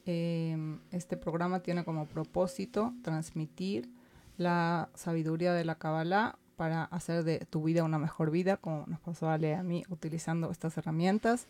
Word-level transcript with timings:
Eh, 0.06 0.56
este 0.92 1.18
programa 1.18 1.60
tiene 1.60 1.84
como 1.84 2.06
propósito 2.06 2.94
transmitir 3.02 3.90
la 4.38 4.88
sabiduría 4.94 5.52
de 5.52 5.66
la 5.66 5.76
Kabbalah 5.76 6.38
para 6.56 6.86
hacer 6.86 7.26
de 7.26 7.40
tu 7.40 7.62
vida 7.62 7.84
una 7.84 8.00
mejor 8.00 8.32
vida, 8.32 8.56
como 8.56 8.86
nos 8.88 9.02
pasó 9.02 9.28
a 9.28 9.34
a 9.34 9.64
mí 9.64 9.84
utilizando 9.90 10.50
estas 10.50 10.78
herramientas. 10.78 11.48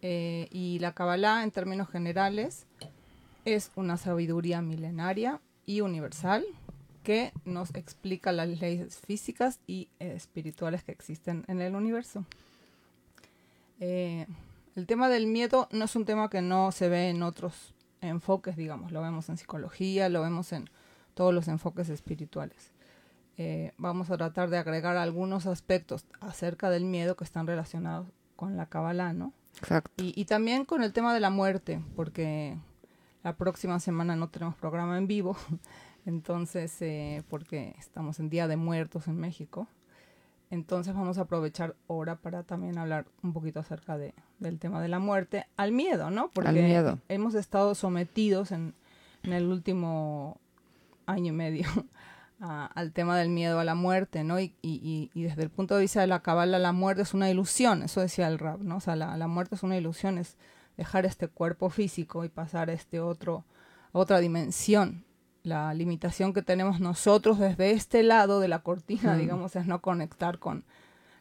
Eh, 0.00 0.48
y 0.50 0.78
la 0.78 0.92
Kabbalah, 0.94 1.42
en 1.42 1.50
términos 1.50 1.90
generales, 1.90 2.66
es 3.44 3.72
una 3.76 3.98
sabiduría 3.98 4.62
milenaria 4.62 5.42
y 5.66 5.82
universal 5.82 6.46
que 7.02 7.32
nos 7.44 7.74
explica 7.74 8.32
las 8.32 8.48
leyes 8.48 9.00
físicas 9.00 9.60
y 9.66 9.90
espirituales 9.98 10.82
que 10.82 10.92
existen 10.92 11.44
en 11.46 11.60
el 11.60 11.74
universo. 11.74 12.24
Eh, 13.80 14.26
el 14.74 14.86
tema 14.86 15.08
del 15.08 15.26
miedo 15.26 15.68
no 15.72 15.84
es 15.84 15.96
un 15.96 16.04
tema 16.04 16.30
que 16.30 16.42
no 16.42 16.72
se 16.72 16.88
ve 16.88 17.10
en 17.10 17.22
otros 17.22 17.74
enfoques, 18.00 18.56
digamos, 18.56 18.92
lo 18.92 19.02
vemos 19.02 19.28
en 19.28 19.36
psicología, 19.36 20.08
lo 20.08 20.22
vemos 20.22 20.52
en 20.52 20.70
todos 21.14 21.34
los 21.34 21.48
enfoques 21.48 21.88
espirituales. 21.88 22.72
Eh, 23.36 23.72
vamos 23.76 24.10
a 24.10 24.16
tratar 24.16 24.50
de 24.50 24.58
agregar 24.58 24.96
algunos 24.96 25.46
aspectos 25.46 26.04
acerca 26.20 26.70
del 26.70 26.84
miedo 26.84 27.16
que 27.16 27.24
están 27.24 27.46
relacionados 27.46 28.08
con 28.36 28.56
la 28.56 28.66
Kabbalah, 28.66 29.12
¿no? 29.12 29.32
Exacto. 29.58 29.90
Y, 29.96 30.24
también 30.26 30.64
con 30.64 30.82
el 30.82 30.92
tema 30.92 31.14
de 31.14 31.20
la 31.20 31.30
muerte, 31.30 31.80
porque 31.96 32.56
la 33.24 33.36
próxima 33.36 33.80
semana 33.80 34.16
no 34.16 34.28
tenemos 34.28 34.54
programa 34.56 34.96
en 34.98 35.06
vivo, 35.06 35.36
entonces, 36.06 36.80
eh, 36.82 37.22
porque 37.28 37.74
estamos 37.78 38.20
en 38.20 38.30
Día 38.30 38.46
de 38.46 38.56
Muertos 38.56 39.08
en 39.08 39.16
México. 39.16 39.66
Entonces 40.50 40.94
vamos 40.94 41.18
a 41.18 41.22
aprovechar 41.22 41.76
ahora 41.88 42.16
para 42.16 42.42
también 42.42 42.78
hablar 42.78 43.06
un 43.22 43.32
poquito 43.32 43.60
acerca 43.60 43.98
de, 43.98 44.14
del 44.38 44.58
tema 44.58 44.80
de 44.80 44.88
la 44.88 44.98
muerte, 44.98 45.46
al 45.56 45.72
miedo, 45.72 46.10
¿no? 46.10 46.30
Porque 46.30 46.98
hemos 47.08 47.34
estado 47.34 47.74
sometidos 47.74 48.52
en, 48.52 48.74
el 49.24 49.46
último 49.46 50.40
año 51.04 51.32
y 51.32 51.36
medio 51.36 51.68
al 52.40 52.92
tema 52.92 53.18
del 53.18 53.28
miedo 53.28 53.58
a 53.58 53.64
la 53.64 53.74
muerte, 53.74 54.24
¿no? 54.24 54.40
Y, 54.40 54.54
y, 54.62 55.10
y, 55.12 55.22
desde 55.22 55.42
el 55.42 55.50
punto 55.50 55.74
de 55.74 55.82
vista 55.82 56.00
de 56.00 56.06
la 56.06 56.22
cabala, 56.22 56.58
la 56.58 56.72
muerte 56.72 57.02
es 57.02 57.12
una 57.12 57.28
ilusión, 57.28 57.82
eso 57.82 58.00
decía 58.00 58.26
el 58.28 58.38
rap, 58.38 58.60
¿no? 58.60 58.76
O 58.76 58.80
sea, 58.80 58.96
la, 58.96 59.18
la 59.18 59.26
muerte 59.26 59.54
es 59.54 59.62
una 59.62 59.76
ilusión, 59.76 60.16
es 60.16 60.38
dejar 60.78 61.04
este 61.04 61.28
cuerpo 61.28 61.68
físico 61.68 62.24
y 62.24 62.30
pasar 62.30 62.70
a 62.70 62.72
este 62.72 63.00
otro, 63.00 63.44
a 63.92 63.98
otra 63.98 64.18
dimensión, 64.20 65.04
la 65.48 65.72
limitación 65.74 66.32
que 66.32 66.42
tenemos 66.42 66.80
nosotros 66.80 67.38
desde 67.38 67.72
este 67.72 68.02
lado 68.02 68.40
de 68.40 68.48
la 68.48 68.60
cortina, 68.60 69.16
digamos, 69.16 69.56
es 69.56 69.66
no 69.66 69.80
conectar 69.80 70.38
con 70.38 70.64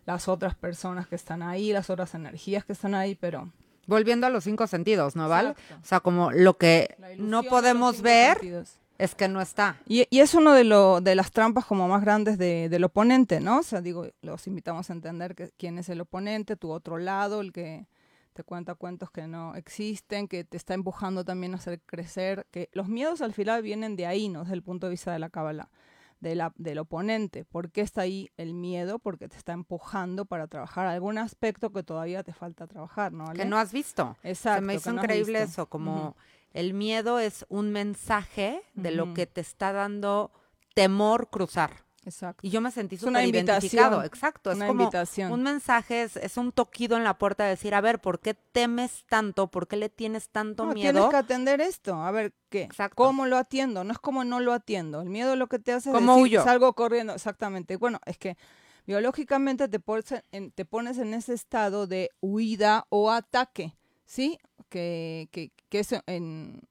las 0.06 0.28
otras 0.28 0.56
personas 0.56 1.08
que 1.08 1.16
están 1.16 1.42
ahí, 1.42 1.74
las 1.74 1.90
otras 1.90 2.14
energías 2.16 2.64
que 2.64 2.74
están 2.74 2.96
ahí, 2.96 3.16
pero... 3.16 3.52
Volviendo 3.88 4.28
a 4.28 4.30
los 4.30 4.44
cinco 4.44 4.68
sentidos, 4.68 5.16
¿no, 5.16 5.30
Val? 5.30 5.56
O 5.82 5.86
sea, 5.86 6.02
como 6.02 6.32
lo 6.32 6.58
que 6.58 6.98
no 7.18 7.44
podemos 7.44 8.02
ver 8.02 8.66
es 8.98 9.16
que 9.16 9.28
no 9.28 9.42
está. 9.42 9.78
Y, 9.88 10.08
es 10.12 10.34
uno 10.34 10.54
de, 10.54 10.66
lo, 10.66 11.00
de 11.00 11.16
las 11.16 11.32
trampas 11.32 11.66
como 11.66 11.88
más 11.88 12.02
grandes 12.02 12.38
de, 12.38 12.68
del 12.68 12.84
oponente, 12.84 13.40
¿no? 13.40 13.60
O 13.60 13.64
sea, 13.64 13.80
digo, 13.80 14.08
los 14.22 14.46
invitamos 14.48 14.90
a 14.90 14.94
entender 14.94 15.36
que, 15.36 15.52
quién 15.58 15.78
es 15.78 15.88
el 15.88 16.02
oponente, 16.02 16.58
tu 16.58 16.72
otro 16.72 16.98
lado, 16.98 17.40
el 17.40 17.54
que 17.54 17.88
te 18.38 18.44
cuenta 18.44 18.76
cuentos 18.76 19.10
que 19.10 19.26
no 19.26 19.56
existen, 19.56 20.28
que 20.28 20.44
te 20.44 20.58
está 20.58 20.76
empujando 20.76 21.26
también 21.26 21.54
a 21.54 21.58
hacer 21.58 21.82
crecer, 21.82 22.46
que 22.52 22.70
los 22.72 22.88
miedos 22.88 23.22
al 23.22 23.34
final 23.34 23.64
vienen 23.64 23.96
de 23.96 24.06
ahí, 24.06 24.30
¿no? 24.30 24.42
Desde 24.42 24.54
el 24.54 24.62
punto 24.62 24.86
de 24.86 24.92
vista 24.92 25.12
de 25.12 25.18
la 25.18 25.32
cábala, 25.32 25.72
de 26.20 26.36
la, 26.36 26.54
del 26.56 26.78
oponente. 26.78 27.46
¿Por 27.46 27.72
qué 27.72 27.82
está 27.82 28.02
ahí 28.02 28.30
el 28.38 28.54
miedo? 28.54 29.00
Porque 29.00 29.28
te 29.28 29.38
está 29.38 29.54
empujando 29.54 30.26
para 30.26 30.46
trabajar 30.46 30.86
algún 30.86 31.18
aspecto 31.18 31.72
que 31.72 31.82
todavía 31.82 32.22
te 32.22 32.32
falta 32.32 32.68
trabajar, 32.68 33.12
¿no? 33.12 33.26
Que 33.34 33.46
no 33.46 33.58
has 33.58 33.72
visto. 33.72 34.16
Exacto. 34.22 34.62
Se 34.62 34.66
me 34.68 34.76
hizo 34.76 34.92
increíble 34.92 35.42
eso, 35.42 35.66
como 35.66 36.16
el 36.54 36.76
miedo 36.76 37.18
es 37.18 37.44
un 37.50 37.72
mensaje 37.72 38.62
de 38.76 38.92
lo 38.92 39.16
que 39.16 39.26
te 39.26 39.42
está 39.42 39.74
dando 39.74 40.32
temor 40.76 41.32
cruzar. 41.32 41.87
Exacto. 42.08 42.48
Y 42.48 42.50
yo 42.50 42.62
me 42.62 42.72
sentí 42.72 42.96
súper 42.98 43.26
identificado. 43.26 44.02
Exacto. 44.04 44.52
Es 44.52 44.64
como 44.64 44.90
un 45.30 45.44
mensaje, 45.44 46.04
es, 46.04 46.38
un 46.38 46.54
toquido 46.54 46.96
en 46.96 47.04
la 47.04 47.18
puerta 47.18 47.44
de 47.44 47.50
decir, 47.52 47.76
a 47.76 47.82
ver, 47.82 48.00
¿por 48.00 48.22
qué 48.22 48.34
temes 48.34 49.04
tanto? 49.10 49.48
¿Por 49.48 49.68
qué 49.68 49.76
le 49.76 49.90
tienes 49.90 50.30
tanto 50.30 50.66
no, 50.66 50.74
miedo? 50.74 50.94
Tienes 50.94 51.10
que 51.10 51.18
atender 51.18 51.60
esto. 51.60 51.96
A 51.96 52.12
ver, 52.12 52.34
¿qué? 52.50 52.64
Exacto. 52.64 52.96
¿Cómo 52.96 53.26
lo 53.26 53.36
atiendo? 53.38 53.84
No 53.84 53.92
es 53.92 54.00
como 54.00 54.24
no 54.24 54.40
lo 54.40 54.54
atiendo. 54.54 55.02
El 55.02 55.10
miedo 55.10 55.36
lo 55.36 55.48
que 55.48 55.60
te 55.60 55.74
hace 55.74 55.92
es 55.92 56.06
decir, 56.06 56.40
salgo 56.40 56.74
corriendo. 56.74 57.14
Exactamente. 57.14 57.76
Bueno, 57.76 58.00
es 58.06 58.18
que 58.18 58.38
biológicamente 58.86 59.68
te 59.68 59.80
pones, 59.82 60.14
en, 60.32 60.52
te 60.52 60.64
pones 60.64 60.98
en 61.00 61.14
ese 61.14 61.34
estado 61.34 61.88
de 61.88 62.12
huida 62.22 62.86
o 62.88 63.12
ataque, 63.12 63.76
¿sí? 64.06 64.40
Que, 64.70 65.28
que, 65.32 65.52
que 65.68 65.80
es 65.80 65.94
en, 66.08 66.62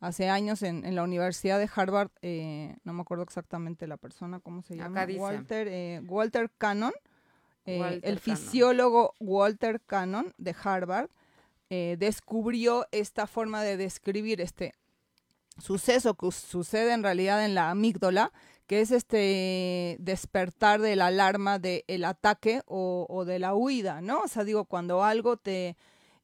hace 0.00 0.28
años 0.28 0.62
en, 0.62 0.94
la 0.94 1.02
Universidad 1.02 1.58
de 1.58 1.68
Harvard, 1.74 2.10
eh, 2.22 2.76
no 2.84 2.92
me 2.92 3.02
acuerdo 3.02 3.24
exactamente 3.24 3.86
la 3.86 3.96
persona, 3.96 4.40
¿cómo 4.40 4.62
se 4.62 4.76
llama? 4.76 5.06
Walter, 5.16 5.68
eh, 5.68 6.00
Walter 6.06 6.50
Cannon, 6.56 6.92
eh, 7.66 8.00
el 8.02 8.18
fisiólogo 8.18 9.14
Walter 9.20 9.80
Cannon 9.80 10.32
de 10.38 10.54
Harvard, 10.62 11.10
descubrió 11.70 12.86
esta 12.92 13.26
forma 13.26 13.62
de 13.62 13.76
describir 13.76 14.40
este 14.40 14.72
suceso 15.58 16.14
que 16.14 16.32
sucede 16.32 16.94
en 16.94 17.02
realidad 17.02 17.44
en 17.44 17.54
la 17.54 17.68
amígdala, 17.68 18.32
que 18.66 18.80
es 18.80 18.90
este 18.90 19.96
despertar 19.98 20.80
de 20.80 20.96
la 20.96 21.08
alarma 21.08 21.58
del 21.58 22.04
ataque 22.06 22.62
o, 22.64 23.06
o 23.10 23.26
de 23.26 23.38
la 23.38 23.54
huida, 23.54 24.00
¿no? 24.00 24.20
O 24.20 24.28
sea, 24.28 24.44
digo, 24.44 24.64
cuando 24.64 25.04
algo 25.04 25.36
te 25.36 25.76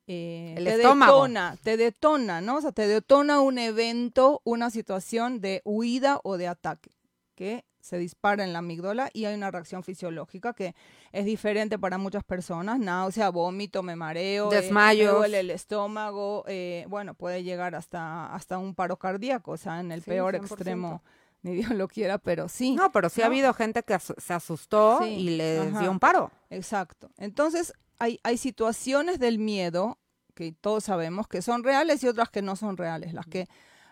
eh, 0.06 0.54
te 0.56 0.76
detona, 0.76 1.56
te 1.62 1.76
detona, 1.76 2.40
¿no? 2.40 2.56
O 2.56 2.60
sea, 2.60 2.72
te 2.72 2.86
detona 2.86 3.40
un 3.40 3.58
evento, 3.58 4.42
una 4.44 4.70
situación 4.70 5.40
de 5.40 5.62
huida 5.64 6.20
o 6.24 6.36
de 6.36 6.48
ataque 6.48 6.90
que 7.34 7.64
se 7.80 7.98
dispara 7.98 8.44
en 8.44 8.52
la 8.52 8.60
amígdala 8.60 9.10
y 9.12 9.26
hay 9.26 9.34
una 9.34 9.50
reacción 9.50 9.82
fisiológica 9.82 10.54
que 10.54 10.74
es 11.12 11.24
diferente 11.26 11.78
para 11.78 11.98
muchas 11.98 12.24
personas, 12.24 12.78
náusea, 12.78 13.28
vómito, 13.28 13.82
me 13.82 13.94
mareo, 13.94 14.50
eh, 14.50 14.56
desmayo, 14.56 15.24
el 15.24 15.50
estómago, 15.50 16.44
eh, 16.46 16.86
bueno, 16.88 17.14
puede 17.14 17.42
llegar 17.42 17.74
hasta, 17.74 18.34
hasta 18.34 18.56
un 18.58 18.74
paro 18.74 18.98
cardíaco, 18.98 19.52
o 19.52 19.56
sea, 19.56 19.80
en 19.80 19.92
el 19.92 20.00
peor 20.02 20.34
extremo 20.34 21.02
ni 21.42 21.54
Dios 21.54 21.70
lo 21.72 21.88
quiera, 21.88 22.16
pero 22.16 22.48
sí. 22.48 22.74
No, 22.74 22.90
pero 22.90 23.10
sí 23.10 23.20
ha 23.20 23.26
habido 23.26 23.52
gente 23.52 23.82
que 23.82 23.98
se 23.98 24.32
asustó 24.32 25.06
y 25.06 25.36
le 25.36 25.70
dio 25.72 25.90
un 25.90 26.00
paro. 26.00 26.30
Exacto. 26.48 27.10
Entonces, 27.18 27.74
hay, 27.98 28.20
hay 28.22 28.36
situaciones 28.36 29.18
del 29.18 29.38
miedo 29.38 29.98
que 30.34 30.52
todos 30.52 30.84
sabemos 30.84 31.28
que 31.28 31.42
son 31.42 31.62
reales 31.62 32.02
y 32.02 32.08
otras 32.08 32.28
que 32.30 32.42
no 32.42 32.56
son 32.56 32.76
reales. 32.76 33.14
Las 33.14 33.26
que, 33.26 33.46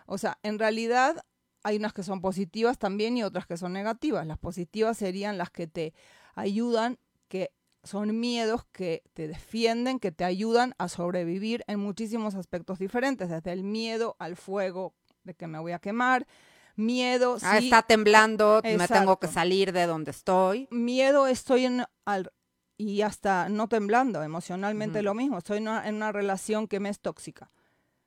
o 0.05 0.17
sea, 0.17 0.37
en 0.43 0.59
realidad 0.59 1.23
hay 1.63 1.77
unas 1.77 1.93
que 1.93 2.03
son 2.03 2.21
positivas 2.21 2.77
también 2.77 3.17
y 3.17 3.23
otras 3.23 3.47
que 3.47 3.57
son 3.57 3.73
negativas. 3.73 4.27
Las 4.27 4.37
positivas 4.37 4.97
serían 4.97 5.37
las 5.37 5.49
que 5.49 5.67
te 5.67 5.93
ayudan, 6.35 6.99
que 7.29 7.51
son 7.83 8.19
miedos 8.19 8.65
que 8.71 9.03
te 9.13 9.27
defienden, 9.27 9.99
que 9.99 10.11
te 10.11 10.23
ayudan 10.23 10.75
a 10.77 10.89
sobrevivir 10.89 11.63
en 11.67 11.79
muchísimos 11.79 12.35
aspectos 12.35 12.79
diferentes, 12.79 13.29
desde 13.29 13.51
el 13.51 13.63
miedo 13.63 14.15
al 14.19 14.35
fuego 14.35 14.93
de 15.23 15.33
que 15.33 15.47
me 15.47 15.59
voy 15.59 15.71
a 15.71 15.79
quemar, 15.79 16.27
miedo. 16.75 17.37
Ah, 17.41 17.57
está 17.57 17.81
temblando, 17.83 18.61
me 18.63 18.87
tengo 18.87 19.19
que 19.19 19.27
salir 19.27 19.71
de 19.71 19.85
donde 19.85 20.11
estoy. 20.11 20.67
Miedo, 20.71 21.27
estoy 21.27 21.65
en 21.65 21.85
al, 22.05 22.31
y 22.77 23.01
hasta 23.01 23.49
no 23.49 23.67
temblando, 23.67 24.23
emocionalmente 24.23 25.03
lo 25.03 25.13
mismo, 25.13 25.37
estoy 25.37 25.57
en 25.57 25.67
una, 25.67 26.11
relación 26.11 26.67
que 26.67 26.79
me 26.79 26.89
es 26.89 26.99
tóxica. 26.99 27.51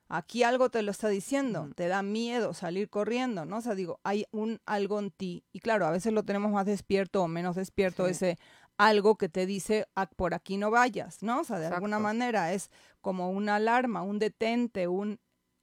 Aquí 0.08 0.44
algo 0.44 0.70
te 0.70 0.82
lo 0.82 0.92
está 0.92 1.08
diciendo, 1.08 1.68
te 1.74 1.88
da 1.88 2.02
miedo 2.02 2.54
salir 2.54 2.88
corriendo, 2.88 3.44
¿no? 3.44 3.58
O 3.58 3.60
sea, 3.60 3.74
digo, 3.74 3.98
hay 4.04 4.26
un 4.30 4.60
algo 4.64 5.00
en 5.00 5.10
ti. 5.10 5.44
Y 5.52 5.58
claro, 5.58 5.86
a 5.86 5.90
veces 5.90 6.12
lo 6.12 6.22
tenemos 6.22 6.52
más 6.52 6.64
despierto 6.64 7.22
o 7.22 7.28
menos 7.28 7.56
despierto, 7.56 8.06
ese 8.06 8.38
algo 8.78 9.16
que 9.16 9.28
te 9.28 9.46
dice, 9.46 9.86
ah, 9.96 10.06
por 10.06 10.34
aquí 10.34 10.58
no 10.58 10.70
vayas, 10.70 11.22
¿no? 11.22 11.40
O 11.40 11.44
sea, 11.44 11.58
de 11.58 11.66
alguna 11.66 11.98
manera 11.98 12.52
es 12.52 12.70
como 13.00 13.30
una 13.30 13.56
alarma, 13.56 14.02
un 14.02 14.18
detente, 14.18 14.86
un 14.86 15.18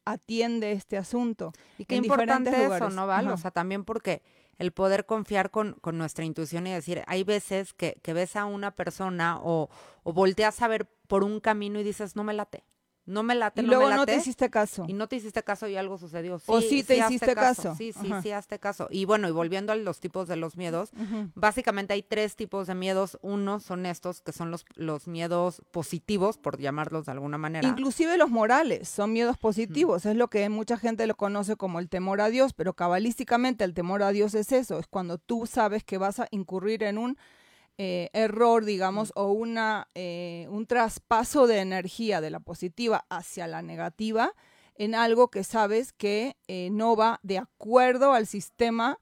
atiende 0.06 0.71
este 0.71 0.97
asunto. 0.97 1.53
Y 1.77 1.85
qué 1.85 1.95
importante 1.95 2.65
eso, 2.65 2.89
¿no, 2.89 3.07
Val? 3.07 3.27
O 3.29 3.38
sea, 3.38 3.51
también 3.51 3.85
porque 3.85 4.21
el 4.57 4.71
poder 4.71 5.05
confiar 5.05 5.51
con, 5.51 5.73
con, 5.81 5.97
nuestra 5.97 6.25
intuición 6.25 6.67
y 6.67 6.71
decir, 6.71 7.03
hay 7.07 7.23
veces 7.23 7.73
que, 7.73 8.00
que 8.01 8.13
ves 8.13 8.35
a 8.35 8.45
una 8.45 8.71
persona 8.71 9.39
o, 9.41 9.69
o 10.03 10.13
volteas 10.13 10.61
a 10.61 10.67
ver 10.67 10.88
por 11.07 11.23
un 11.23 11.39
camino 11.39 11.79
y 11.79 11.83
dices, 11.83 12.15
no 12.15 12.23
me 12.23 12.33
late 12.33 12.63
no 13.05 13.23
me 13.23 13.35
late, 13.35 13.61
y 13.61 13.63
no 13.65 13.69
luego 13.69 13.83
me 13.83 13.89
late. 13.91 14.00
no 14.00 14.05
te 14.05 14.15
hiciste 14.15 14.50
caso. 14.50 14.85
Y 14.88 14.94
no 14.94 15.07
te 15.07 15.17
hiciste 15.17 15.44
caso 15.44 15.67
y 15.67 15.75
algo 15.75 15.97
sucedió. 15.97 16.39
Sí, 16.39 16.45
o 16.47 16.61
sí 16.61 16.83
te 16.83 16.97
hiciste 16.97 17.35
caso. 17.35 17.75
Sí, 17.75 17.91
sí, 17.94 18.11
sí, 18.21 18.31
hazte 18.31 18.59
caso. 18.59 18.88
Y 18.89 19.05
bueno, 19.05 19.27
y 19.27 19.31
volviendo 19.31 19.73
a 19.73 19.75
los 19.75 20.00
tipos 20.00 20.27
de 20.27 20.35
los 20.35 20.55
miedos, 20.55 20.91
básicamente 21.35 21.94
hay 21.94 22.03
tres 22.03 22.35
tipos 22.35 22.67
de 22.67 22.75
miedos. 22.75 23.17
Uno 23.21 23.59
son 23.59 23.85
estos, 23.85 24.21
que 24.21 24.31
son 24.31 24.51
los, 24.51 24.65
los 24.75 25.07
miedos 25.07 25.61
positivos, 25.71 26.38
por 26.38 26.59
llamarlos 26.59 27.05
de 27.05 27.11
alguna 27.11 27.38
manera. 27.38 27.67
Inclusive 27.67 28.17
los 28.17 28.29
morales 28.29 28.88
son 28.88 29.11
miedos 29.11 29.38
positivos. 29.38 30.06
Es 30.06 30.15
lo 30.15 30.29
que 30.29 30.47
mucha 30.49 30.77
gente 30.77 31.06
lo 31.07 31.15
conoce 31.15 31.56
como 31.56 31.79
el 31.79 31.89
temor 31.89 32.21
a 32.21 32.29
Dios, 32.29 32.53
pero 32.53 32.73
cabalísticamente 32.73 33.63
el 33.63 33.73
temor 33.73 34.03
a 34.03 34.11
Dios 34.11 34.33
es 34.33 34.51
eso. 34.51 34.79
Es 34.79 34.88
cuando 34.88 35.17
tú 35.17 35.45
sabes 35.45 35.83
que 35.83 35.97
vas 35.97 36.19
a 36.19 36.27
incurrir 36.31 36.83
en 36.83 36.97
un 36.97 37.17
eh, 37.77 38.09
error, 38.13 38.65
digamos, 38.65 39.11
o 39.15 39.31
una, 39.31 39.89
eh, 39.95 40.47
un 40.49 40.67
traspaso 40.67 41.47
de 41.47 41.59
energía 41.59 42.21
de 42.21 42.29
la 42.29 42.39
positiva 42.39 43.05
hacia 43.09 43.47
la 43.47 43.61
negativa 43.61 44.33
en 44.75 44.95
algo 44.95 45.29
que 45.29 45.43
sabes 45.43 45.93
que 45.93 46.37
eh, 46.47 46.69
no 46.71 46.95
va 46.95 47.19
de 47.23 47.37
acuerdo 47.37 48.13
al 48.13 48.27
sistema 48.27 48.99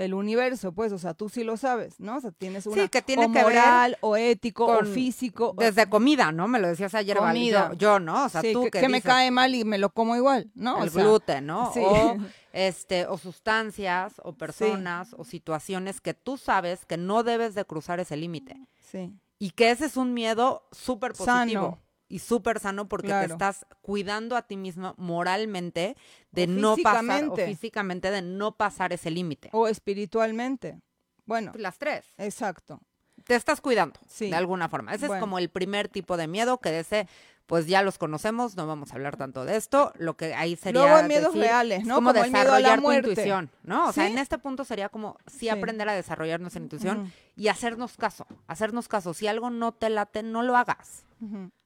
del 0.00 0.14
universo, 0.14 0.72
pues, 0.72 0.92
o 0.92 0.98
sea, 0.98 1.12
tú 1.12 1.28
sí 1.28 1.44
lo 1.44 1.58
sabes, 1.58 2.00
¿no? 2.00 2.16
O 2.16 2.20
sea, 2.22 2.30
tienes 2.30 2.66
una 2.66 2.84
sí, 2.84 2.88
que 2.88 3.02
tiene 3.02 3.26
o 3.26 3.32
que 3.32 3.42
moral, 3.42 3.98
o 4.00 4.16
ético, 4.16 4.64
o 4.64 4.84
físico. 4.86 5.54
Desde 5.58 5.90
comida, 5.90 6.32
¿no? 6.32 6.48
Me 6.48 6.58
lo 6.58 6.68
decías 6.68 6.94
ayer, 6.94 7.18
comida. 7.18 7.72
Yo, 7.76 8.00
¿no? 8.00 8.24
O 8.24 8.28
sea, 8.30 8.40
tú 8.40 8.64
que, 8.70 8.80
que, 8.80 8.88
me 8.88 9.02
cae 9.02 9.30
mal 9.30 9.54
y 9.54 9.62
me 9.64 9.76
lo 9.76 9.90
como 9.90 10.16
igual, 10.16 10.50
¿no? 10.54 10.82
El 10.82 10.88
gluten, 10.88 11.44
¿no? 11.44 11.70
O, 11.70 12.16
este, 12.54 13.06
o 13.06 13.18
sustancias, 13.18 14.14
o 14.24 14.32
personas, 14.32 15.14
o 15.18 15.24
situaciones 15.24 16.00
que 16.00 16.14
tú 16.14 16.38
sabes 16.38 16.86
que 16.86 16.96
no 16.96 17.22
debes 17.22 17.54
de 17.54 17.66
cruzar 17.66 18.00
ese 18.00 18.16
límite. 18.16 18.56
Sí. 18.78 19.12
Y 19.38 19.50
que 19.50 19.70
ese 19.70 19.84
es 19.84 19.98
un 19.98 20.14
miedo 20.14 20.66
súper 20.72 21.12
positivo 21.12 21.78
y 22.10 22.18
súper 22.18 22.58
sano 22.58 22.88
porque 22.88 23.08
te 23.08 23.24
estás 23.24 23.64
cuidando 23.80 24.36
a 24.36 24.42
ti 24.42 24.56
mismo 24.56 24.94
moralmente 24.98 25.96
de 26.32 26.46
no 26.48 26.76
pasar 26.76 27.24
o 27.30 27.36
físicamente 27.36 28.10
de 28.10 28.20
no 28.20 28.56
pasar 28.56 28.92
ese 28.92 29.10
límite. 29.10 29.48
O 29.52 29.68
espiritualmente. 29.68 30.80
Bueno. 31.24 31.52
Las 31.54 31.78
tres. 31.78 32.04
Exacto. 32.18 32.80
Te 33.24 33.36
estás 33.36 33.60
cuidando 33.60 33.98
de 34.18 34.34
alguna 34.34 34.68
forma. 34.68 34.92
Ese 34.92 35.06
es 35.06 35.12
como 35.20 35.38
el 35.38 35.50
primer 35.50 35.88
tipo 35.88 36.16
de 36.16 36.26
miedo 36.26 36.58
que 36.58 36.70
de 36.70 36.80
ese 36.80 37.08
pues 37.46 37.66
ya 37.66 37.82
los 37.82 37.98
conocemos, 37.98 38.56
no 38.56 38.68
vamos 38.68 38.92
a 38.92 38.94
hablar 38.94 39.16
tanto 39.16 39.44
de 39.44 39.56
esto. 39.56 39.92
Lo 39.98 40.16
que 40.16 40.34
ahí 40.34 40.54
sería. 40.54 40.82
Luego 40.82 41.08
miedos 41.08 41.34
reales, 41.34 41.84
¿no? 41.84 41.96
Como, 41.96 42.12
desarrollar 42.12 42.80
tu 42.80 42.92
intuición, 42.92 43.50
¿no? 43.64 43.88
O 43.88 43.92
sea, 43.92 44.06
en 44.06 44.18
este 44.18 44.38
punto 44.38 44.64
sería 44.64 44.88
como 44.88 45.16
sí, 45.26 45.48
aprender 45.48 45.88
a 45.88 45.92
desarrollar 45.92 46.40
nuestra 46.40 46.62
intuición 46.62 47.12
y 47.36 47.48
hacernos 47.48 47.96
caso, 47.96 48.26
hacernos 48.46 48.86
caso. 48.86 49.14
Si 49.14 49.26
algo 49.26 49.50
no 49.50 49.72
te 49.72 49.90
late, 49.90 50.22
no 50.22 50.42
lo 50.42 50.56
hagas. 50.56 51.04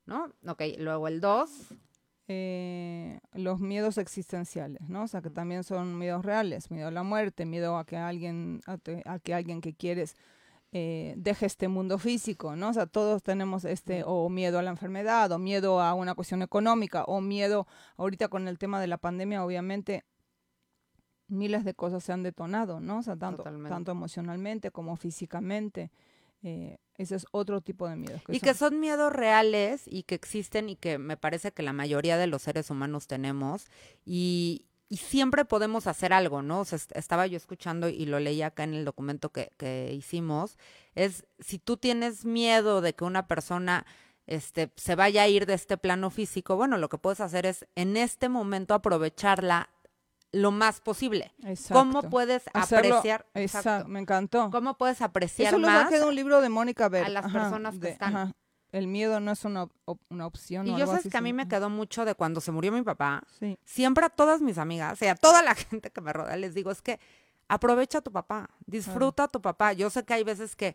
¿No? 0.06 0.32
Ok, 0.46 0.62
luego 0.78 1.08
el 1.08 1.20
2. 1.20 1.50
Eh, 2.26 3.20
los 3.34 3.60
miedos 3.60 3.98
existenciales, 3.98 4.88
¿no? 4.88 5.02
O 5.02 5.08
sea, 5.08 5.20
que 5.20 5.28
también 5.28 5.62
son 5.62 5.98
miedos 5.98 6.24
reales, 6.24 6.70
miedo 6.70 6.88
a 6.88 6.90
la 6.90 7.02
muerte, 7.02 7.44
miedo 7.44 7.76
a 7.76 7.84
que 7.84 7.98
alguien, 7.98 8.62
a, 8.66 9.18
que 9.18 9.34
alguien 9.34 9.60
que 9.60 9.74
quieres 9.74 10.16
eh, 10.72 11.14
deje 11.18 11.44
este 11.44 11.68
mundo 11.68 11.98
físico, 11.98 12.56
¿no? 12.56 12.70
O 12.70 12.72
sea, 12.72 12.86
todos 12.86 13.22
tenemos 13.22 13.66
este, 13.66 14.04
o 14.06 14.30
miedo 14.30 14.58
a 14.58 14.62
la 14.62 14.70
enfermedad, 14.70 15.30
o 15.32 15.38
miedo 15.38 15.82
a 15.82 15.92
una 15.92 16.14
cuestión 16.14 16.40
económica, 16.40 17.04
o 17.04 17.20
miedo, 17.20 17.66
ahorita 17.98 18.28
con 18.28 18.48
el 18.48 18.58
tema 18.58 18.80
de 18.80 18.86
la 18.86 18.96
pandemia, 18.96 19.44
obviamente, 19.44 20.04
miles 21.28 21.64
de 21.64 21.74
cosas 21.74 22.02
se 22.02 22.12
han 22.12 22.22
detonado, 22.22 22.80
¿no? 22.80 22.98
O 22.98 23.02
sea, 23.02 23.16
tanto, 23.16 23.44
tanto 23.44 23.92
emocionalmente 23.92 24.70
como 24.70 24.96
físicamente. 24.96 25.90
Eh, 26.44 26.76
ese 26.96 27.16
es 27.16 27.26
otro 27.32 27.62
tipo 27.62 27.88
de 27.88 27.96
miedos. 27.96 28.20
y 28.28 28.38
que 28.38 28.52
son 28.52 28.78
miedos 28.78 29.12
reales 29.12 29.82
y 29.86 30.02
que 30.02 30.14
existen 30.14 30.68
y 30.68 30.76
que 30.76 30.98
me 30.98 31.16
parece 31.16 31.52
que 31.52 31.62
la 31.62 31.72
mayoría 31.72 32.18
de 32.18 32.26
los 32.26 32.42
seres 32.42 32.70
humanos 32.70 33.06
tenemos 33.06 33.66
y, 34.04 34.66
siempre 34.90 35.44
podemos 35.44 35.88
hacer 35.88 36.12
algo, 36.12 36.40
¿no? 36.40 36.60
O 36.60 36.64
sea, 36.64 36.78
estaba 36.94 37.26
yo 37.26 37.36
escuchando 37.36 37.88
y 37.88 38.06
lo 38.06 38.20
leí 38.20 38.42
acá 38.42 38.62
en 38.62 38.74
el 38.74 38.84
documento 38.84 39.30
que, 39.30 39.50
que 39.56 39.92
hicimos, 39.92 40.56
es 40.94 41.26
si 41.40 41.58
tú 41.58 41.76
tienes 41.76 42.24
miedo 42.24 42.80
de 42.80 42.94
que 42.94 43.02
una 43.02 43.26
persona 43.26 43.86
este, 44.26 44.72
se 44.76 44.94
vaya 44.94 45.22
a 45.22 45.28
ir 45.28 45.46
de 45.46 45.54
este 45.54 45.76
plano 45.76 46.10
físico, 46.10 46.54
bueno, 46.54 46.78
lo 46.78 46.88
que 46.88 46.98
puedes 46.98 47.20
hacer 47.20 47.44
es 47.44 47.66
en 47.74 47.96
este 47.96 48.28
momento 48.28 48.72
aprovecharla 48.72 49.70
lo 50.34 50.50
más 50.50 50.80
posible. 50.80 51.32
Exacto. 51.44 51.74
¿Cómo 51.74 52.02
puedes 52.10 52.44
apreciar? 52.52 53.26
Exacto. 53.34 53.88
Me 53.88 54.00
encantó. 54.00 54.50
¿Cómo 54.50 54.76
puedes 54.76 55.00
apreciar 55.00 55.48
Eso 55.48 55.58
lo 55.58 55.68
más? 55.68 55.90
de 55.90 56.04
un 56.04 56.14
libro 56.14 56.40
de 56.40 56.48
Mónica 56.48 56.88
Ver. 56.88 57.04
A 57.04 57.08
las 57.08 57.32
personas 57.32 57.78
que 57.78 57.90
están. 57.90 58.34
El 58.72 58.88
miedo 58.88 59.20
no 59.20 59.30
es 59.30 59.44
una, 59.44 59.68
una 60.08 60.26
opción. 60.26 60.66
Y 60.66 60.76
yo 60.76 60.88
sé 60.88 61.08
que 61.08 61.16
a 61.16 61.20
mí 61.20 61.32
me 61.32 61.46
quedó 61.46 61.70
mucho 61.70 62.04
de 62.04 62.16
cuando 62.16 62.40
se 62.40 62.50
murió 62.50 62.72
mi 62.72 62.82
papá. 62.82 63.22
Sí. 63.38 63.56
Siempre 63.64 64.04
a 64.04 64.08
todas 64.08 64.42
mis 64.42 64.58
amigas, 64.58 64.94
o 64.94 64.96
sea, 64.96 65.12
a 65.12 65.14
toda 65.14 65.42
la 65.42 65.54
gente 65.54 65.90
que 65.90 66.00
me 66.00 66.12
rodea, 66.12 66.36
les 66.36 66.54
digo, 66.54 66.72
es 66.72 66.82
que 66.82 66.98
aprovecha 67.46 67.98
a 67.98 68.00
tu 68.00 68.10
papá, 68.10 68.50
disfruta 68.66 69.24
a 69.24 69.28
tu 69.28 69.40
papá. 69.40 69.74
Yo 69.74 69.90
sé 69.90 70.04
que 70.04 70.14
hay 70.14 70.24
veces 70.24 70.56
que, 70.56 70.74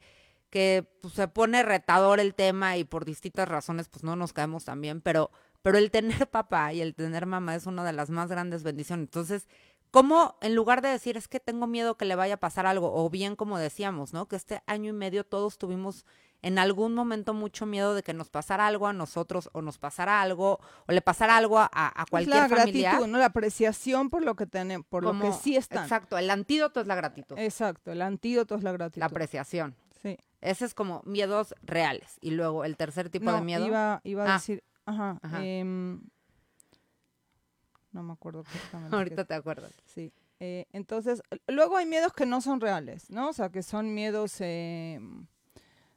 que 0.50 0.90
pues, 1.02 1.14
se 1.14 1.28
pone 1.28 1.62
retador 1.62 2.22
el 2.22 2.36
tema 2.36 2.78
y 2.78 2.86
por 2.86 3.04
distintas 3.04 3.50
razones 3.50 3.90
pues 3.90 4.06
no 4.06 4.16
nos 4.16 4.32
caemos 4.32 4.64
tan 4.64 4.80
bien, 4.80 5.02
pero 5.02 5.30
pero 5.62 5.78
el 5.78 5.92
tener 5.92 6.28
papá 6.30 6.74
y 6.74 6.82
el 6.82 6.96
tener 6.96 7.26
mamá 7.26 7.56
es 7.56 7.66
una 7.66 7.84
de 7.84 7.94
las 7.94 8.10
más 8.10 8.30
grandes 8.30 8.64
bendiciones. 8.64 9.08
Entonces, 9.08 9.48
¿cómo 9.92 10.38
en 10.42 10.56
lugar 10.56 10.82
de 10.82 10.90
decir 10.90 11.18
es 11.18 11.28
que 11.28 11.40
tengo 11.40 11.68
miedo 11.68 11.98
que 11.98 12.06
le 12.06 12.16
vaya 12.16 12.36
a 12.36 12.40
pasar 12.40 12.66
algo, 12.66 12.94
o 12.94 13.10
bien 13.10 13.36
como 13.36 13.58
decíamos, 13.58 14.14
¿no? 14.14 14.28
Que 14.28 14.36
este 14.36 14.62
año 14.68 14.90
y 14.90 14.94
medio 14.94 15.26
todos 15.26 15.58
tuvimos 15.58 16.06
en 16.42 16.58
algún 16.58 16.94
momento 16.94 17.34
mucho 17.34 17.66
miedo 17.66 17.94
de 17.94 18.04
que 18.04 18.14
nos 18.14 18.30
pasara 18.30 18.66
algo 18.68 18.88
a 18.88 18.94
nosotros 18.94 19.50
o 19.52 19.62
nos 19.62 19.78
pasara 19.78 20.22
algo 20.22 20.60
o 20.88 20.92
le 20.92 21.02
pasara 21.02 21.36
algo 21.36 21.60
a, 21.60 21.70
a 21.74 22.06
cualquier 22.10 22.38
la 22.38 22.48
gratitud, 22.48 23.08
¿no? 23.08 23.18
La 23.18 23.26
apreciación 23.26 24.10
por 24.10 24.24
lo 24.24 24.36
que 24.36 24.46
tenemos, 24.46 24.88
por 24.88 25.04
lo 25.04 25.20
que 25.20 25.34
sí 25.34 25.58
están. 25.58 25.84
Exacto, 25.84 26.18
el 26.18 26.30
antídoto 26.30 26.80
es 26.80 26.88
la 26.88 26.96
gratitud. 26.96 27.38
Exacto, 27.38 27.92
el 27.92 28.02
antídoto 28.02 28.56
es 28.56 28.64
la 28.64 28.72
gratitud. 28.72 29.00
La 29.00 29.08
apreciación. 29.08 29.76
Sí. 30.02 30.18
Ese 30.40 30.64
es 30.64 30.74
como 30.74 31.02
miedos 31.06 31.54
reales. 31.62 32.18
Y 32.22 32.32
luego 32.32 32.64
el 32.64 32.78
tercer 32.78 33.10
tipo 33.10 33.32
de 33.32 33.42
miedo. 33.42 33.68
Iba, 33.68 34.00
iba 34.06 34.24
a 34.24 34.30
ah. 34.30 34.34
decir 34.36 34.64
Ajá. 34.90 35.20
Em, 35.44 36.02
no 37.92 38.04
me 38.04 38.14
acuerdo 38.14 38.42
exactamente. 38.42 38.96
Ahorita 38.96 39.26
te 39.26 39.34
acuerdas. 39.34 39.74
Sí. 39.86 40.12
Eh, 40.40 40.66
entonces, 40.72 41.22
luego 41.48 41.78
hay 41.78 41.86
miedos 41.86 42.14
que 42.14 42.26
no 42.26 42.42
son 42.42 42.62
reales, 42.62 43.10
¿no? 43.10 43.30
O 43.30 43.34
sea, 43.34 43.50
que 43.50 43.62
son 43.62 43.94
miedos 43.94 44.40
em, 44.40 45.28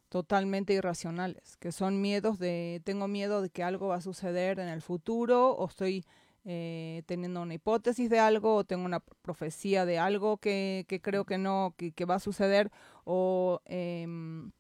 totalmente 0.09 0.73
irracionales, 0.73 1.57
que 1.59 1.71
son 1.71 2.01
miedos 2.01 2.39
de, 2.39 2.83
tengo 2.85 3.09
miedo 3.09 3.41
de 3.41 3.51
que 3.51 3.63
algo 3.63 3.89
va 3.89 3.97
a 3.97 4.01
suceder 4.01 4.59
en 4.59 4.69
el 4.69 4.83
futuro, 4.83 5.53
o 5.53 5.69
estoy 5.69 6.05
eh, 6.45 7.03
teniendo 7.07 7.41
una 7.41 7.55
hipótesis 7.55 8.11
de 8.11 8.19
algo, 8.19 8.57
o 8.57 8.65
tengo 8.65 8.85
una 8.85 9.01
profecía 9.01 9.87
de 9.87 9.99
algo 9.99 10.39
que, 10.39 10.87
que 10.89 11.01
creo 11.01 11.25
que 11.25 11.39
no, 11.39 11.75
que, 11.77 11.93
que, 11.93 12.05
va 12.05 12.17
a 12.17 12.21
suceder, 12.21 12.73
o 13.05 13.61
em, 13.65 14.51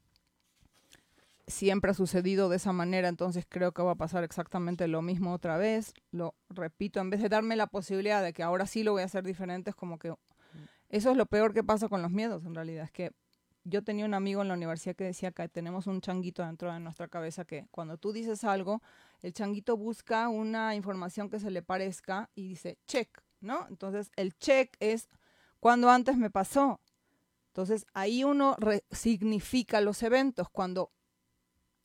siempre 1.46 1.90
ha 1.90 1.94
sucedido 1.94 2.48
de 2.48 2.56
esa 2.56 2.72
manera, 2.72 3.08
entonces 3.08 3.44
creo 3.48 3.72
que 3.72 3.82
va 3.82 3.92
a 3.92 3.96
pasar 3.96 4.24
exactamente 4.24 4.86
lo 4.88 5.02
mismo 5.02 5.32
otra 5.32 5.56
vez. 5.56 5.94
Lo 6.10 6.34
repito, 6.48 7.00
en 7.00 7.10
vez 7.10 7.20
de 7.20 7.28
darme 7.28 7.56
la 7.56 7.66
posibilidad 7.66 8.22
de 8.22 8.32
que 8.32 8.42
ahora 8.42 8.66
sí 8.66 8.82
lo 8.82 8.92
voy 8.92 9.02
a 9.02 9.06
hacer 9.06 9.24
diferente, 9.24 9.70
es 9.70 9.76
como 9.76 9.98
que 9.98 10.14
eso 10.88 11.10
es 11.10 11.16
lo 11.16 11.26
peor 11.26 11.54
que 11.54 11.64
pasa 11.64 11.88
con 11.88 12.02
los 12.02 12.10
miedos, 12.10 12.44
en 12.44 12.54
realidad. 12.54 12.84
Es 12.84 12.90
que 12.90 13.12
yo 13.64 13.82
tenía 13.82 14.04
un 14.04 14.14
amigo 14.14 14.42
en 14.42 14.48
la 14.48 14.54
universidad 14.54 14.96
que 14.96 15.04
decía 15.04 15.30
que 15.30 15.48
tenemos 15.48 15.86
un 15.86 16.00
changuito 16.00 16.44
dentro 16.44 16.72
de 16.72 16.80
nuestra 16.80 17.08
cabeza 17.08 17.44
que 17.44 17.66
cuando 17.70 17.96
tú 17.96 18.12
dices 18.12 18.44
algo, 18.44 18.82
el 19.20 19.32
changuito 19.32 19.76
busca 19.76 20.28
una 20.28 20.74
información 20.74 21.30
que 21.30 21.40
se 21.40 21.50
le 21.50 21.62
parezca 21.62 22.28
y 22.34 22.48
dice 22.48 22.78
check, 22.86 23.22
¿no? 23.40 23.66
Entonces 23.68 24.10
el 24.16 24.36
check 24.36 24.76
es 24.80 25.08
cuando 25.60 25.90
antes 25.90 26.16
me 26.16 26.30
pasó. 26.30 26.80
Entonces 27.48 27.86
ahí 27.94 28.24
uno 28.24 28.56
significa 28.90 29.80
los 29.80 30.02
eventos 30.02 30.48
cuando 30.50 30.90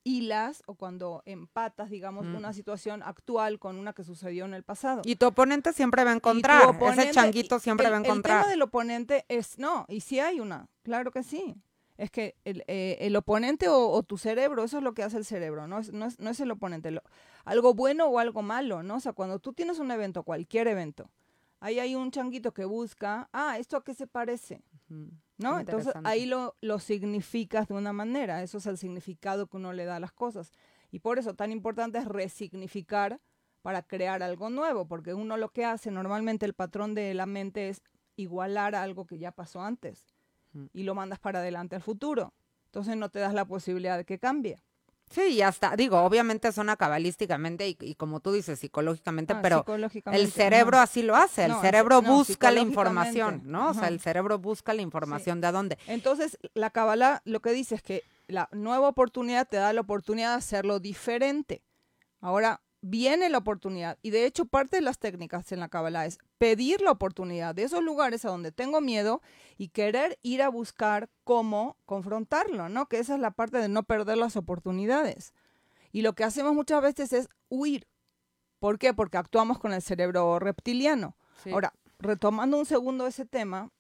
hilas 0.08 0.64
o 0.66 0.76
cuando 0.76 1.22
empatas, 1.26 1.90
digamos, 1.90 2.26
mm. 2.26 2.36
una 2.36 2.54
situación 2.54 3.04
actual 3.04 3.60
con 3.60 3.78
una 3.78 3.94
que 3.94 4.04
sucedió 4.04 4.46
en 4.46 4.54
el 4.54 4.64
pasado. 4.64 5.02
Y 5.04 5.18
tu 5.18 5.28
oponente 5.28 5.74
siempre 5.74 6.04
va 6.04 6.12
a 6.12 6.16
encontrar, 6.16 6.76
ese 6.94 7.12
changuito 7.12 7.60
siempre 7.60 7.90
va 7.90 7.98
a 7.98 8.00
encontrar. 8.00 8.38
El 8.38 8.44
tema 8.44 8.52
del 8.52 8.62
oponente 8.62 9.26
es, 9.28 9.60
no, 9.60 9.86
y 9.90 10.02
si 10.02 10.20
hay 10.20 10.40
una, 10.40 10.68
claro 10.84 11.12
que 11.12 11.24
sí 11.24 11.62
es 11.98 12.12
que 12.12 12.36
el, 12.46 12.64
eh, 12.68 12.98
el 13.02 13.16
oponente 13.16 13.68
o, 13.70 14.04
tu 14.04 14.18
cerebro, 14.18 14.64
eso 14.64 14.78
es 14.78 14.84
lo 14.84 14.94
que 14.94 15.04
hace 15.04 15.18
el 15.18 15.26
cerebro, 15.26 15.68
no 15.68 15.80
es, 15.80 15.92
no 15.92 16.06
es, 16.06 16.20
no 16.20 16.30
es 16.30 16.40
el 16.40 16.52
oponente, 16.52 17.02
algo 17.44 17.74
bueno 17.74 18.06
o 18.06 18.20
algo 18.20 18.44
malo, 18.44 18.84
¿no? 18.84 18.98
O 18.98 19.00
sea, 19.00 19.14
cuando 19.14 19.40
tú 19.40 19.54
tienes 19.54 19.80
un 19.80 19.90
evento, 19.92 20.24
cualquier 20.24 20.68
evento, 20.68 21.10
ahí 21.60 21.80
hay 21.80 21.96
un 21.96 22.12
changuito 22.12 22.54
que 22.54 22.66
busca, 22.66 23.30
ah, 23.34 23.58
¿esto 23.58 23.78
a 23.78 23.84
qué 23.84 23.94
se 23.94 24.08
parece? 24.08 24.64
¿No? 25.38 25.60
Entonces 25.60 25.94
ahí 26.04 26.26
lo, 26.26 26.56
lo 26.62 26.80
significas 26.80 27.68
de 27.68 27.74
una 27.74 27.94
manera, 27.94 28.42
eso 28.44 28.58
es 28.58 28.66
el 28.66 28.78
significado 28.78 29.48
que 29.48 29.58
uno 29.58 29.74
le 29.74 29.86
da 29.86 29.98
a 29.98 30.00
las 30.00 30.14
cosas. 30.14 30.52
Y 30.92 31.00
por 31.00 31.20
eso 31.20 31.34
tan 31.34 31.52
importante 31.52 31.98
es 31.98 32.06
resignificar 32.06 33.20
para 33.62 33.84
crear 33.84 34.24
algo 34.24 34.50
nuevo, 34.50 34.88
porque 34.88 35.14
uno 35.14 35.36
lo 35.38 35.50
que 35.50 35.66
hace 35.66 35.92
normalmente 35.92 36.46
el 36.46 36.54
patrón 36.54 36.96
de 36.96 37.14
la 37.14 37.26
mente 37.26 37.70
es 37.70 37.82
igualar 38.16 38.76
a 38.76 38.84
algo 38.84 39.06
que 39.06 39.18
ya 39.18 39.32
pasó 39.32 39.62
antes 39.62 40.06
y 40.74 40.84
lo 40.84 40.96
mandas 40.96 41.20
para 41.20 41.40
adelante 41.40 41.76
al 41.76 41.82
futuro. 41.82 42.34
Entonces 42.66 42.96
no 42.98 43.10
te 43.10 43.20
das 43.20 43.34
la 43.34 43.46
posibilidad 43.46 43.98
de 43.98 44.06
que 44.06 44.20
cambie. 44.20 44.64
Sí, 45.10 45.22
y 45.36 45.42
hasta, 45.42 45.76
digo, 45.76 46.00
obviamente 46.02 46.52
suena 46.52 46.76
cabalísticamente 46.76 47.68
y, 47.80 47.96
como 47.96 48.20
tú 48.20 48.34
dices, 48.34 48.60
psicológicamente, 48.60 49.34
ah, 49.34 49.40
pero 49.42 49.66
el 50.12 50.32
cerebro 50.32 50.80
así 50.80 51.02
lo 51.02 51.16
hace, 51.16 51.46
el 51.46 51.56
cerebro 51.62 52.02
busca 52.02 52.52
la 52.52 52.60
información, 52.60 53.42
¿no? 53.46 53.70
O 53.70 53.74
sea, 53.74 53.88
el 53.88 54.00
cerebro 54.00 54.38
busca 54.38 54.74
la 54.74 54.82
información 54.82 55.40
de 55.40 55.52
dónde. 55.52 55.78
Entonces, 55.88 56.38
la 56.54 56.72
cabala 56.72 57.22
lo 57.26 57.42
que 57.42 57.52
dice 57.52 57.76
es 57.76 57.82
que 57.82 58.04
la 58.28 58.50
nueva 58.52 58.90
oportunidad 58.90 59.48
te 59.48 59.58
da 59.58 59.72
la 59.72 59.82
oportunidad 59.82 60.32
de 60.32 60.38
hacerlo 60.38 60.80
diferente. 60.80 61.64
Ahora, 62.20 62.62
viene 62.89 63.29
la 63.29 63.39
oportunidad. 63.39 63.98
Y 64.01 64.12
de 64.12 64.25
hecho, 64.25 64.46
parte 64.46 64.77
de 64.77 64.82
las 64.82 65.00
técnicas 65.00 65.51
en 65.51 65.60
la 65.60 65.70
Kabbalah 65.70 66.06
es 66.06 66.20
pedir 66.38 66.82
la 66.82 66.91
oportunidad 66.91 67.53
de 67.53 67.63
esos 67.63 67.84
lugares 67.84 68.25
a 68.25 68.29
donde 68.29 68.51
tengo 68.51 68.82
miedo 68.82 69.22
y 69.58 69.70
querer 69.70 70.17
ir 70.22 70.41
a 70.41 70.50
buscar 70.50 71.10
cómo 71.24 71.77
confrontarlo, 71.86 72.70
¿no? 72.70 72.88
Que 72.88 73.00
esa 73.00 73.15
es 73.15 73.20
la 73.20 73.32
parte 73.32 73.58
de 73.58 73.67
no 73.67 73.84
perder 73.84 74.17
las 74.17 74.36
oportunidades. 74.38 75.34
Y 75.91 76.01
lo 76.01 76.13
que 76.13 76.24
hacemos 76.24 76.53
muchas 76.53 76.82
veces 76.82 77.13
es 77.13 77.29
huir. 77.50 77.88
¿Por 78.60 78.79
qué? 78.79 78.94
Porque 78.94 79.17
actuamos 79.17 79.60
con 79.60 79.74
el 79.74 79.82
cerebro 79.82 80.39
reptiliano. 80.39 81.15
Ahora, 81.51 81.74
retomando 82.00 82.58
un 82.58 82.65
segundo 82.65 83.06
ese 83.06 83.25
tema, 83.25 83.72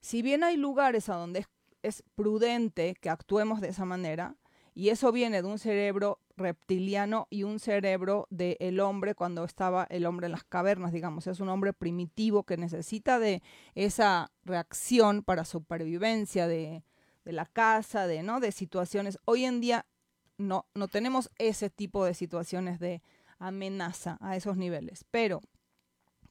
si 0.00 0.22
bien 0.22 0.44
hay 0.44 0.56
lugares 0.56 1.08
a 1.08 1.14
donde 1.14 1.46
es 1.82 2.02
prudente 2.14 2.94
que 3.00 3.10
actuemos 3.10 3.60
de 3.60 3.68
esa 3.68 3.84
manera, 3.84 4.36
y 4.74 4.90
eso 4.90 5.12
viene 5.12 5.42
de 5.42 5.48
un 5.48 5.58
cerebro 5.58 6.20
reptiliano 6.40 7.28
y 7.30 7.44
un 7.44 7.60
cerebro 7.60 8.26
del 8.30 8.80
hombre 8.80 9.14
cuando 9.14 9.44
estaba 9.44 9.86
el 9.90 10.06
hombre 10.06 10.26
en 10.26 10.32
las 10.32 10.44
cavernas, 10.44 10.92
digamos. 10.92 11.26
Es 11.26 11.38
un 11.38 11.48
hombre 11.48 11.72
primitivo 11.72 12.42
que 12.42 12.56
necesita 12.56 13.18
de 13.18 13.42
esa 13.74 14.32
reacción 14.44 15.22
para 15.22 15.44
supervivencia 15.44 16.48
de, 16.48 16.82
de 17.24 17.32
la 17.32 17.46
casa, 17.46 18.06
de, 18.06 18.22
¿no? 18.22 18.40
de 18.40 18.50
situaciones. 18.50 19.18
Hoy 19.24 19.44
en 19.44 19.60
día 19.60 19.86
no, 20.38 20.66
no 20.74 20.88
tenemos 20.88 21.30
ese 21.38 21.70
tipo 21.70 22.04
de 22.04 22.14
situaciones 22.14 22.80
de 22.80 23.02
amenaza 23.38 24.18
a 24.20 24.36
esos 24.36 24.56
niveles, 24.56 25.04
pero 25.10 25.40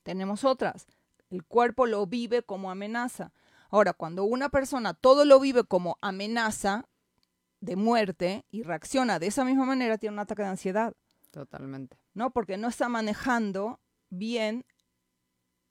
tenemos 0.04 0.44
otras. 0.44 0.88
El 1.30 1.46
cuerpo 1.46 1.86
lo 1.86 2.08
vive 2.08 2.42
como 2.42 2.72
amenaza. 2.72 3.32
Ahora, 3.70 3.94
cuando 3.94 4.24
una 4.24 4.50
persona 4.50 4.96
todo 4.96 5.26
lo 5.26 5.40
vive 5.40 5.64
como 5.64 6.00
amenaza, 6.02 6.89
de 7.62 7.76
muerte 7.76 8.46
y 8.52 8.64
reacciona 8.64 9.20
de 9.20 9.28
esa 9.28 9.44
misma 9.46 9.66
manera, 9.66 9.98
tiene 9.98 10.14
un 10.14 10.20
ataque 10.20 10.44
de 10.44 10.50
ansiedad. 10.50 10.94
Totalmente. 11.32 11.98
¿No? 12.14 12.32
Porque 12.32 12.58
no 12.58 12.68
está 12.68 12.90
manejando 12.90 13.80
bien 14.10 14.66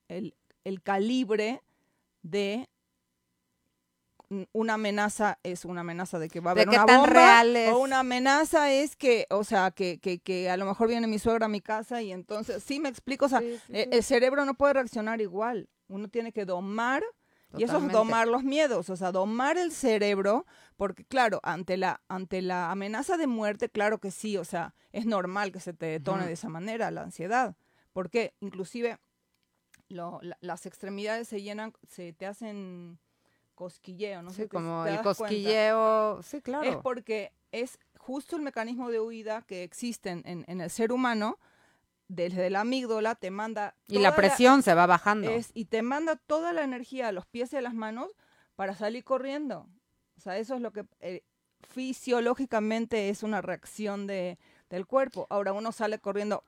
el, 0.08 0.34
calibre 0.82 1.62
de 2.22 2.68
una 4.52 4.74
amenaza 4.74 5.38
es 5.42 5.64
una 5.64 5.80
amenaza 5.80 6.18
de 6.18 6.28
que 6.28 6.40
va 6.40 6.50
a 6.50 6.52
haber 6.52 6.68
una 6.68 6.84
bomba 6.84 7.42
o 7.72 7.78
una 7.78 8.00
amenaza 8.00 8.70
es 8.70 8.94
que 8.94 9.26
o 9.30 9.42
sea 9.42 9.70
que, 9.70 9.98
que, 9.98 10.18
que, 10.18 10.50
a 10.50 10.58
lo 10.58 10.66
mejor 10.66 10.88
viene 10.88 11.06
mi 11.06 11.18
suegra 11.18 11.46
a 11.46 11.48
mi 11.48 11.62
casa 11.62 12.02
y 12.02 12.12
entonces 12.12 12.62
sí 12.62 12.78
me 12.78 12.90
explico 12.90 13.24
o 13.24 13.28
sea 13.30 13.40
e, 13.40 13.88
el 13.90 14.02
cerebro 14.02 14.44
no 14.44 14.52
puede 14.52 14.74
reaccionar 14.74 15.22
igual 15.22 15.70
uno 15.86 16.08
tiene 16.08 16.32
que 16.32 16.44
domar 16.44 17.02
y 17.56 17.62
eso 17.62 17.78
es 17.78 17.92
domar 17.92 18.28
los 18.28 18.44
miedos, 18.44 18.90
o 18.90 18.96
sea, 18.96 19.10
domar 19.12 19.56
el 19.56 19.72
cerebro, 19.72 20.46
porque 20.76 21.04
claro, 21.04 21.40
ante 21.42 21.76
la, 21.76 22.02
ante 22.08 22.42
la 22.42 22.70
amenaza 22.70 23.16
de 23.16 23.26
muerte, 23.26 23.68
claro 23.68 23.98
que 23.98 24.10
sí, 24.10 24.36
o 24.36 24.44
sea, 24.44 24.74
es 24.92 25.06
normal 25.06 25.52
que 25.52 25.60
se 25.60 25.72
te 25.72 25.86
detone 25.86 26.26
de 26.26 26.32
esa 26.32 26.48
manera 26.48 26.90
la 26.90 27.02
ansiedad, 27.02 27.56
porque 27.92 28.34
inclusive 28.40 28.98
las 29.88 30.66
extremidades 30.66 31.28
se 31.28 31.42
llenan, 31.42 31.72
se 31.88 32.12
te 32.12 32.26
hacen 32.26 32.98
cosquilleo, 33.54 34.22
no 34.22 34.30
sé. 34.30 34.42
Sí, 34.42 34.48
como 34.48 34.86
el 34.86 35.00
cosquilleo, 35.00 36.22
sí, 36.22 36.42
claro. 36.42 36.68
Es 36.68 36.76
porque 36.76 37.32
es 37.50 37.78
justo 37.98 38.36
el 38.36 38.42
mecanismo 38.42 38.90
de 38.90 39.00
huida 39.00 39.42
que 39.42 39.62
existe 39.62 40.10
en, 40.10 40.22
en 40.24 40.60
el 40.60 40.70
ser 40.70 40.92
humano, 40.92 41.38
desde 42.08 42.50
la 42.50 42.60
amígdola 42.60 43.14
te 43.14 43.30
manda... 43.30 43.74
Y 43.86 43.98
la 43.98 44.16
presión 44.16 44.62
se 44.62 44.74
va 44.74 44.86
bajando. 44.86 45.30
y 45.54 45.64
te 45.66 45.82
manda 45.82 46.16
toda 46.16 46.52
la 46.52 46.64
energía 46.64 47.08
a 47.08 47.12
los 47.12 47.26
pies 47.26 47.52
y 47.52 47.56
a 47.56 47.60
las 47.60 47.74
manos 47.74 48.10
para 48.56 48.74
salir 48.74 49.04
corriendo. 49.04 49.68
O 50.16 50.20
sea, 50.20 50.38
eso 50.38 50.54
es 50.54 50.60
lo 50.60 50.72
que 50.72 50.84
eh, 51.00 51.22
fisiológicamente 51.60 53.08
es 53.08 53.22
una 53.22 53.40
reacción 53.40 54.06
de, 54.06 54.38
del 54.70 54.86
cuerpo. 54.86 55.26
Ahora 55.30 55.52
uno 55.52 55.70
sale 55.70 55.98
corriendo 55.98 56.44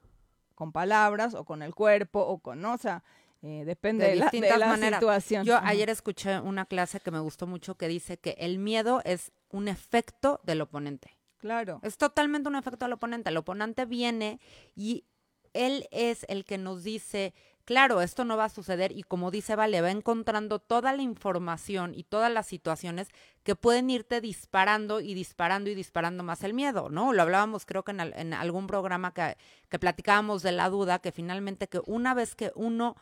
con 0.54 0.72
palabras 0.72 1.34
o 1.34 1.44
con 1.44 1.62
el 1.62 1.74
cuerpo 1.74 2.20
o 2.20 2.38
con, 2.38 2.60
¿no? 2.60 2.74
o 2.74 2.78
sea, 2.78 3.04
eh, 3.42 3.64
depende 3.64 4.06
de, 4.06 4.16
distintas 4.16 4.58
la, 4.58 4.76
situación. 4.76 5.44
Yo 5.46 5.58
ayer 5.62 5.88
escuché 5.88 6.40
una 6.40 6.66
clase 6.66 7.00
que 7.00 7.10
me 7.10 7.20
gustó 7.20 7.46
mucho 7.46 7.76
que 7.76 7.88
dice 7.88 8.18
que 8.18 8.36
el 8.38 8.58
miedo 8.58 9.00
es 9.04 9.32
un 9.50 9.68
efecto 9.68 10.40
del 10.42 10.60
oponente. 10.60 11.16
Claro. 11.38 11.80
Es 11.82 11.96
totalmente 11.96 12.50
un 12.50 12.56
efecto 12.56 12.84
del 12.84 12.92
oponente. 12.92 13.30
El 13.30 13.38
oponente 13.38 13.86
viene 13.86 14.40
y 14.74 15.04
él 15.52 15.88
es 15.90 16.24
el 16.28 16.44
que 16.44 16.58
nos 16.58 16.82
dice, 16.82 17.34
claro, 17.64 18.00
esto 18.00 18.24
no 18.24 18.36
va 18.36 18.46
a 18.46 18.48
suceder 18.48 18.92
y 18.92 19.02
como 19.02 19.30
dice 19.30 19.56
Vale, 19.56 19.80
va 19.80 19.90
encontrando 19.90 20.58
toda 20.58 20.92
la 20.92 21.02
información 21.02 21.94
y 21.94 22.04
todas 22.04 22.32
las 22.32 22.46
situaciones 22.46 23.08
que 23.42 23.56
pueden 23.56 23.90
irte 23.90 24.20
disparando 24.20 25.00
y 25.00 25.14
disparando 25.14 25.70
y 25.70 25.74
disparando 25.74 26.22
más 26.22 26.42
el 26.44 26.54
miedo, 26.54 26.88
¿no? 26.88 27.12
Lo 27.12 27.22
hablábamos 27.22 27.66
creo 27.66 27.84
que 27.84 27.92
en, 27.92 28.34
algún 28.34 28.66
programa 28.66 29.14
que, 29.14 29.36
platicábamos 29.78 30.42
de 30.42 30.52
la 30.52 30.68
duda, 30.68 30.98
que 30.98 31.12
finalmente 31.12 31.68
que 31.68 31.80
una 31.86 32.14
vez 32.14 32.34
que 32.34 32.52
uno 32.54 32.96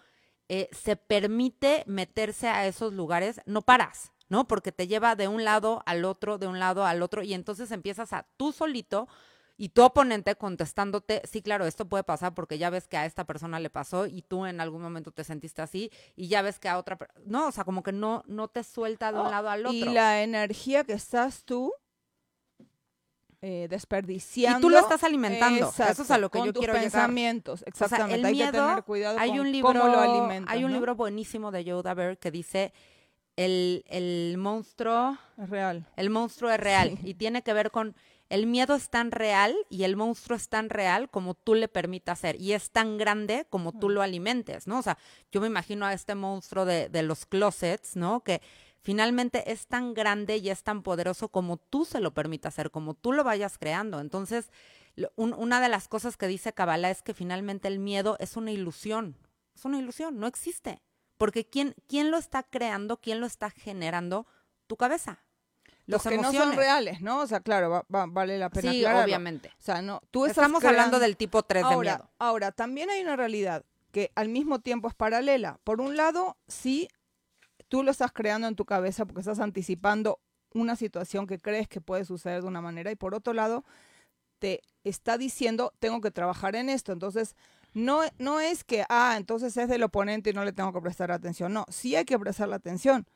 eh, 0.49 0.69
se 0.73 0.97
permite 0.97 1.85
meterse 1.87 2.49
a 2.49 2.67
esos 2.67 2.93
lugares, 2.93 3.41
no 3.47 3.63
paras. 3.63 4.13
¿No? 4.31 4.47
Porque 4.47 4.73
te 4.73 4.87
lleva 4.87 5.17
de 5.17 5.27
un 5.27 5.43
lado 5.43 5.83
al 5.87 6.05
otro, 6.05 6.37
de 6.37 6.47
un 6.47 6.59
lado 6.59 6.85
al 6.85 7.01
otro, 7.01 7.23
y 7.23 7.33
entonces 7.33 7.71
empiezas 7.71 8.13
a 8.13 8.27
tú 8.37 8.53
solito 8.53 9.09
y 9.61 9.71
tu 9.71 9.83
oponente 9.83 10.37
contestándote, 10.37 11.21
sí, 11.25 11.43
claro, 11.43 11.67
esto 11.67 11.87
puede 11.89 12.05
pasar 12.05 12.33
porque 12.33 12.59
ya 12.59 12.71
ves 12.71 12.87
que 12.87 12.97
a 12.97 13.05
esta 13.05 13.25
persona 13.25 13.59
le 13.59 13.71
pasó 13.71 14.07
y 14.07 14.23
tú 14.23 14.47
en 14.47 14.61
algún 14.61 14.81
momento 14.81 15.11
te 15.11 15.25
sentiste 15.25 15.61
así 15.61 15.91
y 16.15 16.29
ya 16.29 16.43
ves 16.43 16.61
que 16.61 16.69
a 16.69 16.79
otra, 16.79 16.97
no, 17.27 17.49
o 17.49 17.53
sea, 17.53 17.65
como 17.65 17.83
que 17.83 17.91
no, 17.91 18.23
no 18.29 18.47
te 18.47 18.63
suelta 18.63 19.11
de 19.11 19.19
un 19.19 19.27
oh, 19.27 19.31
lado 19.31 19.51
al 19.51 19.67
otro. 19.67 19.77
Y 19.77 19.83
la 19.83 20.23
energía 20.23 20.85
que 20.85 20.93
estás 20.93 21.43
tú 21.43 21.73
eh, 23.43 23.67
desperdiciando. 23.69 24.61
Y 24.61 24.63
tú 24.63 24.71
lo 24.71 24.79
estás 24.79 25.03
alimentando. 25.03 25.69
Eso 25.69 26.03
es 26.03 26.11
a 26.13 26.19
lo 26.19 26.31
que 26.31 26.39
yo 26.45 26.53
quiero 26.53 26.75
pensamientos, 26.75 27.65
exactamente. 27.67 28.29
hay 28.29 28.39
que 28.39 28.53
tener 28.53 28.85
cuidado 28.85 29.19
hay 29.19 29.41
un 29.41 29.51
libro, 29.51 29.73
cómo 29.73 29.89
lo 29.89 29.99
alimentas. 29.99 30.55
Hay 30.55 30.63
un 30.63 30.73
libro 30.73 30.95
buenísimo 30.95 31.51
de 31.51 31.65
Yoda 31.65 31.95
Bear 31.95 32.17
que 32.17 32.31
dice 32.31 32.73
el, 33.35 33.85
el 33.89 34.37
monstruo 34.39 35.19
es 35.37 35.51
real. 35.51 35.85
El 35.97 36.11
monstruo 36.11 36.49
es 36.49 36.61
real 36.61 36.97
y 37.03 37.15
tiene 37.15 37.43
que 37.43 37.53
ver 37.53 37.73
con 37.73 37.97
el 38.31 38.47
miedo 38.47 38.75
es 38.75 38.91
tan 38.91 39.11
real 39.11 39.57
y 39.71 39.85
el 39.85 39.97
monstruo 39.97 40.37
es 40.37 40.49
tan 40.49 40.69
real 40.69 41.11
como 41.11 41.35
tú 41.35 41.55
le 41.55 41.69
permitas 41.69 42.19
ser 42.21 42.41
y 42.41 42.53
es 42.53 42.71
tan 42.71 42.99
grande 42.99 43.47
como 43.49 43.73
tú 43.73 43.89
lo 43.89 44.03
alimentes, 44.03 44.67
¿no? 44.67 44.79
O 44.79 44.83
sea, 44.83 44.99
yo 45.33 45.41
me 45.41 45.47
imagino 45.47 45.87
a 45.87 45.95
este 45.95 46.15
monstruo 46.15 46.65
de, 46.67 47.03
los 47.03 47.25
closets, 47.25 47.97
¿no? 47.97 48.21
Que 48.21 48.43
finalmente 48.83 49.51
es 49.51 49.67
tan 49.67 49.95
grande 49.95 50.37
y 50.37 50.51
es 50.51 50.63
tan 50.63 50.83
poderoso 50.83 51.29
como 51.29 51.57
tú 51.57 51.87
se 51.87 52.01
lo 52.01 52.13
permitas 52.13 52.55
ser, 52.55 52.71
como 52.71 52.95
tú 52.95 53.13
lo 53.13 53.25
vayas 53.25 53.57
creando. 53.57 53.99
Entonces, 53.99 54.51
una 55.17 55.61
de 55.61 55.69
las 55.71 55.89
cosas 55.89 56.17
que 56.17 56.27
dice 56.27 56.53
Kabbalah 56.53 56.91
es 56.91 57.03
que 57.03 57.15
finalmente 57.15 57.69
el 57.69 57.79
miedo 57.79 58.17
es 58.21 58.37
una 58.37 58.51
ilusión, 58.51 59.17
es 59.55 59.65
una 59.65 59.79
ilusión, 59.79 60.19
no 60.19 60.27
existe. 60.27 60.83
porque 61.17 61.45
¿quién, 61.45 61.75
quién 61.89 62.13
lo 62.13 62.17
está 62.17 62.45
creando, 62.45 63.01
quién 63.01 63.21
lo 63.21 63.27
está 63.27 63.51
generando? 63.51 64.27
Tu 64.69 64.77
cabeza. 64.77 65.25
Los 65.89 66.03
que 66.03 66.19
no 66.19 66.31
son 66.33 66.55
reales, 66.55 67.01
¿no? 67.01 67.21
O 67.21 67.27
sea, 67.27 67.41
claro, 67.41 67.85
vale 67.89 68.39
la 68.39 68.51
pena 68.51 68.71
Sí, 68.71 68.85
obviamente. 68.85 69.49
O 69.49 69.63
sea, 69.63 69.81
no, 69.81 70.03
tú 70.11 70.27
Estamos 70.27 70.63
hablando 70.63 70.99
del 70.99 71.17
tipo 71.17 71.43
3 71.43 71.67
de 71.67 71.77
miedo. 71.79 72.11
Ahora, 72.19 72.53
también 72.53 72.91
hay 72.91 73.01
una 73.01 73.17
realidad 73.17 73.65
que 73.91 74.13
al 74.15 74.29
mismo 74.29 74.59
tiempo 74.59 74.89
es 74.89 74.95
paralela. 74.95 75.59
Por 75.65 75.81
un 75.81 75.97
lado, 75.97 76.37
sí, 76.47 76.89
tú 77.69 77.83
lo 77.83 77.91
estás 77.91 78.13
creando 78.13 78.47
en 78.49 78.55
tu 78.55 78.67
cabeza 78.67 79.07
porque 79.07 79.21
estás 79.21 79.41
anticipando 79.41 80.21
una 80.53 80.77
situación 80.77 81.27
que 81.27 81.39
crees 81.39 81.69
que 81.69 81.81
puede 81.81 82.05
suceder 82.05 82.43
de 82.43 82.49
una 82.49 82.61
manera 82.61 82.91
y 82.91 82.97
por 82.97 83.15
otro 83.15 83.33
lado, 83.33 83.65
te 84.39 84.61
está 84.85 85.17
diciendo, 85.17 85.73
tengo 85.79 86.03
que 86.03 86.11
trabajar 86.11 86.55
en 86.55 86.69
esto. 86.69 86.93
Entonces, 86.93 87.35
no, 87.73 88.03
no 88.19 88.41
es 88.41 88.63
que, 88.63 88.85
ah, 88.91 89.15
entonces 89.17 89.57
es 89.57 89.71
del 89.71 89.85
oponente 89.85 90.31
y 90.31 90.33
no 90.35 90.45
le 90.45 90.53
tengo 90.53 90.71
que 90.75 90.83
prestar 90.83 91.11
atención. 91.11 91.55
No, 91.55 91.65
sí 91.71 91.97
hay 91.97 92.05
que 92.05 92.19
prestar 92.19 92.49
la 92.49 92.57
atención, 92.57 93.07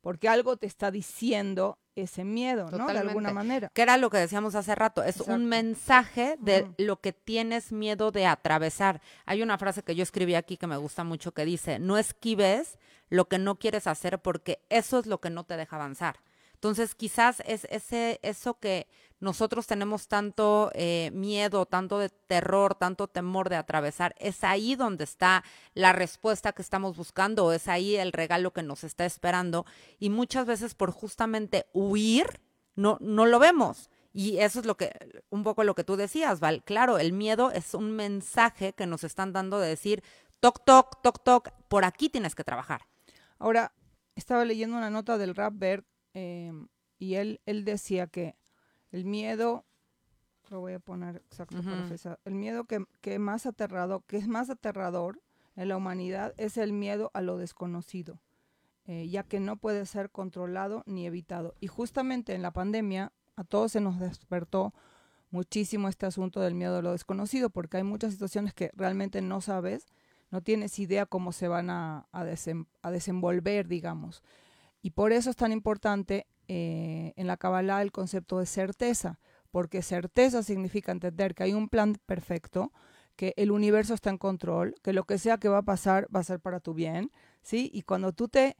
porque 0.00 0.28
algo 0.28 0.56
te 0.56 0.66
está 0.66 0.92
diciendo 0.92 1.79
ese 1.96 2.24
miedo, 2.24 2.70
¿no? 2.70 2.86
De 2.86 2.98
alguna 2.98 3.32
manera. 3.32 3.70
Que 3.72 3.82
era 3.82 3.96
lo 3.96 4.10
que 4.10 4.18
decíamos 4.18 4.54
hace 4.54 4.74
rato, 4.74 5.02
es 5.02 5.20
un 5.20 5.46
mensaje 5.46 6.36
de 6.40 6.66
lo 6.78 7.00
que 7.00 7.12
tienes 7.12 7.72
miedo 7.72 8.10
de 8.10 8.26
atravesar. 8.26 9.00
Hay 9.26 9.42
una 9.42 9.58
frase 9.58 9.82
que 9.82 9.94
yo 9.94 10.02
escribí 10.02 10.34
aquí 10.34 10.56
que 10.56 10.66
me 10.66 10.76
gusta 10.76 11.04
mucho 11.04 11.32
que 11.32 11.44
dice, 11.44 11.78
no 11.78 11.98
esquives 11.98 12.78
lo 13.08 13.28
que 13.28 13.38
no 13.38 13.56
quieres 13.56 13.86
hacer 13.86 14.20
porque 14.20 14.62
eso 14.68 14.98
es 14.98 15.06
lo 15.06 15.20
que 15.20 15.30
no 15.30 15.44
te 15.44 15.56
deja 15.56 15.76
avanzar. 15.76 16.20
Entonces, 16.60 16.94
quizás 16.94 17.42
es 17.46 17.66
ese, 17.70 18.20
eso 18.22 18.58
que 18.58 18.86
nosotros 19.18 19.66
tenemos 19.66 20.08
tanto 20.08 20.70
eh, 20.74 21.10
miedo, 21.14 21.64
tanto 21.64 21.98
de 21.98 22.10
terror, 22.10 22.74
tanto 22.74 23.08
temor 23.08 23.48
de 23.48 23.56
atravesar, 23.56 24.14
es 24.18 24.44
ahí 24.44 24.76
donde 24.76 25.04
está 25.04 25.42
la 25.72 25.94
respuesta 25.94 26.52
que 26.52 26.60
estamos 26.60 26.98
buscando, 26.98 27.50
es 27.54 27.66
ahí 27.66 27.96
el 27.96 28.12
regalo 28.12 28.52
que 28.52 28.62
nos 28.62 28.84
está 28.84 29.06
esperando. 29.06 29.64
Y 29.98 30.10
muchas 30.10 30.44
veces 30.44 30.74
por 30.74 30.90
justamente 30.90 31.64
huir, 31.72 32.26
no, 32.76 32.98
no 33.00 33.24
lo 33.24 33.38
vemos. 33.38 33.88
Y 34.12 34.36
eso 34.40 34.60
es 34.60 34.66
lo 34.66 34.76
que, 34.76 34.92
un 35.30 35.42
poco 35.42 35.64
lo 35.64 35.74
que 35.74 35.84
tú 35.84 35.96
decías, 35.96 36.40
Val. 36.40 36.62
Claro, 36.62 36.98
el 36.98 37.14
miedo 37.14 37.52
es 37.52 37.72
un 37.72 37.92
mensaje 37.92 38.74
que 38.74 38.86
nos 38.86 39.02
están 39.02 39.32
dando 39.32 39.58
de 39.60 39.68
decir, 39.68 40.02
toc, 40.40 40.62
toc, 40.66 41.00
toc, 41.00 41.24
toc, 41.24 41.52
por 41.68 41.86
aquí 41.86 42.10
tienes 42.10 42.34
que 42.34 42.44
trabajar. 42.44 42.82
Ahora, 43.38 43.72
estaba 44.14 44.44
leyendo 44.44 44.76
una 44.76 44.90
nota 44.90 45.16
del 45.16 45.34
Rapberg 45.34 45.86
Em, 46.14 46.68
y 46.98 47.14
él, 47.14 47.40
él 47.46 47.64
decía 47.64 48.06
que 48.06 48.36
el 48.90 49.04
miedo, 49.04 49.64
lo 50.50 50.60
voy 50.60 50.74
a 50.74 50.80
poner 50.80 51.16
exacto, 51.16 51.56
el 52.24 52.34
miedo 52.34 52.64
que, 52.64 52.84
que, 53.00 53.18
más 53.18 53.46
aterrado, 53.46 54.04
que 54.06 54.16
es 54.16 54.28
más 54.28 54.50
aterrador 54.50 55.20
en 55.56 55.68
la 55.68 55.76
humanidad 55.76 56.34
es 56.36 56.56
el 56.56 56.72
miedo 56.72 57.10
a 57.14 57.20
lo 57.20 57.36
desconocido, 57.36 58.20
eh, 58.86 59.08
ya 59.08 59.22
que 59.22 59.40
no 59.40 59.56
puede 59.56 59.86
ser 59.86 60.10
controlado 60.10 60.82
ni 60.86 61.06
evitado. 61.06 61.54
Y 61.60 61.66
justamente 61.66 62.34
en 62.34 62.42
la 62.42 62.52
pandemia 62.52 63.12
a 63.36 63.44
todos 63.44 63.72
se 63.72 63.80
nos 63.80 63.98
despertó 63.98 64.74
muchísimo 65.30 65.88
este 65.88 66.06
asunto 66.06 66.40
del 66.40 66.54
miedo 66.54 66.78
a 66.78 66.82
lo 66.82 66.92
desconocido, 66.92 67.50
porque 67.50 67.76
hay 67.76 67.84
muchas 67.84 68.12
situaciones 68.12 68.52
que 68.54 68.70
realmente 68.74 69.22
no 69.22 69.40
sabes, 69.40 69.86
no 70.30 70.42
tienes 70.42 70.78
idea 70.78 71.06
cómo 71.06 71.32
se 71.32 71.48
van 71.48 71.70
a, 71.70 72.06
a, 72.12 72.24
a 72.82 72.90
desenvolver, 72.90 73.68
digamos. 73.68 74.22
Y 74.82 74.90
por 74.90 75.12
eso 75.12 75.30
es 75.30 75.36
tan 75.36 75.52
importante 75.52 76.26
eh, 76.48 77.12
en 77.16 77.26
la 77.26 77.36
Kabbalah 77.36 77.82
el 77.82 77.92
concepto 77.92 78.38
de 78.38 78.46
certeza, 78.46 79.20
porque 79.50 79.82
certeza 79.82 80.42
significa 80.42 80.92
entender 80.92 81.34
que 81.34 81.44
hay 81.44 81.52
un 81.52 81.68
plan 81.68 81.96
perfecto, 82.06 82.72
que 83.16 83.34
el 83.36 83.50
universo 83.50 83.94
está 83.94 84.10
en 84.10 84.18
control, 84.18 84.74
que 84.82 84.92
lo 84.92 85.04
que 85.04 85.18
sea 85.18 85.38
que 85.38 85.48
va 85.48 85.58
a 85.58 85.62
pasar 85.62 86.08
va 86.14 86.20
a 86.20 86.24
ser 86.24 86.40
para 86.40 86.60
tu 86.60 86.72
bien, 86.72 87.10
¿sí? 87.42 87.70
Y 87.74 87.82
cuando 87.82 88.12
tú 88.12 88.28
te 88.28 88.56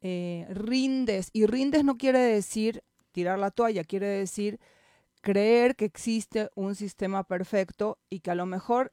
eh, 0.00 0.46
rindes, 0.50 1.30
y 1.32 1.46
rindes 1.46 1.84
no 1.84 1.96
quiere 1.96 2.20
decir 2.20 2.84
tirar 3.10 3.38
la 3.38 3.50
toalla, 3.50 3.84
quiere 3.84 4.06
decir 4.06 4.60
creer 5.20 5.74
que 5.74 5.86
existe 5.86 6.50
un 6.54 6.74
sistema 6.74 7.24
perfecto 7.24 7.98
y 8.10 8.20
que 8.20 8.30
a 8.30 8.34
lo 8.34 8.46
mejor 8.46 8.92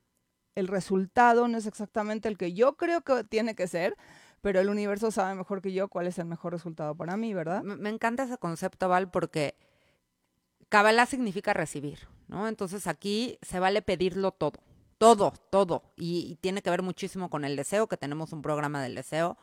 el 0.56 0.68
resultado 0.68 1.48
no 1.48 1.58
es 1.58 1.66
exactamente 1.66 2.30
el 2.30 2.38
que 2.38 2.54
yo 2.54 2.78
creo 2.78 3.02
que 3.02 3.24
tiene 3.24 3.56
que 3.56 3.68
ser, 3.68 3.96
pero 4.42 4.60
el 4.60 4.70
universo 4.70 5.12
sabe 5.12 5.36
mejor 5.36 5.62
que 5.62 5.72
yo 5.72 5.88
cuál 5.88 6.08
es 6.08 6.18
el 6.20 6.26
mejor 6.26 6.54
resultado 6.54 6.96
para 6.96 7.16
mí, 7.16 7.34
¿verdad? 7.34 7.64
Me, 7.64 7.90
encanta 7.90 8.24
ese 8.24 8.38
concepto, 8.38 8.90
Val, 8.90 9.10
porque 9.10 9.56
Kabbalah 10.70 11.06
significa 11.06 11.54
recibir, 11.54 12.08
¿no? 12.28 12.48
Entonces 12.48 12.88
aquí 12.88 13.38
se 13.42 13.60
vale 13.60 13.82
pedirlo 13.82 14.32
todo, 14.32 14.60
todo, 14.98 15.34
todo. 15.50 15.84
Y, 15.96 16.32
y, 16.32 16.36
tiene 16.36 16.62
que 16.62 16.70
ver 16.70 16.82
muchísimo 16.82 17.30
con 17.30 17.46
el 17.46 17.56
deseo, 17.56 17.88
que 17.88 17.98
tenemos 17.98 18.34
un 18.34 18.42
programa 18.42 18.82
del 18.82 18.96
deseo, 18.96 19.38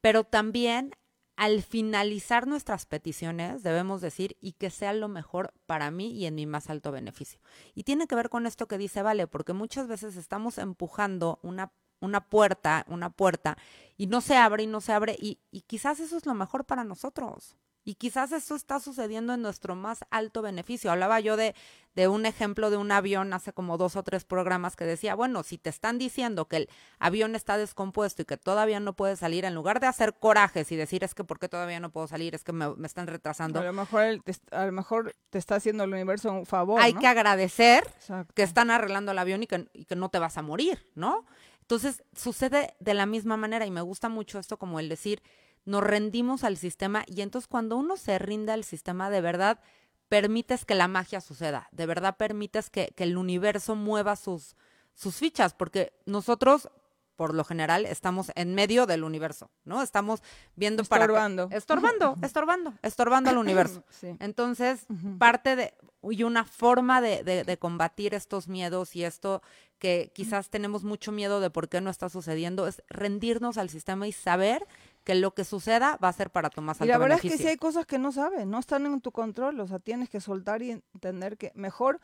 pero 0.00 0.24
también 0.24 0.92
al 1.36 1.62
finalizar 1.62 2.46
nuestras 2.46 2.86
peticiones 2.86 3.62
debemos 3.62 4.00
decir 4.00 4.36
y 4.40 4.52
que 4.52 4.70
sea 4.70 4.92
lo 4.92 5.08
mejor 5.08 5.52
para 5.66 5.90
mí 5.90 6.12
y 6.12 6.26
en 6.26 6.34
mi 6.34 6.46
más 6.46 6.70
alto 6.70 6.92
beneficio. 6.92 7.40
Y 7.74 7.84
tiene 7.84 8.06
que 8.06 8.14
ver 8.14 8.28
con 8.28 8.46
esto 8.46 8.68
que 8.68 8.78
dice 8.78 9.02
Vale, 9.02 9.26
porque 9.26 9.52
muchas 9.52 9.88
veces 9.88 10.16
estamos 10.16 10.58
empujando 10.58 11.40
una 11.42 11.72
una 12.00 12.20
puerta, 12.28 12.84
una 12.88 13.10
puerta, 13.10 13.56
y 13.96 14.06
no 14.06 14.20
se 14.20 14.36
abre 14.36 14.64
y 14.64 14.66
no 14.66 14.80
se 14.80 14.92
abre, 14.92 15.16
y, 15.18 15.38
y 15.50 15.62
quizás 15.62 16.00
eso 16.00 16.16
es 16.16 16.26
lo 16.26 16.34
mejor 16.34 16.64
para 16.64 16.84
nosotros. 16.84 17.56
Y 17.86 17.96
quizás 17.96 18.32
eso 18.32 18.54
está 18.56 18.80
sucediendo 18.80 19.34
en 19.34 19.42
nuestro 19.42 19.76
más 19.76 20.04
alto 20.10 20.40
beneficio. 20.40 20.90
Hablaba 20.90 21.20
yo 21.20 21.36
de, 21.36 21.54
de, 21.94 22.08
un 22.08 22.24
ejemplo 22.24 22.70
de 22.70 22.78
un 22.78 22.90
avión 22.90 23.34
hace 23.34 23.52
como 23.52 23.76
dos 23.76 23.94
o 23.96 24.02
tres 24.02 24.24
programas 24.24 24.74
que 24.74 24.86
decía, 24.86 25.14
bueno, 25.14 25.42
si 25.42 25.58
te 25.58 25.68
están 25.68 25.98
diciendo 25.98 26.48
que 26.48 26.56
el 26.56 26.68
avión 26.98 27.36
está 27.36 27.58
descompuesto 27.58 28.22
y 28.22 28.24
que 28.24 28.38
todavía 28.38 28.80
no 28.80 28.94
puede 28.94 29.16
salir, 29.16 29.44
en 29.44 29.54
lugar 29.54 29.80
de 29.80 29.86
hacer 29.86 30.14
corajes 30.14 30.72
y 30.72 30.76
decir, 30.76 31.04
es 31.04 31.14
que 31.14 31.24
¿por 31.24 31.38
qué 31.38 31.46
todavía 31.50 31.78
no 31.78 31.90
puedo 31.90 32.06
salir? 32.06 32.34
Es 32.34 32.42
que 32.42 32.54
me, 32.54 32.72
están 32.86 33.06
retrasando. 33.06 33.60
A 33.60 33.64
lo, 33.64 33.74
mejor 33.74 34.02
te, 34.24 34.34
a 34.50 34.64
lo 34.64 34.72
mejor 34.72 35.14
te 35.28 35.36
está 35.36 35.56
haciendo 35.56 35.84
el 35.84 35.92
universo 35.92 36.32
un 36.32 36.46
favor. 36.46 36.80
Hay 36.80 36.94
que 36.94 37.06
agradecer 37.06 37.84
que 38.32 38.42
están 38.42 38.70
arreglando 38.70 39.12
el 39.12 39.18
avión 39.18 39.42
y 39.42 39.46
que, 39.46 39.68
y 39.74 39.84
que 39.84 39.94
no 39.94 40.08
te 40.08 40.18
vas 40.18 40.38
a 40.38 40.42
morir, 40.42 40.90
¿no? 40.94 41.26
Entonces, 41.64 42.04
sucede 42.14 42.74
de 42.78 42.92
la 42.92 43.06
misma 43.06 43.38
manera 43.38 43.64
y 43.64 43.70
me 43.70 43.80
gusta 43.80 44.10
mucho 44.10 44.38
esto 44.38 44.58
como 44.58 44.80
el 44.80 44.90
decir, 44.90 45.22
nos 45.64 45.82
rendimos 45.82 46.44
al 46.44 46.58
sistema 46.58 47.04
y 47.06 47.22
entonces 47.22 47.48
cuando 47.48 47.76
uno 47.76 47.96
se 47.96 48.18
rinde 48.18 48.52
al 48.52 48.64
sistema, 48.64 49.08
de 49.08 49.22
verdad 49.22 49.60
permites 50.08 50.66
que 50.66 50.74
la 50.74 50.88
magia 50.88 51.22
suceda, 51.22 51.68
de 51.72 51.86
verdad 51.86 52.18
permites 52.18 52.68
que, 52.68 52.92
que 52.94 53.04
el 53.04 53.16
universo 53.16 53.76
mueva 53.76 54.14
sus, 54.14 54.56
sus 54.92 55.16
fichas, 55.16 55.54
porque 55.54 55.94
nosotros 56.04 56.68
por 57.16 57.32
lo 57.32 57.44
general 57.44 57.86
estamos 57.86 58.30
en 58.34 58.54
medio 58.54 58.84
del 58.84 59.02
universo, 59.02 59.50
¿no? 59.64 59.82
Estamos 59.82 60.22
viendo 60.56 60.82
estorbando. 60.82 61.48
para 61.48 61.56
estorbando, 61.58 62.18
estorbando, 62.22 62.74
estorbando 62.82 63.30
al 63.30 63.38
universo. 63.38 63.84
Entonces, 64.20 64.86
parte 65.18 65.56
de 65.56 65.74
y 66.10 66.22
una 66.22 66.44
forma 66.44 67.00
de, 67.00 67.22
de, 67.22 67.56
combatir 67.56 68.14
estos 68.14 68.48
miedos 68.48 68.96
y 68.96 69.04
esto 69.04 69.42
que 69.78 70.10
quizás 70.14 70.50
tenemos 70.50 70.84
mucho 70.84 71.12
miedo 71.12 71.40
de 71.40 71.50
por 71.50 71.68
qué 71.68 71.80
no 71.80 71.90
está 71.90 72.08
sucediendo 72.08 72.66
es 72.66 72.82
rendirnos 72.88 73.58
al 73.58 73.70
sistema 73.70 74.06
y 74.06 74.12
saber 74.12 74.66
que 75.04 75.14
lo 75.14 75.34
que 75.34 75.44
suceda 75.44 75.98
va 76.02 76.08
a 76.08 76.12
ser 76.12 76.30
para 76.30 76.50
tu 76.50 76.62
más 76.62 76.76
alto 76.80 76.86
Y 76.86 76.88
la 76.88 76.98
verdad 76.98 77.20
es 77.22 77.30
que 77.30 77.38
si 77.38 77.48
hay 77.48 77.56
cosas 77.56 77.86
que 77.86 77.98
no 77.98 78.12
sabes, 78.12 78.46
no 78.46 78.58
están 78.58 78.86
en 78.86 79.00
tu 79.00 79.12
control, 79.12 79.60
o 79.60 79.66
sea, 79.66 79.78
tienes 79.78 80.08
que 80.08 80.20
soltar 80.20 80.62
y 80.62 80.70
entender 80.70 81.36
que 81.36 81.52
mejor, 81.54 82.00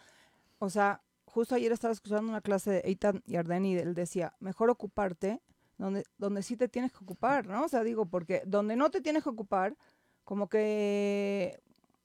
o 0.59 0.69
sea, 0.69 1.03
justo 1.25 1.55
ayer 1.55 1.73
estaba 1.73 1.93
escuchando 1.93 2.31
una 2.31 2.41
clase 2.41 2.71
de 2.71 2.83
Eitan 2.85 3.23
Yardeni 3.27 3.73
y 3.73 3.79
él 3.79 3.95
decía, 3.95 4.35
mejor 4.41 4.71
ocuparte 4.71 5.41
donde, 5.79 6.05
donde 6.19 6.43
sí 6.43 6.57
te 6.57 6.69
tienes 6.69 6.93
que 6.93 6.99
ocupar, 6.99 7.47
¿no? 7.47 7.65
O 7.65 7.69
sea, 7.69 7.83
digo, 7.83 8.05
porque 8.07 8.43
donde 8.45 8.77
no 8.77 8.91
te 8.91 9.01
tienes 9.01 9.23
que 9.23 9.31
ocupar, 9.31 9.77
como 10.25 10.49
que 10.49 11.63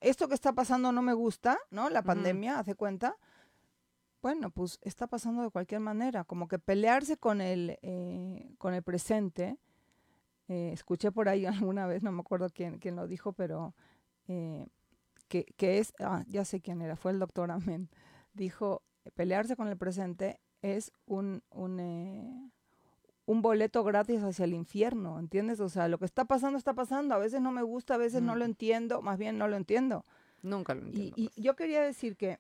esto 0.10 0.28
que 0.28 0.36
está 0.36 0.54
pasando 0.54 0.92
no 0.92 1.02
me 1.02 1.14
gusta, 1.14 1.58
¿no? 1.72 1.90
La 1.90 2.04
pandemia, 2.04 2.60
hace 2.60 2.76
cuenta. 2.76 3.18
Bueno, 4.22 4.52
pues 4.52 4.80
está 4.84 5.08
pasando 5.08 5.42
de 5.44 5.50
cualquier 5.50 5.82
manera, 5.82 6.24
como 6.24 6.48
que 6.48 6.60
pelearse 6.60 7.18
con 7.18 7.42
el, 7.42 7.80
eh, 7.82 8.54
con 8.58 8.74
el 8.74 8.84
presente. 8.84 9.58
Eh, 10.48 10.72
escuché 10.74 11.12
por 11.12 11.28
ahí 11.28 11.46
alguna 11.46 11.88
vez, 11.88 12.04
no 12.04 12.12
me 12.12 12.22
acuerdo 12.22 12.50
quién, 12.50 12.78
quién 12.78 12.96
lo 12.96 13.08
dijo, 13.08 13.34
pero 13.34 13.74
eh, 14.28 14.68
que, 15.28 15.46
que, 15.58 15.80
es, 15.80 15.94
ah, 16.00 16.24
ya 16.28 16.46
sé 16.46 16.62
quién 16.62 16.82
era, 16.82 16.96
fue 16.96 17.12
el 17.12 17.20
doctor 17.20 17.50
Amén. 17.50 17.90
Dijo, 18.34 18.84
pelearse 19.16 19.56
con 19.56 19.68
el 19.68 19.78
presente 19.78 20.40
es 20.62 20.92
un, 21.06 21.44
un, 21.50 22.52
un, 23.26 23.42
boleto 23.42 23.84
gratis 23.84 24.22
hacia 24.22 24.46
el 24.46 24.54
infierno, 24.54 25.20
¿entiendes? 25.20 25.60
O 25.60 25.70
sea, 25.70 25.88
lo 25.88 25.98
que 25.98 26.06
está 26.06 26.26
pasando 26.26 26.58
está 26.58 26.74
pasando, 26.74 27.16
a 27.16 27.18
veces 27.18 27.42
no 27.42 27.52
me 27.52 27.64
gusta, 27.64 27.96
a 27.96 27.98
veces 27.98 28.22
no 28.22 28.36
lo 28.36 28.46
entiendo, 28.46 29.02
más 29.02 29.18
bien 29.18 29.38
no 29.38 29.48
lo 29.48 29.56
entiendo. 29.56 30.04
Nunca 30.42 30.74
lo 30.76 30.84
entiendo. 30.84 31.16
Y, 31.18 31.32
yo 31.36 31.56
quería 31.56 31.82
decir 31.82 32.18
que, 32.18 32.40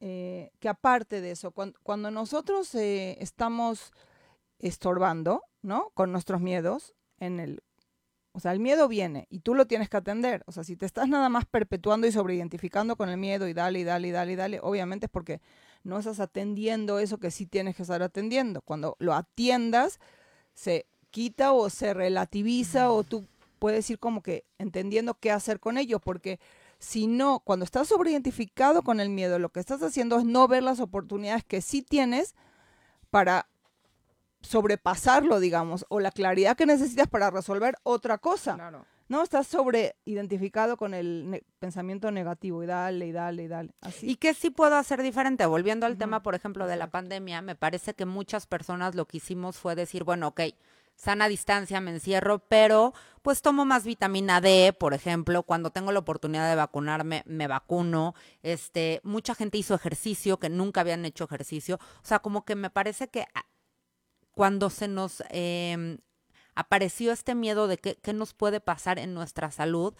eh, 0.00 0.50
que 0.58 0.68
aparte 0.68 1.20
de 1.20 1.32
eso, 1.32 1.52
cuando, 1.52 2.10
nosotros 2.10 2.74
eh, 2.74 3.16
estamos 3.20 3.92
estorbando, 4.58 5.44
¿no? 5.62 5.90
Con 5.94 6.12
nuestros 6.12 6.40
miedos 6.40 6.94
en 7.18 7.40
el 7.40 7.62
o 8.32 8.38
sea, 8.38 8.52
el 8.52 8.60
miedo 8.60 8.86
viene 8.86 9.26
y 9.28 9.40
tú 9.40 9.54
lo 9.54 9.66
tienes 9.66 9.88
que 9.88 9.96
atender. 9.96 10.44
O 10.46 10.52
sea, 10.52 10.62
si 10.62 10.76
te 10.76 10.86
estás 10.86 11.08
nada 11.08 11.28
más 11.28 11.46
perpetuando 11.46 12.06
y 12.06 12.12
sobreidentificando 12.12 12.96
con 12.96 13.08
el 13.08 13.16
miedo 13.16 13.48
y 13.48 13.54
dale 13.54 13.80
y 13.80 13.84
dale 13.84 14.08
y 14.08 14.10
dale 14.12 14.32
y 14.32 14.36
dale, 14.36 14.60
obviamente 14.62 15.06
es 15.06 15.10
porque 15.10 15.40
no 15.82 15.98
estás 15.98 16.20
atendiendo 16.20 16.98
eso 16.98 17.18
que 17.18 17.30
sí 17.30 17.46
tienes 17.46 17.76
que 17.76 17.82
estar 17.82 18.02
atendiendo. 18.02 18.60
Cuando 18.62 18.96
lo 18.98 19.14
atiendas, 19.14 19.98
se 20.54 20.86
quita 21.10 21.52
o 21.52 21.70
se 21.70 21.94
relativiza 21.94 22.90
o 22.90 23.02
tú 23.04 23.26
puedes 23.58 23.88
ir 23.90 23.98
como 23.98 24.22
que 24.22 24.44
entendiendo 24.58 25.14
qué 25.14 25.30
hacer 25.30 25.60
con 25.60 25.78
ello, 25.78 26.00
porque 26.00 26.40
si 26.78 27.06
no, 27.06 27.40
cuando 27.40 27.64
estás 27.64 27.88
sobreidentificado 27.88 28.82
con 28.82 29.00
el 29.00 29.10
miedo, 29.10 29.38
lo 29.38 29.50
que 29.50 29.60
estás 29.60 29.82
haciendo 29.82 30.18
es 30.18 30.24
no 30.24 30.48
ver 30.48 30.62
las 30.62 30.80
oportunidades 30.80 31.44
que 31.44 31.60
sí 31.60 31.82
tienes 31.82 32.34
para 33.10 33.48
sobrepasarlo, 34.40 35.40
digamos, 35.40 35.84
o 35.90 36.00
la 36.00 36.10
claridad 36.10 36.56
que 36.56 36.64
necesitas 36.64 37.08
para 37.08 37.30
resolver 37.30 37.76
otra 37.82 38.18
cosa. 38.18 38.54
Claro. 38.54 38.86
No, 39.10 39.24
estás 39.24 39.48
sobre 39.48 39.96
identificado 40.04 40.76
con 40.76 40.94
el 40.94 41.44
pensamiento 41.58 42.12
negativo 42.12 42.62
y 42.62 42.66
dale, 42.66 43.08
y 43.08 43.12
dale, 43.12 43.42
y 43.42 43.48
dale. 43.48 43.74
Así. 43.80 44.08
¿Y 44.08 44.14
qué 44.14 44.34
sí 44.34 44.50
puedo 44.50 44.76
hacer 44.76 45.02
diferente? 45.02 45.44
Volviendo 45.46 45.84
al 45.84 45.98
tema, 45.98 46.22
por 46.22 46.36
ejemplo, 46.36 46.68
de 46.68 46.76
la 46.76 46.92
pandemia, 46.92 47.42
me 47.42 47.56
parece 47.56 47.94
que 47.94 48.06
muchas 48.06 48.46
personas 48.46 48.94
lo 48.94 49.06
que 49.06 49.16
hicimos 49.16 49.58
fue 49.58 49.74
decir, 49.74 50.04
bueno, 50.04 50.28
ok, 50.28 50.42
sana 50.94 51.26
distancia, 51.26 51.80
me 51.80 51.90
encierro, 51.90 52.38
pero 52.38 52.94
pues 53.22 53.42
tomo 53.42 53.64
más 53.64 53.82
vitamina 53.82 54.40
D, 54.40 54.72
por 54.78 54.94
ejemplo, 54.94 55.42
cuando 55.42 55.70
tengo 55.70 55.90
la 55.90 55.98
oportunidad 55.98 56.48
de 56.48 56.54
vacunarme, 56.54 57.24
me 57.26 57.48
vacuno. 57.48 58.14
Este, 58.44 59.00
mucha 59.02 59.34
gente 59.34 59.58
hizo 59.58 59.74
ejercicio 59.74 60.38
que 60.38 60.50
nunca 60.50 60.82
habían 60.82 61.04
hecho 61.04 61.24
ejercicio. 61.24 61.80
O 61.96 62.06
sea, 62.06 62.20
como 62.20 62.44
que 62.44 62.54
me 62.54 62.70
parece 62.70 63.08
que 63.08 63.26
ah, 63.34 63.44
cuando 64.30 64.70
se 64.70 64.86
nos 64.86 65.24
eh, 65.30 65.98
apareció 66.54 67.12
este 67.12 67.34
miedo 67.34 67.68
de 67.68 67.78
qué, 67.78 67.96
qué 68.02 68.12
nos 68.12 68.34
puede 68.34 68.60
pasar 68.60 68.98
en 68.98 69.14
nuestra 69.14 69.50
salud, 69.50 69.94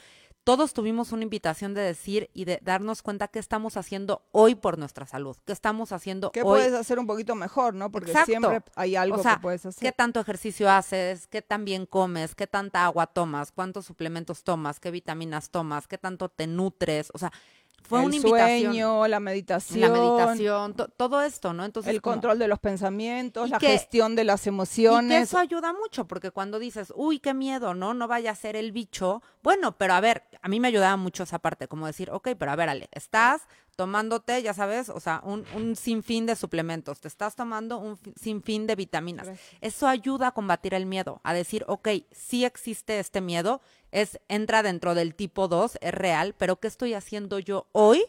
todos 0.45 0.73
tuvimos 0.73 1.13
una 1.13 1.23
invitación 1.23 1.75
de 1.75 1.83
decir 1.83 2.31
y 2.33 2.45
de 2.45 2.59
darnos 2.63 3.03
cuenta 3.03 3.29
qué 3.29 3.39
estamos 3.39 3.77
haciendo 3.77 4.23
hoy 4.33 4.55
por 4.55 4.79
nuestra 4.79 5.07
salud, 5.07 5.37
qué 5.45 5.53
estamos 5.53 5.93
haciendo 5.93 6.33
¿Qué 6.33 6.41
hoy. 6.41 6.61
puedes 6.61 6.73
hacer 6.73 6.99
un 6.99 7.07
poquito 7.07 7.35
mejor, 7.35 7.75
no? 7.75 7.91
Porque 7.91 8.15
siempre 8.25 8.63
hay 8.75 8.97
algo 8.97 9.23
que 9.23 9.37
puedes 9.41 9.67
hacer. 9.67 9.81
¿Qué 9.81 9.93
tanto 9.93 10.19
ejercicio 10.19 10.71
haces? 10.71 11.27
¿Qué 11.27 11.43
tan 11.43 11.65
bien 11.65 11.85
comes? 11.87 12.35
¿Qué 12.35 12.47
tanta 12.47 12.85
agua 12.85 13.07
tomas? 13.07 13.53
¿Cuántos 13.53 13.85
suplementos 13.85 14.43
tomas? 14.43 14.81
¿Qué 14.81 14.91
vitaminas 14.91 15.51
tomas? 15.51 15.87
¿Qué 15.87 15.99
tanto 15.99 16.31
te 16.31 16.47
nutres? 16.47 17.11
O 17.13 17.19
sea, 17.19 17.33
fue 17.83 18.01
el 18.01 18.07
una 18.07 18.17
invitación. 18.17 18.73
sueño, 18.73 19.09
la 19.09 19.21
meditación. 19.21 19.81
La 19.81 19.89
meditación, 19.89 20.75
todo 20.97 21.23
esto, 21.23 21.53
¿no? 21.53 21.65
Entonces, 21.65 21.93
el 21.93 22.01
control 22.01 22.39
de 22.39 22.49
los 22.49 22.59
pensamientos, 22.59 23.51
la 23.51 23.59
gestión 23.59 24.15
de 24.15 24.25
las 24.25 24.47
emociones. 24.47 25.19
Y 25.19 25.23
eso 25.23 25.39
ayuda 25.39 25.73
mucho, 25.73 26.07
porque 26.07 26.31
cuando 26.31 26.59
dices, 26.59 26.93
uy, 26.95 27.19
qué 27.19 27.35
miedo, 27.35 27.75
¿no? 27.75 27.95
No 27.95 28.09
vaya 28.09 28.31
a 28.31 28.35
ser 28.35 28.57
el 28.57 28.73
bicho. 28.73 29.23
Bueno, 29.43 29.77
pero 29.77 29.95
a 29.95 30.01
ver, 30.01 30.25
a 30.43 30.49
mí 30.49 30.61
me 30.61 30.69
ayudaba 30.69 30.97
mucho 30.97 31.25
esa 31.25 31.39
parte, 31.39 31.69
como 31.69 31.87
decir, 31.87 32.11
ok, 32.11 32.31
pero 32.39 32.53
a 32.53 32.57
ver, 32.57 32.69
Ale, 32.69 32.89
estás 32.93 33.43
tomándote, 33.81 34.43
ya 34.43 34.53
sabes, 34.53 34.91
o 34.91 35.01
sea, 35.01 35.23
un, 35.25 35.47
un 35.57 35.75
sinfín 35.75 36.27
de 36.27 36.37
suplementos, 36.37 37.01
te 37.01 37.09
estás 37.09 37.35
tomando 37.35 37.79
un 37.79 37.99
sinfín 38.15 38.67
de 38.67 38.77
vitaminas. 38.77 39.27
Eso 39.63 39.89
ayuda 39.89 40.27
a 40.27 40.33
combatir 40.33 40.75
el 40.75 40.85
miedo, 40.85 41.23
a 41.25 41.33
decir, 41.33 41.65
ok, 41.67 41.89
sí 42.13 42.45
existe 42.45 42.99
este 42.99 43.23
miedo, 43.23 43.63
es 43.91 44.21
entra 44.29 44.63
dentro 44.63 44.95
del 44.95 45.15
tipo 45.15 45.49
2, 45.49 45.79
es 45.81 45.95
real, 45.95 46.35
pero 46.37 46.61
¿qué 46.61 46.69
estoy 46.69 46.93
haciendo 46.93 47.39
yo 47.39 47.69
hoy 47.73 48.05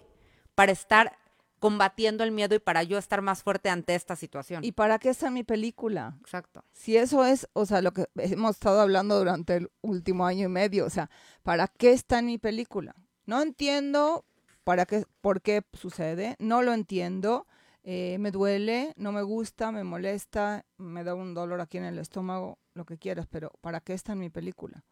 para 0.55 0.73
estar 0.73 1.17
combatiendo 1.59 2.25
el 2.25 2.33
miedo 2.33 2.53
y 2.53 2.59
para 2.59 2.83
yo 2.83 2.97
estar 2.97 3.21
más 3.21 3.41
fuerte 3.41 3.69
ante 3.69 3.95
esta 3.95 4.17
situación? 4.17 4.65
¿Y 4.65 4.73
para 4.73 4.99
qué 4.99 5.07
está 5.07 5.31
mi 5.31 5.45
película? 5.45 6.17
Exacto. 6.19 6.65
Si 6.73 6.97
eso 6.97 7.23
es, 7.23 7.47
o 7.53 7.65
sea, 7.65 7.81
lo 7.81 7.93
que 7.93 8.07
hemos 8.17 8.57
estado 8.57 8.81
hablando 8.81 9.17
durante 9.17 9.55
el 9.55 9.71
último 9.79 10.25
año 10.25 10.47
y 10.47 10.49
medio, 10.49 10.85
o 10.85 10.89
sea, 10.89 11.09
¿para 11.43 11.69
qué 11.69 11.93
está 11.93 12.19
en 12.19 12.25
mi 12.25 12.37
película? 12.37 12.93
No 13.25 13.41
entiendo 13.41 14.25
para 14.63 14.85
qué, 14.85 15.05
por 15.21 15.41
qué 15.41 15.63
sucede, 15.73 16.35
no 16.39 16.61
lo 16.61 16.73
entiendo. 16.73 17.47
Eh, 17.83 18.17
me 18.19 18.29
duele, 18.29 18.93
no 18.95 19.11
me 19.11 19.23
gusta, 19.23 19.71
me 19.71 19.83
molesta, 19.83 20.65
me 20.77 21.03
da 21.03 21.15
un 21.15 21.33
dolor 21.33 21.61
aquí 21.61 21.79
en 21.79 21.85
el 21.85 21.97
estómago, 21.97 22.59
lo 22.75 22.85
que 22.85 22.97
quieras, 22.99 23.25
pero 23.27 23.51
¿para 23.61 23.79
qué 23.79 23.93
está 23.93 24.13
en 24.13 24.19
mi 24.19 24.29
película? 24.29 24.83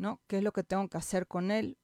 ¿no? 0.00 0.20
¿Qué 0.26 0.38
es 0.38 0.42
lo 0.42 0.52
que 0.52 0.64
tengo 0.64 0.88
que 0.88 0.98
hacer 0.98 1.26
con 1.26 1.50
él? 1.50 1.76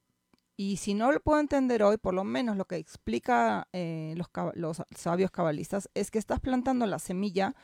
Y 0.57 0.79
si 0.79 0.95
no 0.95 1.13
lo 1.13 1.21
puedo 1.21 1.39
entender 1.39 1.83
hoy, 1.83 1.99
por 1.99 2.15
lo 2.15 2.25
menos 2.25 2.57
lo 2.57 2.65
que 2.65 2.77
explica 2.77 3.69
eh, 3.73 4.15
los, 4.17 4.29
los, 4.55 4.83
sabios 4.97 5.31
cabalistas 5.31 5.91
es 5.93 6.11
que 6.11 6.19
estás 6.19 6.41
plantando 6.41 6.87
la 6.87 6.99
semilla 6.99 7.55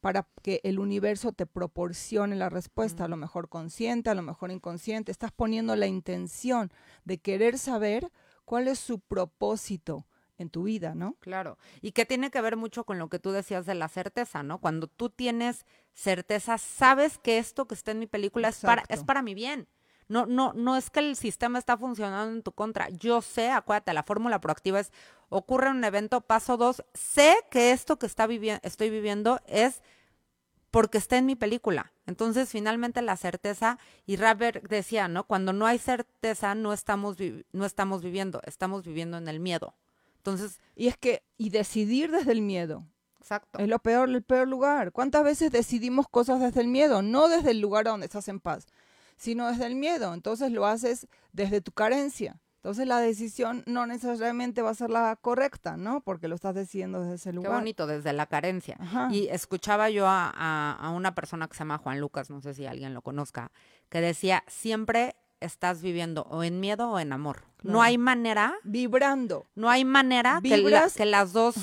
para 0.00 0.26
que 0.42 0.60
el 0.64 0.80
universo 0.80 1.32
te 1.32 1.46
proporcione 1.46 2.34
la 2.34 2.50
respuesta, 2.50 3.04
a 3.04 3.08
lo 3.08 3.16
mejor 3.16 3.48
consciente, 3.48 4.10
a 4.10 4.14
lo 4.14 4.22
mejor 4.22 4.50
inconsciente. 4.50 5.12
Estás 5.12 5.30
poniendo 5.30 5.76
la 5.76 5.86
intención 5.86 6.72
de 7.04 7.18
querer 7.18 7.56
saber 7.56 8.10
cuál 8.44 8.68
es 8.68 8.78
su 8.78 9.00
propósito 9.00 10.06
en 10.38 10.50
tu 10.50 10.64
vida, 10.64 10.94
¿no? 10.94 11.14
Claro. 11.20 11.58
Y 11.80 11.92
que 11.92 12.06
tiene 12.06 12.30
que 12.30 12.40
ver 12.40 12.56
mucho 12.56 12.84
con 12.84 12.98
lo 12.98 13.08
que 13.08 13.18
tú 13.18 13.30
decías 13.30 13.66
de 13.66 13.74
la 13.74 13.88
certeza, 13.88 14.42
¿no? 14.42 14.58
Cuando 14.58 14.86
tú 14.86 15.10
tienes 15.10 15.64
certeza, 15.92 16.58
sabes 16.58 17.18
que 17.18 17.38
esto 17.38 17.66
que 17.66 17.74
está 17.74 17.92
en 17.92 18.00
mi 18.00 18.06
película 18.06 18.48
es 18.48 18.60
para, 18.60 18.84
es 18.88 19.04
para 19.04 19.22
mi 19.22 19.34
bien. 19.34 19.68
No, 20.08 20.26
no, 20.26 20.52
no 20.54 20.76
es 20.76 20.90
que 20.90 21.00
el 21.00 21.16
sistema 21.16 21.58
está 21.58 21.78
funcionando 21.78 22.34
en 22.34 22.42
tu 22.42 22.52
contra. 22.52 22.90
Yo 22.90 23.22
sé, 23.22 23.50
acuérdate, 23.50 23.94
la 23.94 24.02
fórmula 24.02 24.40
proactiva 24.40 24.80
es, 24.80 24.92
ocurre 25.30 25.70
un 25.70 25.82
evento, 25.82 26.20
paso 26.20 26.56
dos, 26.56 26.84
sé 26.92 27.34
que 27.50 27.72
esto 27.72 27.98
que 27.98 28.06
está 28.06 28.28
estoy 28.62 28.90
viviendo 28.90 29.40
es 29.46 29.82
porque 30.74 30.98
está 30.98 31.16
en 31.16 31.26
mi 31.26 31.36
película. 31.36 31.92
Entonces, 32.04 32.48
finalmente 32.48 33.00
la 33.00 33.16
certeza, 33.16 33.78
y 34.06 34.16
Rapper 34.16 34.60
decía, 34.68 35.06
¿no? 35.06 35.22
Cuando 35.22 35.52
no 35.52 35.66
hay 35.66 35.78
certeza, 35.78 36.56
no 36.56 36.72
estamos, 36.72 37.16
no 37.52 37.64
estamos 37.64 38.02
viviendo, 38.02 38.40
estamos 38.44 38.84
viviendo 38.84 39.16
en 39.16 39.28
el 39.28 39.38
miedo. 39.38 39.76
Entonces. 40.16 40.58
Y 40.74 40.88
es 40.88 40.96
que, 40.96 41.22
y 41.38 41.50
decidir 41.50 42.10
desde 42.10 42.32
el 42.32 42.42
miedo. 42.42 42.84
Exacto. 43.20 43.60
Es 43.60 43.68
lo 43.68 43.78
peor, 43.78 44.08
el 44.08 44.24
peor 44.24 44.48
lugar. 44.48 44.90
¿Cuántas 44.90 45.22
veces 45.22 45.52
decidimos 45.52 46.08
cosas 46.08 46.40
desde 46.40 46.60
el 46.62 46.66
miedo? 46.66 47.02
No 47.02 47.28
desde 47.28 47.52
el 47.52 47.60
lugar 47.60 47.84
donde 47.84 48.06
estás 48.06 48.26
en 48.26 48.40
paz 48.40 48.66
sino 49.16 49.46
desde 49.48 49.66
el 49.66 49.76
miedo. 49.76 50.12
Entonces 50.12 50.50
lo 50.50 50.66
haces 50.66 51.06
desde 51.32 51.60
tu 51.60 51.70
carencia. 51.70 52.40
Entonces 52.64 52.86
la 52.86 52.98
decisión 52.98 53.62
no 53.66 53.86
necesariamente 53.86 54.62
va 54.62 54.70
a 54.70 54.74
ser 54.74 54.88
la 54.88 55.14
correcta, 55.16 55.76
¿no? 55.76 56.00
Porque 56.00 56.28
lo 56.28 56.34
estás 56.34 56.54
decidiendo 56.54 57.02
desde 57.02 57.16
ese 57.16 57.32
lugar. 57.34 57.52
Qué 57.52 57.56
bonito, 57.58 57.86
desde 57.86 58.14
la 58.14 58.24
carencia. 58.24 58.78
Y 59.10 59.28
escuchaba 59.28 59.90
yo 59.90 60.06
a, 60.08 60.90
una 60.96 61.14
persona 61.14 61.46
que 61.46 61.52
se 61.52 61.58
llama 61.58 61.76
Juan 61.76 62.00
Lucas, 62.00 62.30
no 62.30 62.40
sé 62.40 62.54
si 62.54 62.64
alguien 62.64 62.94
lo 62.94 63.02
conozca, 63.02 63.52
que 63.90 64.00
decía, 64.00 64.44
siempre 64.46 65.14
estás 65.40 65.82
viviendo 65.82 66.22
o 66.30 66.42
en 66.42 66.58
miedo 66.58 66.88
o 66.88 66.98
en 66.98 67.12
amor. 67.12 67.42
No 67.62 67.82
hay 67.82 67.98
manera. 67.98 68.54
Vibrando. 68.62 69.44
No 69.54 69.68
hay 69.68 69.84
manera 69.84 70.40
que, 70.42 70.48
que, 70.96 71.04
las 71.04 71.34
dos 71.34 71.56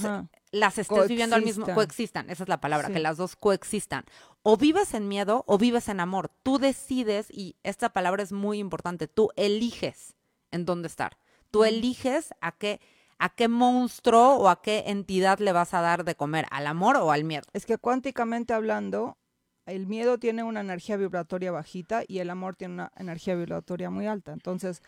las 0.51 0.77
estés 0.77 1.07
viviendo 1.07 1.35
al 1.35 1.41
mismo 1.41 1.65
coexistan, 1.73 2.29
esa 2.29 2.43
es 2.43 2.49
la 2.49 2.61
palabra, 2.61 2.89
que 2.89 2.99
las 2.99 3.17
dos 3.17 3.35
coexistan. 3.35 4.05
O 4.43 4.55
vives 4.55 4.93
en 4.93 5.07
miedo 5.07 5.45
o 5.47 5.57
vives 5.57 5.89
en 5.89 5.99
amor. 5.99 6.29
Tú 6.43 6.59
decides 6.59 7.25
y 7.31 7.55
esta 7.63 7.89
palabra 7.89 8.21
es 8.21 8.31
muy 8.31 8.59
importante, 8.59 9.07
tú 9.07 9.29
eliges 9.35 10.13
en 10.51 10.65
dónde 10.65 10.87
estar. 10.87 11.17
Tú 11.49 11.63
eliges 11.63 12.33
a 12.41 12.51
qué 12.51 12.79
a 13.21 13.29
qué 13.29 13.47
monstruo 13.47 14.35
o 14.37 14.49
a 14.49 14.63
qué 14.63 14.85
entidad 14.87 15.37
le 15.37 15.51
vas 15.51 15.75
a 15.75 15.81
dar 15.81 16.03
de 16.05 16.15
comer, 16.15 16.47
al 16.49 16.65
amor 16.65 16.97
o 16.97 17.11
al 17.11 17.23
miedo. 17.23 17.43
Es 17.53 17.67
que 17.67 17.77
cuánticamente 17.77 18.51
hablando, 18.51 19.19
el 19.67 19.85
miedo 19.85 20.17
tiene 20.17 20.41
una 20.41 20.61
energía 20.61 20.97
vibratoria 20.97 21.51
bajita 21.51 22.03
y 22.07 22.17
el 22.17 22.31
amor 22.31 22.55
tiene 22.55 22.73
una 22.73 22.91
energía 22.97 23.35
vibratoria 23.35 23.91
muy 23.91 24.07
alta. 24.07 24.33
Entonces, 24.33 24.81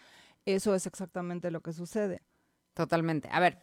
eso 0.45 0.73
es 0.73 0.88
exactamente 0.88 1.52
lo 1.52 1.62
que 1.62 1.73
sucede. 1.73 2.23
Totalmente. 2.73 3.30
A 3.32 3.39
ver, 3.39 3.60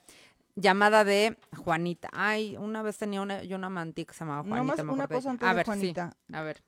llamada 0.55 1.03
de 1.03 1.37
Juanita. 1.57 2.09
Ay, 2.13 2.57
una 2.57 2.83
vez 2.83 2.97
tenía 2.97 3.23
una, 3.23 3.43
yo 3.43 3.57
una 3.57 3.67
amante 3.67 4.07
que 4.07 4.15
se 4.15 4.21
llamaba 4.21 4.49
Juanita. 4.49 4.83
una 4.85 5.09
cosa 5.09 5.31
antes 5.31 5.57
de 5.57 5.65
Juanita. 5.65 6.17
A 6.33 6.43
ver. 6.43 6.63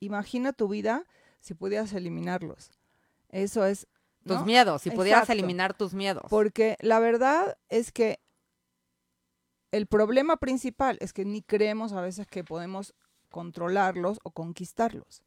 Imagina 0.00 0.54
tu 0.54 0.68
vida 0.68 1.04
si 1.40 1.52
pudieras 1.52 1.92
eliminarlos. 1.92 2.70
Eso 3.28 3.66
es. 3.66 3.86
Tus 4.24 4.44
miedos, 4.44 4.82
si 4.82 4.90
pudieras 4.90 5.28
eliminar 5.30 5.74
tus 5.74 5.94
miedos. 5.94 6.24
Porque 6.28 6.76
la 6.80 6.98
verdad 6.98 7.56
es 7.68 7.92
que 7.92 8.20
el 9.70 9.86
problema 9.86 10.36
principal 10.36 10.98
es 11.00 11.12
que 11.12 11.24
ni 11.24 11.42
creemos 11.42 11.92
a 11.92 12.00
veces 12.00 12.26
que 12.26 12.44
podemos 12.44 12.94
controlarlos 13.30 14.18
o 14.22 14.30
conquistarlos. 14.30 15.22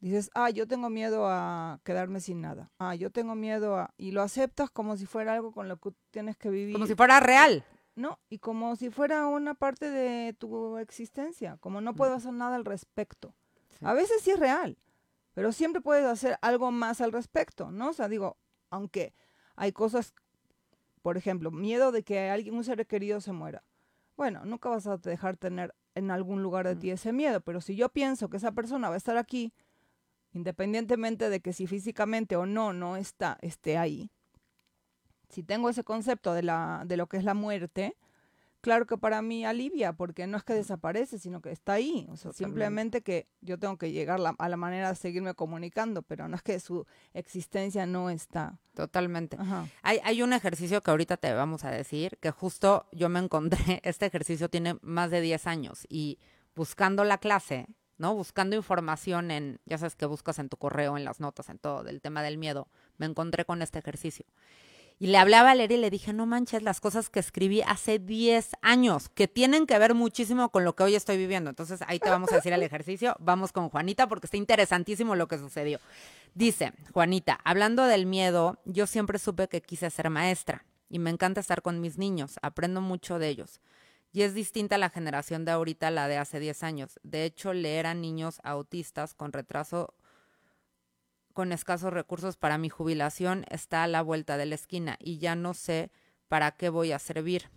Dices, 0.00 0.30
ah, 0.34 0.50
yo 0.50 0.66
tengo 0.66 0.90
miedo 0.90 1.26
a 1.26 1.80
quedarme 1.82 2.20
sin 2.20 2.40
nada. 2.40 2.70
Ah, 2.78 2.94
yo 2.94 3.10
tengo 3.10 3.34
miedo 3.34 3.76
a... 3.76 3.94
Y 3.96 4.12
lo 4.12 4.22
aceptas 4.22 4.70
como 4.70 4.96
si 4.96 5.06
fuera 5.06 5.34
algo 5.34 5.52
con 5.52 5.68
lo 5.68 5.78
que 5.78 5.90
tienes 6.10 6.36
que 6.36 6.50
vivir. 6.50 6.74
Como 6.74 6.86
si 6.86 6.94
fuera 6.94 7.18
real. 7.18 7.64
No, 7.94 8.18
y 8.28 8.38
como 8.38 8.76
si 8.76 8.90
fuera 8.90 9.26
una 9.26 9.54
parte 9.54 9.90
de 9.90 10.34
tu 10.34 10.76
existencia, 10.76 11.56
como 11.60 11.80
no 11.80 11.94
puedo 11.94 12.14
hacer 12.14 12.34
nada 12.34 12.54
al 12.54 12.66
respecto. 12.66 13.34
A 13.80 13.94
veces 13.94 14.20
sí 14.22 14.30
es 14.30 14.38
real, 14.38 14.76
pero 15.36 15.52
siempre 15.52 15.82
puedes 15.82 16.06
hacer 16.06 16.38
algo 16.40 16.72
más 16.72 17.02
al 17.02 17.12
respecto, 17.12 17.70
¿no? 17.70 17.90
O 17.90 17.92
sea, 17.92 18.08
digo, 18.08 18.38
aunque 18.70 19.12
hay 19.54 19.70
cosas, 19.70 20.14
por 21.02 21.18
ejemplo, 21.18 21.50
miedo 21.50 21.92
de 21.92 22.02
que 22.04 22.30
alguien, 22.30 22.54
un 22.54 22.64
ser 22.64 22.86
querido 22.86 23.20
se 23.20 23.32
muera. 23.32 23.62
Bueno, 24.16 24.46
nunca 24.46 24.70
vas 24.70 24.86
a 24.86 24.96
dejar 24.96 25.36
tener 25.36 25.74
en 25.94 26.10
algún 26.10 26.42
lugar 26.42 26.66
de 26.66 26.74
ti 26.74 26.90
ese 26.90 27.12
miedo, 27.12 27.42
pero 27.42 27.60
si 27.60 27.76
yo 27.76 27.90
pienso 27.90 28.30
que 28.30 28.38
esa 28.38 28.52
persona 28.52 28.88
va 28.88 28.94
a 28.94 28.96
estar 28.96 29.18
aquí, 29.18 29.52
independientemente 30.32 31.28
de 31.28 31.40
que 31.40 31.52
si 31.52 31.66
físicamente 31.66 32.36
o 32.36 32.46
no 32.46 32.72
no 32.72 32.96
está 32.96 33.36
esté 33.42 33.76
ahí, 33.76 34.10
si 35.28 35.42
tengo 35.42 35.68
ese 35.68 35.84
concepto 35.84 36.32
de, 36.32 36.44
la, 36.44 36.84
de 36.86 36.96
lo 36.96 37.08
que 37.08 37.18
es 37.18 37.24
la 37.24 37.34
muerte, 37.34 37.94
claro 38.66 38.84
que 38.84 38.98
para 38.98 39.22
mí 39.22 39.44
alivia, 39.44 39.92
porque 39.92 40.26
no 40.26 40.36
es 40.36 40.42
que 40.42 40.52
desaparece, 40.52 41.20
sino 41.20 41.40
que 41.40 41.52
está 41.52 41.74
ahí. 41.74 42.08
O 42.10 42.16
sea, 42.16 42.32
simplemente 42.32 43.00
que 43.00 43.28
yo 43.40 43.60
tengo 43.60 43.78
que 43.78 43.92
llegar 43.92 44.18
a 44.36 44.48
la 44.48 44.56
manera 44.56 44.88
de 44.88 44.96
seguirme 44.96 45.34
comunicando, 45.34 46.02
pero 46.02 46.26
no 46.26 46.34
es 46.34 46.42
que 46.42 46.58
su 46.58 46.84
existencia 47.14 47.86
no 47.86 48.10
está. 48.10 48.58
Totalmente. 48.74 49.38
Hay, 49.82 50.00
hay 50.02 50.20
un 50.20 50.32
ejercicio 50.32 50.82
que 50.82 50.90
ahorita 50.90 51.16
te 51.16 51.32
vamos 51.32 51.62
a 51.62 51.70
decir, 51.70 52.18
que 52.20 52.32
justo 52.32 52.88
yo 52.90 53.08
me 53.08 53.20
encontré, 53.20 53.80
este 53.84 54.06
ejercicio 54.06 54.48
tiene 54.48 54.76
más 54.82 55.12
de 55.12 55.20
10 55.20 55.46
años 55.46 55.86
y 55.88 56.18
buscando 56.56 57.04
la 57.04 57.18
clase, 57.18 57.68
¿no? 57.98 58.16
Buscando 58.16 58.56
información 58.56 59.30
en, 59.30 59.60
ya 59.64 59.78
sabes 59.78 59.94
que 59.94 60.06
buscas 60.06 60.40
en 60.40 60.48
tu 60.48 60.56
correo, 60.56 60.96
en 60.96 61.04
las 61.04 61.20
notas, 61.20 61.50
en 61.50 61.58
todo, 61.58 61.84
del 61.84 62.00
tema 62.00 62.20
del 62.24 62.36
miedo, 62.36 62.66
me 62.98 63.06
encontré 63.06 63.44
con 63.44 63.62
este 63.62 63.78
ejercicio. 63.78 64.26
Y 64.98 65.08
le 65.08 65.18
hablaba 65.18 65.50
a 65.50 65.54
leer 65.54 65.72
y 65.72 65.76
le 65.76 65.90
dije, 65.90 66.14
no 66.14 66.24
manches, 66.24 66.62
las 66.62 66.80
cosas 66.80 67.10
que 67.10 67.20
escribí 67.20 67.60
hace 67.60 67.98
10 67.98 68.52
años, 68.62 69.10
que 69.10 69.28
tienen 69.28 69.66
que 69.66 69.78
ver 69.78 69.94
muchísimo 69.94 70.48
con 70.48 70.64
lo 70.64 70.74
que 70.74 70.84
hoy 70.84 70.94
estoy 70.94 71.18
viviendo. 71.18 71.50
Entonces 71.50 71.80
ahí 71.86 71.98
te 71.98 72.08
vamos 72.08 72.32
a 72.32 72.36
decir 72.36 72.54
el 72.54 72.62
ejercicio. 72.62 73.14
Vamos 73.18 73.52
con 73.52 73.68
Juanita 73.68 74.08
porque 74.08 74.26
está 74.26 74.38
interesantísimo 74.38 75.14
lo 75.14 75.28
que 75.28 75.36
sucedió. 75.36 75.80
Dice, 76.34 76.72
Juanita, 76.94 77.38
hablando 77.44 77.84
del 77.84 78.06
miedo, 78.06 78.58
yo 78.64 78.86
siempre 78.86 79.18
supe 79.18 79.48
que 79.48 79.60
quise 79.60 79.90
ser 79.90 80.08
maestra 80.08 80.64
y 80.88 80.98
me 80.98 81.10
encanta 81.10 81.40
estar 81.40 81.60
con 81.60 81.80
mis 81.80 81.98
niños, 81.98 82.38
aprendo 82.40 82.80
mucho 82.80 83.18
de 83.18 83.28
ellos. 83.28 83.60
Y 84.12 84.22
es 84.22 84.32
distinta 84.32 84.78
la 84.78 84.88
generación 84.88 85.44
de 85.44 85.52
ahorita 85.52 85.88
a 85.88 85.90
la 85.90 86.08
de 86.08 86.16
hace 86.16 86.40
10 86.40 86.62
años. 86.62 86.98
De 87.02 87.26
hecho, 87.26 87.52
leer 87.52 87.86
a 87.86 87.92
niños 87.92 88.40
autistas 88.44 89.12
con 89.12 89.34
retraso 89.34 89.92
con 91.36 91.52
escasos 91.52 91.92
recursos 91.92 92.38
para 92.38 92.56
mi 92.56 92.70
jubilación 92.70 93.44
está 93.50 93.82
a 93.82 93.88
la 93.88 94.00
vuelta 94.00 94.38
de 94.38 94.46
la 94.46 94.54
esquina 94.54 94.96
y 94.98 95.18
ya 95.18 95.34
no 95.34 95.52
sé 95.52 95.92
para 96.28 96.52
qué 96.52 96.70
voy 96.70 96.92
a 96.92 96.98
servir 96.98 97.50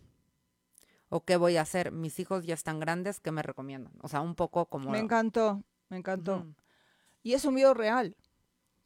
o 1.08 1.24
qué 1.24 1.38
voy 1.38 1.56
a 1.56 1.62
hacer. 1.62 1.94
Mis 1.94 2.20
hijos 2.20 2.46
ya 2.46 2.56
están 2.56 2.82
grandes, 2.82 3.22
¿qué 3.22 3.32
me 3.32 3.42
recomiendan? 3.42 3.94
O 4.02 4.10
sea, 4.10 4.20
un 4.20 4.36
poco 4.36 4.66
como... 4.66 4.92
Me 4.92 5.00
encantó, 5.00 5.64
me 5.88 5.96
encantó. 5.96 6.46
Y 7.24 7.36
es 7.36 7.46
un 7.46 7.54
miedo 7.54 7.74
real. 7.74 8.18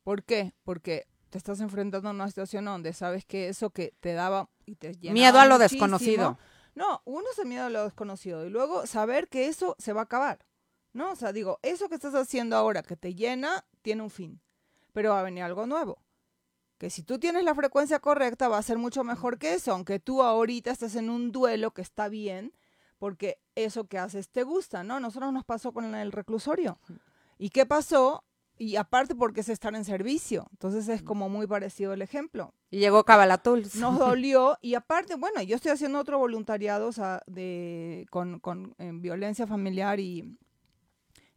¿Por 0.04 0.24
qué? 0.26 0.54
Porque 0.64 1.08
te 1.32 1.40
estás 1.40 1.60
enfrentando 1.60 2.10
a 2.10 2.12
una 2.12 2.28
situación 2.28 2.66
donde 2.66 2.94
sabes 2.94 3.26
que 3.26 3.50
eso 3.50 3.72
que 3.72 3.96
te 4.00 4.14
daba 4.14 4.52
y 4.64 4.76
te 4.76 4.94
Miedo 5.12 5.40
a 5.40 5.48
lo 5.48 5.58
desconocido. 5.58 6.38
No, 6.76 7.02
uno 7.06 7.26
es 7.32 7.40
el 7.40 7.48
miedo 7.48 7.66
a 7.66 7.72
lo 7.72 7.86
desconocido 7.86 8.46
y 8.46 8.52
luego 8.52 8.86
saber 8.86 9.28
que 9.28 9.48
eso 9.48 9.76
se 9.80 9.92
va 9.92 10.02
a 10.02 10.04
acabar. 10.04 10.46
¿No? 10.92 11.14
O 11.14 11.16
sea, 11.16 11.34
digo, 11.34 11.58
eso 11.64 11.90
que 11.90 11.96
estás 11.96 12.14
haciendo 12.14 12.56
ahora 12.56 12.84
que 12.84 12.96
te 12.96 13.16
llena 13.16 13.66
tiene 13.82 14.04
un 14.04 14.12
fin 14.12 14.40
pero 14.94 15.12
va 15.12 15.20
a 15.20 15.24
venir 15.24 15.44
algo 15.44 15.66
nuevo. 15.66 16.02
Que 16.78 16.90
si 16.90 17.04
tú 17.04 17.20
tienes 17.20 17.44
la 17.44 17.56
frecuencia 17.56 18.00
correcta 18.00 18.48
va 18.48 18.58
a 18.58 18.64
ser 18.64 18.78
mucho 18.78 19.04
mejor 19.04 19.38
que 19.38 19.54
eso, 19.54 19.72
aunque 19.72 20.00
tú 20.00 20.22
ahorita 20.22 20.72
estás 20.72 20.96
en 20.96 21.10
un 21.10 21.32
duelo 21.32 21.72
que 21.72 21.82
está 21.82 22.08
bien, 22.08 22.54
porque 22.98 23.38
eso 23.56 23.86
que 23.86 23.98
haces 23.98 24.30
te 24.30 24.44
gusta, 24.44 24.84
¿no? 24.84 25.00
Nosotros 25.00 25.34
nos 25.34 25.44
pasó 25.44 25.74
con 25.74 25.94
el 25.94 26.12
reclusorio. 26.12 26.80
¿Y 27.38 27.50
qué 27.50 27.66
pasó? 27.66 28.24
Y 28.58 28.76
aparte 28.76 29.16
porque 29.16 29.42
es 29.42 29.50
estar 29.50 29.76
en 29.76 29.84
servicio. 29.84 30.48
Entonces 30.52 30.88
es 30.88 31.02
como 31.02 31.28
muy 31.28 31.48
parecido 31.48 31.94
el 31.94 32.02
ejemplo. 32.02 32.54
Y 32.70 32.80
llegó 32.80 33.04
Cabalatools. 33.04 33.76
Nos 33.76 33.98
dolió. 34.00 34.58
Y 34.62 34.76
aparte, 34.76 35.16
bueno, 35.16 35.42
yo 35.42 35.56
estoy 35.56 35.72
haciendo 35.72 36.00
otro 36.00 36.20
voluntariado 36.20 36.92
de, 37.28 38.06
con, 38.10 38.40
con 38.40 38.76
violencia 39.02 39.48
familiar 39.48 40.00
y, 40.00 40.38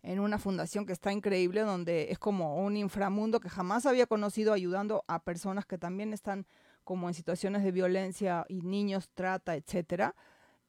en 0.02 0.20
una 0.20 0.38
fundación 0.38 0.86
que 0.86 0.92
está 0.92 1.12
increíble, 1.12 1.62
donde 1.62 2.10
es 2.10 2.18
como 2.18 2.64
un 2.64 2.76
inframundo 2.76 3.40
que 3.40 3.48
jamás 3.48 3.86
había 3.86 4.06
conocido, 4.06 4.52
ayudando 4.52 5.04
a 5.08 5.22
personas 5.24 5.66
que 5.66 5.78
también 5.78 6.12
están 6.12 6.46
como 6.84 7.08
en 7.08 7.14
situaciones 7.14 7.64
de 7.64 7.72
violencia 7.72 8.44
y 8.48 8.62
niños, 8.62 9.10
trata, 9.12 9.56
etcétera, 9.56 10.14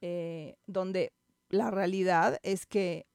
eh, 0.02 0.56
donde 0.66 1.14
la 1.50 1.70
realidad 1.70 2.40
es 2.42 2.66
que 2.66 3.06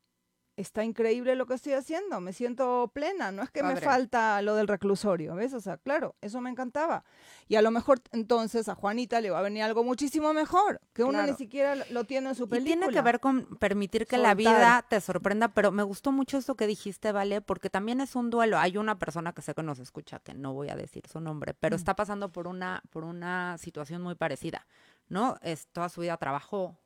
está 0.62 0.84
increíble 0.84 1.36
lo 1.36 1.46
que 1.46 1.54
estoy 1.54 1.74
haciendo, 1.74 2.20
me 2.20 2.32
siento 2.32 2.90
plena, 2.94 3.30
no 3.30 3.42
es 3.42 3.50
que 3.50 3.62
me 3.62 3.76
falta 3.76 4.40
lo 4.42 4.54
del 4.54 4.66
reclusorio, 4.66 5.34
¿ves? 5.34 5.52
O 5.52 5.60
sea, 5.60 5.76
claro, 5.76 6.16
eso 6.20 6.40
me 6.40 6.48
encantaba. 6.50 7.04
Y 7.48 7.56
a 7.56 7.62
lo 7.62 7.70
mejor 7.70 8.00
entonces 8.12 8.68
a 8.68 8.74
Juanita 8.74 9.20
le 9.20 9.30
va 9.30 9.40
a 9.40 9.42
venir 9.42 9.62
algo 9.62 9.84
muchísimo 9.84 10.32
mejor, 10.32 10.80
que 10.92 11.04
uno 11.04 11.22
ni 11.22 11.34
siquiera 11.34 11.84
lo 11.90 12.04
tiene 12.04 12.30
en 12.30 12.34
su 12.34 12.48
película. 12.48 12.74
Y 12.74 12.78
tiene 12.78 12.92
que 12.92 13.02
ver 13.02 13.20
con 13.20 13.44
permitir 13.58 14.06
que 14.06 14.16
la 14.16 14.34
vida 14.34 14.84
te 14.88 15.00
sorprenda, 15.00 15.48
pero 15.48 15.70
me 15.70 15.82
gustó 15.82 16.12
mucho 16.12 16.38
esto 16.38 16.54
que 16.54 16.66
dijiste, 16.66 17.12
¿vale? 17.12 17.40
Porque 17.40 17.68
también 17.68 18.00
es 18.00 18.16
un 18.16 18.30
duelo. 18.30 18.58
Hay 18.58 18.78
una 18.78 18.98
persona 18.98 19.32
que 19.32 19.42
sé 19.42 19.54
que 19.54 19.62
nos 19.62 19.78
escucha, 19.78 20.20
que 20.20 20.32
no 20.34 20.54
voy 20.54 20.70
a 20.70 20.76
decir 20.76 21.02
su 21.10 21.20
nombre, 21.20 21.54
pero 21.54 21.76
mm. 21.76 21.78
está 21.78 21.94
pasando 21.94 22.32
por 22.32 22.46
una, 22.46 22.82
por 22.90 23.04
una 23.04 23.58
situación 23.58 24.00
muy 24.00 24.14
parecida, 24.14 24.66
¿no? 25.08 25.36
Es, 25.42 25.66
toda 25.66 25.88
su 25.88 26.00
vida 26.00 26.16
trabajó, 26.16 26.78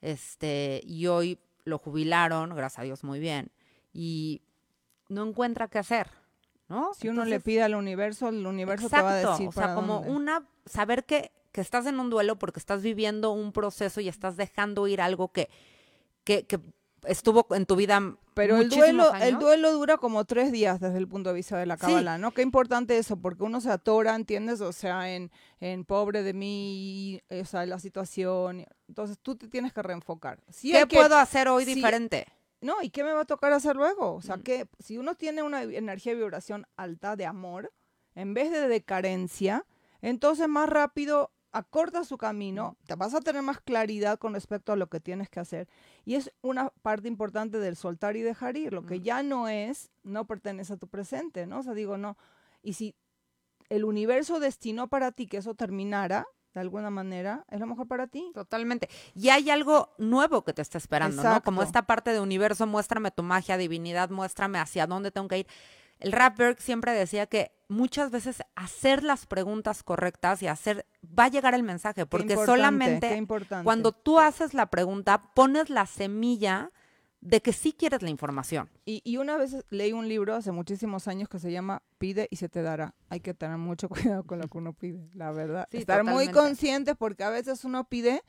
este, 0.00 0.80
y 0.84 1.06
hoy 1.06 1.38
lo 1.64 1.78
jubilaron, 1.78 2.54
gracias 2.54 2.80
a 2.80 2.82
Dios, 2.82 3.04
muy 3.04 3.20
bien, 3.20 3.50
y 3.92 4.42
no 5.08 5.26
encuentra 5.26 5.68
qué 5.68 5.78
hacer, 5.78 6.08
¿no? 6.68 6.92
Si 6.94 7.08
uno 7.08 7.24
le 7.24 7.40
pide 7.40 7.62
al 7.62 7.74
universo, 7.74 8.28
el 8.28 8.46
universo 8.46 8.88
te 8.88 9.02
va 9.02 9.12
a 9.12 9.16
decir. 9.16 9.48
O 9.48 9.52
sea, 9.52 9.74
como 9.74 10.00
una, 10.00 10.46
saber 10.66 11.04
que, 11.04 11.32
que 11.52 11.60
estás 11.60 11.86
en 11.86 11.98
un 11.98 12.10
duelo 12.10 12.38
porque 12.38 12.60
estás 12.60 12.82
viviendo 12.82 13.32
un 13.32 13.52
proceso 13.52 14.00
y 14.00 14.08
estás 14.08 14.36
dejando 14.36 14.86
ir 14.86 15.00
algo 15.00 15.32
que, 15.32 15.50
que, 16.24 16.46
que 16.46 16.60
estuvo 17.04 17.46
en 17.50 17.66
tu 17.66 17.76
vida 17.76 18.16
pero 18.34 18.58
el 18.58 18.68
duelo 18.68 19.14
el 19.14 19.38
duelo 19.38 19.72
dura 19.72 19.96
como 19.96 20.24
tres 20.24 20.52
días 20.52 20.80
desde 20.80 20.98
el 20.98 21.08
punto 21.08 21.30
de 21.30 21.36
vista 21.36 21.58
de 21.58 21.66
la 21.66 21.76
cábala 21.76 22.18
no 22.18 22.32
qué 22.32 22.42
importante 22.42 22.98
eso 22.98 23.16
porque 23.16 23.44
uno 23.44 23.60
se 23.60 23.70
atora 23.70 24.14
entiendes 24.14 24.60
o 24.60 24.72
sea 24.72 25.14
en, 25.14 25.30
en 25.60 25.84
pobre 25.84 26.22
de 26.22 26.32
mí 26.32 27.20
o 27.30 27.44
sea 27.44 27.66
la 27.66 27.78
situación 27.78 28.66
entonces 28.88 29.18
tú 29.22 29.36
te 29.36 29.46
tienes 29.46 29.72
que 29.72 29.82
reenfocar. 29.82 30.40
Qué 30.60 30.86
puedo 30.86 31.16
hacer 31.16 31.48
hoy 31.48 31.64
diferente 31.64 32.26
no 32.60 32.82
y 32.82 32.90
qué 32.90 33.04
me 33.04 33.12
va 33.12 33.22
a 33.22 33.26
tocar 33.26 33.52
hacer 33.52 33.76
luego 33.76 34.14
o 34.14 34.22
sea 34.22 34.36
mm. 34.36 34.42
que 34.42 34.68
si 34.78 34.98
uno 34.98 35.14
tiene 35.14 35.42
una 35.42 35.62
energía 35.62 36.12
y 36.12 36.16
vibración 36.16 36.66
alta 36.76 37.16
de 37.16 37.26
amor 37.26 37.72
en 38.14 38.34
vez 38.34 38.50
de 38.50 38.68
de 38.68 38.82
carencia 38.82 39.64
entonces 40.02 40.48
más 40.48 40.68
rápido 40.68 41.30
acorta 41.52 42.04
su 42.04 42.18
camino, 42.18 42.76
te 42.86 42.94
vas 42.94 43.14
a 43.14 43.20
tener 43.20 43.42
más 43.42 43.60
claridad 43.60 44.18
con 44.18 44.34
respecto 44.34 44.72
a 44.72 44.76
lo 44.76 44.88
que 44.88 45.00
tienes 45.00 45.28
que 45.28 45.40
hacer. 45.40 45.68
Y 46.04 46.14
es 46.14 46.32
una 46.42 46.70
parte 46.82 47.08
importante 47.08 47.58
del 47.58 47.76
soltar 47.76 48.16
y 48.16 48.22
dejar 48.22 48.56
ir. 48.56 48.72
Lo 48.72 48.86
que 48.86 49.00
ya 49.00 49.22
no 49.22 49.48
es, 49.48 49.90
no 50.02 50.26
pertenece 50.26 50.74
a 50.74 50.76
tu 50.76 50.88
presente, 50.88 51.46
¿no? 51.46 51.60
O 51.60 51.62
sea, 51.62 51.74
digo, 51.74 51.96
no. 51.96 52.16
Y 52.62 52.74
si 52.74 52.94
el 53.68 53.84
universo 53.84 54.40
destinó 54.40 54.88
para 54.88 55.12
ti 55.12 55.26
que 55.26 55.38
eso 55.38 55.54
terminara, 55.54 56.26
de 56.54 56.60
alguna 56.60 56.90
manera, 56.90 57.44
es 57.48 57.60
lo 57.60 57.66
mejor 57.66 57.86
para 57.86 58.08
ti. 58.08 58.30
Totalmente. 58.34 58.88
Y 59.14 59.28
hay 59.28 59.50
algo 59.50 59.94
nuevo 59.98 60.42
que 60.42 60.52
te 60.52 60.62
está 60.62 60.78
esperando, 60.78 61.22
¿no? 61.22 61.42
Como 61.42 61.62
esta 61.62 61.82
parte 61.82 62.12
de 62.12 62.20
universo, 62.20 62.66
muéstrame 62.66 63.10
tu 63.10 63.22
magia, 63.22 63.56
divinidad, 63.56 64.10
muéstrame 64.10 64.58
hacia 64.58 64.86
dónde 64.86 65.10
tengo 65.10 65.28
que 65.28 65.38
ir. 65.38 65.46
El 66.00 66.12
rapper 66.12 66.60
siempre 66.60 66.92
decía 66.92 67.26
que 67.26 67.52
muchas 67.70 68.10
veces 68.10 68.42
hacer 68.56 69.02
las 69.02 69.26
preguntas 69.26 69.82
correctas 69.82 70.42
y 70.42 70.48
hacer 70.48 70.84
va 71.18 71.24
a 71.24 71.28
llegar 71.28 71.54
el 71.54 71.62
mensaje, 71.62 72.04
porque 72.04 72.34
solamente 72.34 73.26
cuando 73.62 73.92
tú 73.92 74.18
haces 74.18 74.52
la 74.54 74.66
pregunta 74.66 75.32
pones 75.34 75.70
la 75.70 75.86
semilla 75.86 76.70
de 77.20 77.40
que 77.42 77.52
sí 77.52 77.72
quieres 77.72 78.02
la 78.02 78.10
información. 78.10 78.70
Y, 78.84 79.16
una 79.18 79.36
vez 79.36 79.64
leí 79.70 79.92
un 79.92 80.08
libro 80.08 80.34
hace 80.34 80.52
muchísimos 80.52 81.06
años 81.06 81.28
que 81.28 81.38
se 81.38 81.52
llama 81.52 81.82
Pide 81.98 82.28
y 82.30 82.36
se 82.36 82.48
te 82.48 82.62
dará. 82.62 82.94
Hay 83.08 83.20
que 83.20 83.34
tener 83.34 83.58
mucho 83.58 83.88
cuidado 83.88 84.24
con 84.24 84.38
lo 84.38 84.48
que 84.48 84.58
uno 84.58 84.72
pide, 84.72 85.08
la 85.14 85.30
verdad. 85.30 85.68
Estar 85.70 86.02
muy 86.02 86.28
consciente 86.28 86.94
porque 86.94 87.24
a 87.24 87.30
veces 87.30 87.64
uno 87.64 87.84
pide 87.84 88.22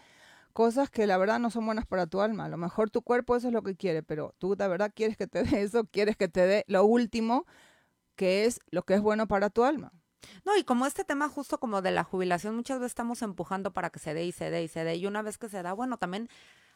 cosas 0.53 0.89
que 0.89 1.07
la 1.07 1.17
verdad 1.17 1.39
no 1.39 1.49
son 1.49 1.65
buenas 1.65 1.85
para 1.85 2.05
tu 2.05 2.21
alma. 2.21 2.45
A 2.45 2.49
lo 2.49 2.57
mejor 2.57 2.89
tu 2.89 3.01
cuerpo 3.01 3.35
eso 3.35 3.47
es 3.47 3.53
lo 3.53 3.63
que 3.63 3.75
quiere, 3.75 4.03
pero 4.03 4.35
tú 4.37 4.55
de 4.55 4.67
verdad 4.67 4.91
quieres 4.93 5.17
que 5.17 5.25
te 5.25 5.43
dé 5.43 5.61
eso, 5.61 5.85
quieres 5.85 6.17
que 6.17 6.27
te 6.27 6.45
dé 6.45 6.65
lo 6.67 6.83
último, 6.85 7.45
que 8.21 8.45
es 8.45 8.59
lo 8.69 8.83
que 8.83 8.93
es 8.93 9.01
bueno 9.01 9.27
para 9.27 9.49
tu 9.49 9.63
alma. 9.63 9.91
No, 10.45 10.55
y 10.55 10.63
como 10.63 10.85
este 10.85 11.03
tema 11.03 11.27
justo 11.27 11.59
como 11.59 11.81
de 11.81 11.89
la 11.89 12.03
jubilación, 12.03 12.55
muchas 12.55 12.77
veces 12.77 12.91
estamos 12.91 13.23
empujando 13.23 13.73
para 13.73 13.89
que 13.89 13.97
se 13.97 14.13
dé 14.13 14.25
y 14.25 14.31
se 14.31 14.51
dé 14.51 14.61
y 14.61 14.67
se 14.67 14.83
dé. 14.83 14.95
Y 14.95 15.07
una 15.07 15.23
vez 15.23 15.39
que 15.39 15.49
se 15.49 15.63
da, 15.63 15.73
bueno, 15.73 15.97
también 15.97 16.29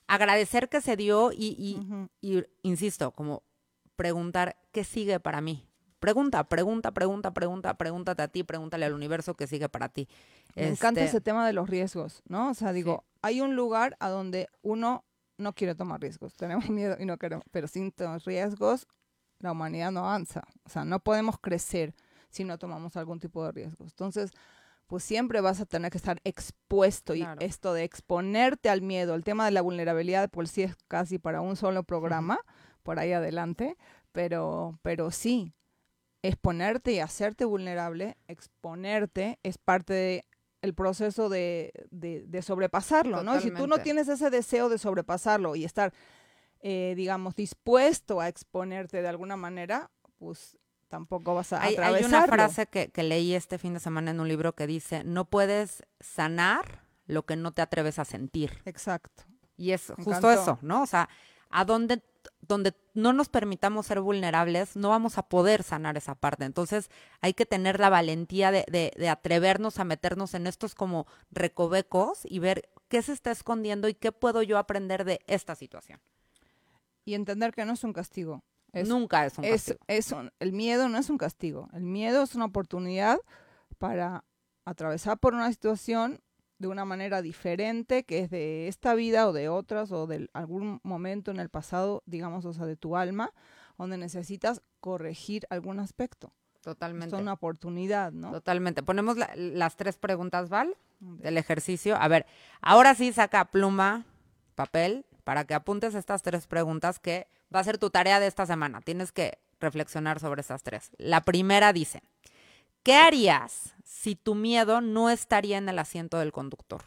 agradecer 0.08 0.70
que 0.70 0.82
se 0.82 0.96
dio 0.96 1.32
y, 1.32 1.78
y 2.20 2.44
insisto, 2.64 3.12
como 3.12 3.44
preguntar 3.96 4.58
qué 4.72 4.84
sigue 4.84 5.20
para 5.20 5.40
mí. 5.40 5.70
Pregunta, 6.00 6.46
pregunta, 6.46 6.96
pregunta, 6.96 7.32
pregunta, 7.32 7.78
pregúntate 7.78 8.24
a 8.24 8.28
ti, 8.28 8.44
pregúntale 8.44 8.86
al 8.86 8.94
universo 8.94 9.36
que 9.36 9.46
sigue 9.46 9.70
para 9.70 9.90
ti. 9.90 10.10
Me 10.56 10.68
encanta 10.68 11.02
este 11.02 11.18
ese 11.18 11.22
tema 11.22 11.46
de 11.46 11.54
los 11.54 11.70
riesgos, 11.70 12.24
¿no? 12.28 12.50
O 12.50 12.54
sea, 12.56 12.74
digo, 12.74 13.06
hay 13.22 13.40
un 13.40 13.56
lugar 13.56 13.98
a 14.00 14.10
donde 14.10 14.50
uno 14.64 15.06
no 15.38 15.54
quiere 15.54 15.76
tomar 15.76 16.02
riesgos, 16.02 16.34
tenemos 16.38 16.72
miedo 16.72 16.96
y 17.00 17.06
no 17.06 17.20
queremos, 17.20 17.46
pero 17.52 17.68
sin 17.68 17.94
riesgos 18.26 18.88
la 19.46 19.52
humanidad 19.54 19.92
no 19.92 20.02
avanza, 20.02 20.44
o 20.66 20.70
sea, 20.70 20.86
no 20.86 21.00
podemos 21.00 21.40
crecer 21.40 21.94
si 22.30 22.44
no 22.44 22.58
tomamos 22.58 22.98
algún 22.98 23.20
tipo 23.20 23.44
de 23.46 23.52
riesgos. 23.52 23.92
Entonces, 23.92 24.32
pues 24.88 25.04
siempre 25.04 25.42
vas 25.42 25.62
a 25.62 25.66
tener 25.66 25.92
que 25.92 25.98
estar 25.98 26.20
expuesto 26.24 27.16
y 27.16 27.26
esto 27.40 27.74
de 27.74 27.84
exponerte 27.84 28.70
al 28.70 28.82
miedo, 28.82 29.16
el 29.16 29.24
tema 29.24 29.46
de 29.46 29.52
la 29.52 29.62
vulnerabilidad, 29.62 30.30
pues 30.30 30.52
sí 30.52 30.64
es 30.64 30.76
casi 30.88 31.18
para 31.18 31.42
un 31.42 31.56
solo 31.56 31.84
programa, 31.84 32.40
por 32.84 33.00
ahí 33.00 33.14
adelante, 33.14 33.78
pero, 34.12 34.78
pero 34.84 35.10
sí, 35.12 35.54
exponerte 36.22 36.92
y 36.92 37.00
hacerte 37.00 37.46
vulnerable, 37.46 38.18
exponerte 38.28 39.40
es 39.44 39.58
parte 39.58 39.94
de 39.94 40.26
el 40.62 40.74
proceso 40.74 41.30
de, 41.30 41.72
sobrepasarlo, 42.42 43.24
¿no? 43.24 43.38
Y 43.38 43.42
si 43.42 43.52
tú 43.52 43.68
no 43.68 43.78
tienes 43.78 44.08
ese 44.08 44.30
deseo 44.30 44.68
de 44.68 44.80
sobrepasarlo 44.80 45.56
y 45.56 45.64
estar, 45.64 45.94
eh, 46.68 46.96
digamos, 46.96 47.36
dispuesto 47.36 48.20
a 48.20 48.28
exponerte 48.28 49.00
de 49.04 49.08
alguna 49.08 49.36
manera, 49.36 49.92
pues 50.18 50.58
tampoco 50.88 51.36
vas 51.36 51.54
a 51.54 51.62
hay, 51.62 51.76
Hay 51.76 52.04
una 52.04 52.26
frase 52.26 52.66
que, 52.66 52.90
que 52.90 53.04
leí 53.04 53.36
este 53.36 53.60
fin 53.60 53.76
de 53.76 53.80
semana 53.80 54.10
en 54.10 54.20
un 54.20 54.28
libro 54.28 54.56
que 54.56 54.66
dice, 54.66 55.04
no 55.04 55.26
puedes 55.26 55.84
sanar 56.00 56.82
lo 57.06 57.24
que 57.24 57.36
no 57.36 57.52
te 57.52 57.62
atreves 57.62 58.00
a 58.00 58.06
sentir. 58.06 58.64
Exacto. 58.66 59.26
Y 59.58 59.74
es 59.74 59.94
justo 60.04 60.32
eso, 60.32 60.58
¿no? 60.64 60.82
O 60.82 60.88
sea, 60.88 61.08
a 61.52 61.66
donde, 61.66 62.02
donde 62.42 62.74
no 62.96 63.14
nos 63.14 63.30
permitamos 63.30 63.86
ser 63.86 64.00
vulnerables, 64.00 64.76
no 64.76 64.90
vamos 64.90 65.20
a 65.20 65.30
poder 65.30 65.62
sanar 65.62 65.98
esa 65.98 66.16
parte. 66.16 66.46
Entonces 66.46 66.90
hay 67.22 67.36
que 67.36 67.46
tener 67.46 67.80
la 67.80 67.92
valentía 67.92 68.50
de, 68.50 68.66
de, 68.68 69.10
atrevernos 69.10 69.78
a 69.78 69.84
meternos 69.84 70.34
en 70.34 70.48
estos 70.48 70.74
como 70.74 71.06
recovecos 71.30 72.22
y 72.24 72.40
ver 72.40 72.70
qué 72.88 73.04
se 73.04 73.14
está 73.14 73.30
escondiendo 73.30 73.88
y 73.88 73.94
qué 73.94 74.12
puedo 74.12 74.42
yo 74.42 74.58
aprender 74.58 75.06
de 75.06 75.20
esta 75.28 75.54
situación. 75.54 76.00
Y 77.06 77.14
entender 77.14 77.54
que 77.54 77.66
no 77.66 77.74
es 77.74 77.84
un 77.84 77.94
castigo. 77.94 78.44
Nunca 78.74 79.26
es 79.26 79.38
un 79.38 79.46
castigo. 79.46 79.80
Es, 79.88 80.14
el 80.40 80.52
miedo 80.52 80.90
no 80.90 80.98
es 80.98 81.10
un 81.10 81.18
castigo. 81.18 81.70
El 81.72 81.84
miedo 81.84 82.24
es 82.24 82.36
una 82.36 82.46
oportunidad 82.46 83.20
para 83.78 84.26
atravesar 84.66 85.18
por 85.18 85.34
una 85.34 85.50
situación 85.52 86.20
de 86.58 86.68
una 86.68 86.86
manera 86.86 87.22
diferente, 87.22 88.04
que 88.04 88.20
es 88.20 88.30
de 88.30 88.68
esta 88.68 88.96
vida 88.96 89.28
o 89.28 89.34
de 89.34 89.50
otras 89.50 89.92
o 89.92 90.08
de 90.08 90.30
algún 90.34 90.80
momento 90.84 91.32
en 91.32 91.40
el 91.40 91.50
pasado, 91.50 92.02
digamos, 92.06 92.46
o 92.46 92.54
sea, 92.54 92.66
de 92.66 92.76
tu 92.76 92.96
alma, 92.96 93.32
donde 93.78 93.98
necesitas 93.98 94.62
corregir 94.80 95.46
algún 95.50 95.80
aspecto. 95.80 96.34
Totalmente. 96.62 97.16
Es 97.16 97.22
una 97.22 97.34
oportunidad, 97.34 98.12
¿no? 98.12 98.32
Totalmente. 98.32 98.82
Ponemos 98.84 99.18
las 99.36 99.76
tres 99.76 99.98
preguntas, 99.98 100.50
Val, 100.50 100.76
del 101.00 101.38
ejercicio. 101.38 101.96
A 101.96 102.08
ver, 102.08 102.26
ahora 102.62 102.96
sí 102.96 103.14
saca 103.14 103.46
pluma, 103.46 104.06
papel, 104.56 105.06
para 105.26 105.44
que 105.44 105.54
apuntes 105.54 105.94
estas 105.96 106.22
tres 106.22 106.48
preguntas 106.48 107.00
que 107.00 107.28
va 107.54 107.60
a 107.60 107.66
ser 107.66 107.78
tu 107.78 107.90
tarea 107.90 108.22
de 108.22 108.28
esta 108.28 108.46
semana. 108.46 108.80
Tienes 108.80 109.12
que 109.12 109.40
reflexionar 109.60 110.22
sobre 110.22 110.40
estas 110.40 110.64
tres. 110.64 110.92
La 110.98 111.22
primera 111.22 111.74
dice, 111.74 112.02
¿Qué 112.86 112.94
harías 112.94 113.74
si 113.84 114.16
tu 114.16 114.36
miedo 114.36 114.80
no 114.80 115.10
estaría 115.10 115.58
en 115.58 115.68
el 115.68 115.80
asiento 115.80 116.20
del 116.20 116.32
conductor? 116.32 116.84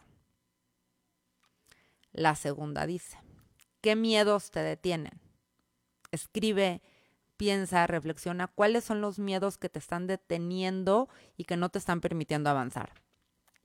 La 2.12 2.36
segunda 2.36 2.86
dice, 2.86 3.18
¿qué 3.80 3.96
miedos 3.96 4.52
te 4.52 4.60
detienen? 4.60 5.20
Escribe, 6.12 6.82
piensa, 7.36 7.84
reflexiona 7.88 8.46
cuáles 8.46 8.84
son 8.84 9.00
los 9.00 9.18
miedos 9.18 9.58
que 9.58 9.68
te 9.68 9.80
están 9.80 10.06
deteniendo 10.06 11.08
y 11.36 11.46
que 11.46 11.56
no 11.56 11.68
te 11.68 11.80
están 11.80 12.00
permitiendo 12.00 12.48
avanzar. 12.48 12.92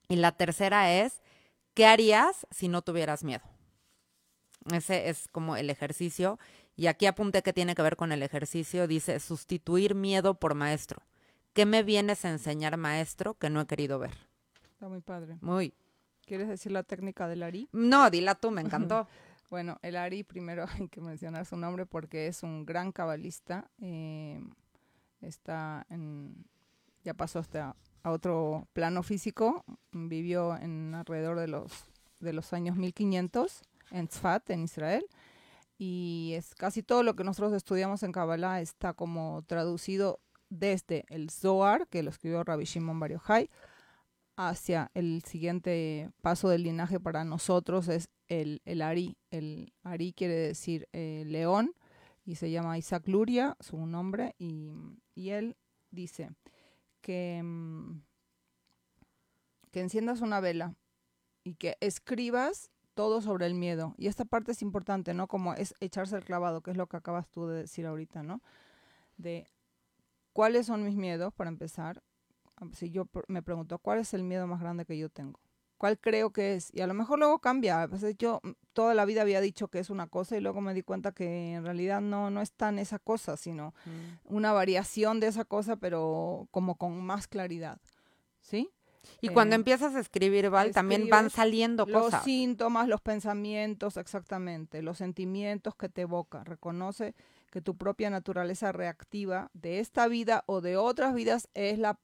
Y 0.09 0.15
la 0.15 0.31
tercera 0.31 0.91
es, 0.91 1.21
¿qué 1.75 1.85
harías 1.85 2.47
si 2.49 2.67
no 2.67 2.81
tuvieras 2.81 3.23
miedo? 3.23 3.43
Ese 4.71 5.09
es 5.09 5.27
como 5.31 5.55
el 5.55 5.69
ejercicio. 5.69 6.39
Y 6.75 6.87
aquí 6.87 7.05
apunté 7.05 7.41
que 7.43 7.53
tiene 7.53 7.75
que 7.75 7.81
ver 7.81 7.95
con 7.95 8.11
el 8.11 8.23
ejercicio. 8.23 8.87
Dice, 8.87 9.19
sustituir 9.19 9.95
miedo 9.95 10.35
por 10.35 10.55
maestro. 10.55 11.01
¿Qué 11.53 11.65
me 11.65 11.83
vienes 11.83 12.25
a 12.25 12.31
enseñar, 12.31 12.77
maestro, 12.77 13.35
que 13.35 13.49
no 13.49 13.61
he 13.61 13.67
querido 13.67 13.99
ver? 13.99 14.15
Está 14.71 14.87
muy 14.87 15.01
padre. 15.01 15.37
Muy. 15.41 15.73
¿Quieres 16.25 16.47
decir 16.47 16.71
la 16.71 16.83
técnica 16.83 17.27
del 17.27 17.43
Ari? 17.43 17.69
No, 17.71 18.09
dila 18.09 18.35
tú, 18.35 18.49
me 18.49 18.61
encantó. 18.61 19.07
bueno, 19.49 19.77
el 19.81 19.97
Ari, 19.97 20.23
primero 20.23 20.65
hay 20.73 20.87
que 20.87 21.01
mencionar 21.01 21.45
su 21.45 21.57
nombre 21.57 21.85
porque 21.85 22.27
es 22.27 22.41
un 22.41 22.65
gran 22.65 22.91
cabalista. 22.91 23.69
Eh, 23.79 24.41
está 25.21 25.85
en, 25.89 26.45
ya 27.03 27.13
pasó 27.13 27.39
hasta 27.39 27.75
a 28.01 28.11
otro 28.11 28.67
plano 28.73 29.03
físico. 29.03 29.63
Vivió 29.91 30.57
en 30.57 30.95
alrededor 30.95 31.39
de 31.39 31.47
los, 31.49 31.71
de 32.19 32.33
los 32.33 32.51
años 32.53 32.77
1500 32.77 33.61
en 33.93 34.07
Tzfat, 34.07 34.49
en 34.49 34.63
Israel 34.63 35.05
y 35.77 36.33
es 36.35 36.55
casi 36.55 36.83
todo 36.83 37.03
lo 37.03 37.15
que 37.15 37.23
nosotros 37.23 37.53
estudiamos 37.53 38.03
en 38.03 38.11
Kabbalah 38.11 38.61
está 38.61 38.93
como 38.93 39.43
traducido 39.43 40.21
desde 40.49 41.03
el 41.09 41.29
Zohar, 41.29 41.87
que 41.87 42.03
lo 42.03 42.09
escribió 42.09 42.43
Rabbi 42.43 42.65
Shimon 42.65 42.99
Bar 42.99 43.11
Yochai, 43.11 43.49
hacia 44.37 44.91
el 44.93 45.23
siguiente 45.23 46.11
paso 46.21 46.47
del 46.49 46.63
linaje 46.63 46.99
para 46.99 47.23
nosotros 47.23 47.87
es 47.87 48.07
el, 48.27 48.61
el 48.65 48.81
Ari. 48.81 49.17
El 49.29 49.73
Ari 49.83 50.13
quiere 50.13 50.35
decir 50.35 50.87
eh, 50.93 51.23
león 51.25 51.73
y 52.23 52.35
se 52.35 52.49
llama 52.49 52.77
Isaac 52.77 53.07
Luria, 53.07 53.57
su 53.59 53.85
nombre, 53.85 54.35
y, 54.37 54.61
él 55.15 55.57
dice 55.91 56.31
que, 57.01 57.41
mm, 57.43 58.01
que 59.71 59.81
enciendas 59.81 60.21
una 60.21 60.39
vela 60.39 60.75
y 61.43 61.55
que 61.55 61.75
escribas 61.81 62.71
todo 62.93 63.21
sobre 63.21 63.45
el 63.45 63.55
miedo. 63.55 63.95
Y 63.97 64.07
esta 64.07 64.25
parte 64.25 64.51
es 64.51 64.61
importante, 64.61 65.13
¿no? 65.13 65.27
Como 65.27 65.53
es 65.53 65.75
echarse 65.79 66.15
el 66.15 66.23
clavado, 66.23 66.61
que 66.61 66.71
es 66.71 66.77
lo 66.77 66.87
que 66.87 66.97
acabas 66.97 67.27
tú 67.29 67.47
de 67.47 67.61
decir 67.61 67.85
ahorita, 67.85 68.23
¿no? 68.23 68.41
De 69.17 69.47
¿Cuáles 70.33 70.65
son 70.65 70.83
mis 70.83 70.95
miedos 70.95 71.31
para 71.31 71.49
empezar? 71.49 72.03
Si 72.73 72.89
yo 72.89 73.07
me 73.27 73.43
pregunto, 73.43 73.77
¿cuál 73.77 73.99
es 73.99 74.13
el 74.15 74.23
miedo 74.23 74.47
más 74.47 74.59
grande 74.59 74.83
que 74.83 74.97
yo 74.97 75.09
tengo? 75.09 75.39
¿Cuál 75.77 75.99
creo 75.99 76.31
que 76.31 76.55
es? 76.55 76.73
Y 76.73 76.81
a 76.81 76.87
lo 76.87 76.93
mejor 76.93 77.19
luego 77.19 77.39
cambia. 77.39 77.83
A 77.83 77.87
veces 77.87 78.15
yo 78.17 78.39
mm, 78.41 78.51
toda 78.73 78.95
la 78.95 79.05
vida 79.05 79.21
había 79.21 79.41
dicho 79.41 79.67
que 79.67 79.79
es 79.79 79.89
una 79.89 80.07
cosa 80.07 80.35
y 80.35 80.41
luego 80.41 80.61
me 80.61 80.73
di 80.73 80.81
cuenta 80.81 81.11
que 81.11 81.53
en 81.53 81.63
realidad 81.63 82.01
no, 82.01 82.31
no 82.31 82.41
es 82.41 82.53
tan 82.53 82.79
esa 82.79 82.99
cosa, 82.99 83.37
sino 83.37 83.75
mm. 83.85 84.33
una 84.35 84.53
variación 84.53 85.19
de 85.19 85.27
esa 85.27 85.45
cosa, 85.45 85.75
pero 85.75 86.47
como 86.51 86.75
con 86.75 87.05
más 87.05 87.27
claridad. 87.27 87.79
¿Sí? 88.41 88.71
Y 89.21 89.29
cuando 89.29 89.55
eh, 89.55 89.57
empiezas 89.57 89.95
a 89.95 89.99
escribir, 89.99 90.49
Val, 90.49 90.71
también 90.71 91.09
van 91.09 91.29
saliendo 91.29 91.85
cosas. 91.85 92.13
Los 92.13 92.23
síntomas, 92.23 92.87
los 92.87 93.01
pensamientos, 93.01 93.97
exactamente, 93.97 94.81
los 94.81 94.97
sentimientos 94.97 95.75
que 95.75 95.89
te 95.89 96.01
evoca. 96.01 96.43
Reconoce 96.43 97.15
que 97.51 97.61
tu 97.61 97.77
propia 97.77 98.09
naturaleza 98.09 98.71
reactiva 98.71 99.49
de 99.53 99.79
esta 99.79 100.07
vida 100.07 100.43
o 100.47 100.61
de 100.61 100.77
otras 100.77 101.13
vidas 101.13 101.49
es 101.53 101.79
la 101.79 101.99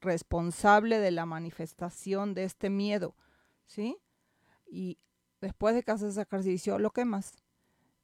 responsable 0.00 0.98
de 0.98 1.10
la 1.10 1.26
manifestación 1.26 2.34
de 2.34 2.44
este 2.44 2.70
miedo, 2.70 3.16
¿sí? 3.66 3.96
Y 4.66 4.98
después 5.40 5.74
de 5.74 5.82
que 5.82 5.90
haces 5.90 6.10
ese 6.10 6.22
ejercicio, 6.22 6.78
lo 6.78 6.90
quemas. 6.90 7.34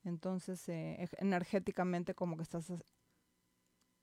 Entonces, 0.04 0.68
eh, 0.68 1.08
energéticamente 1.18 2.14
como 2.14 2.36
que 2.36 2.42
estás 2.42 2.72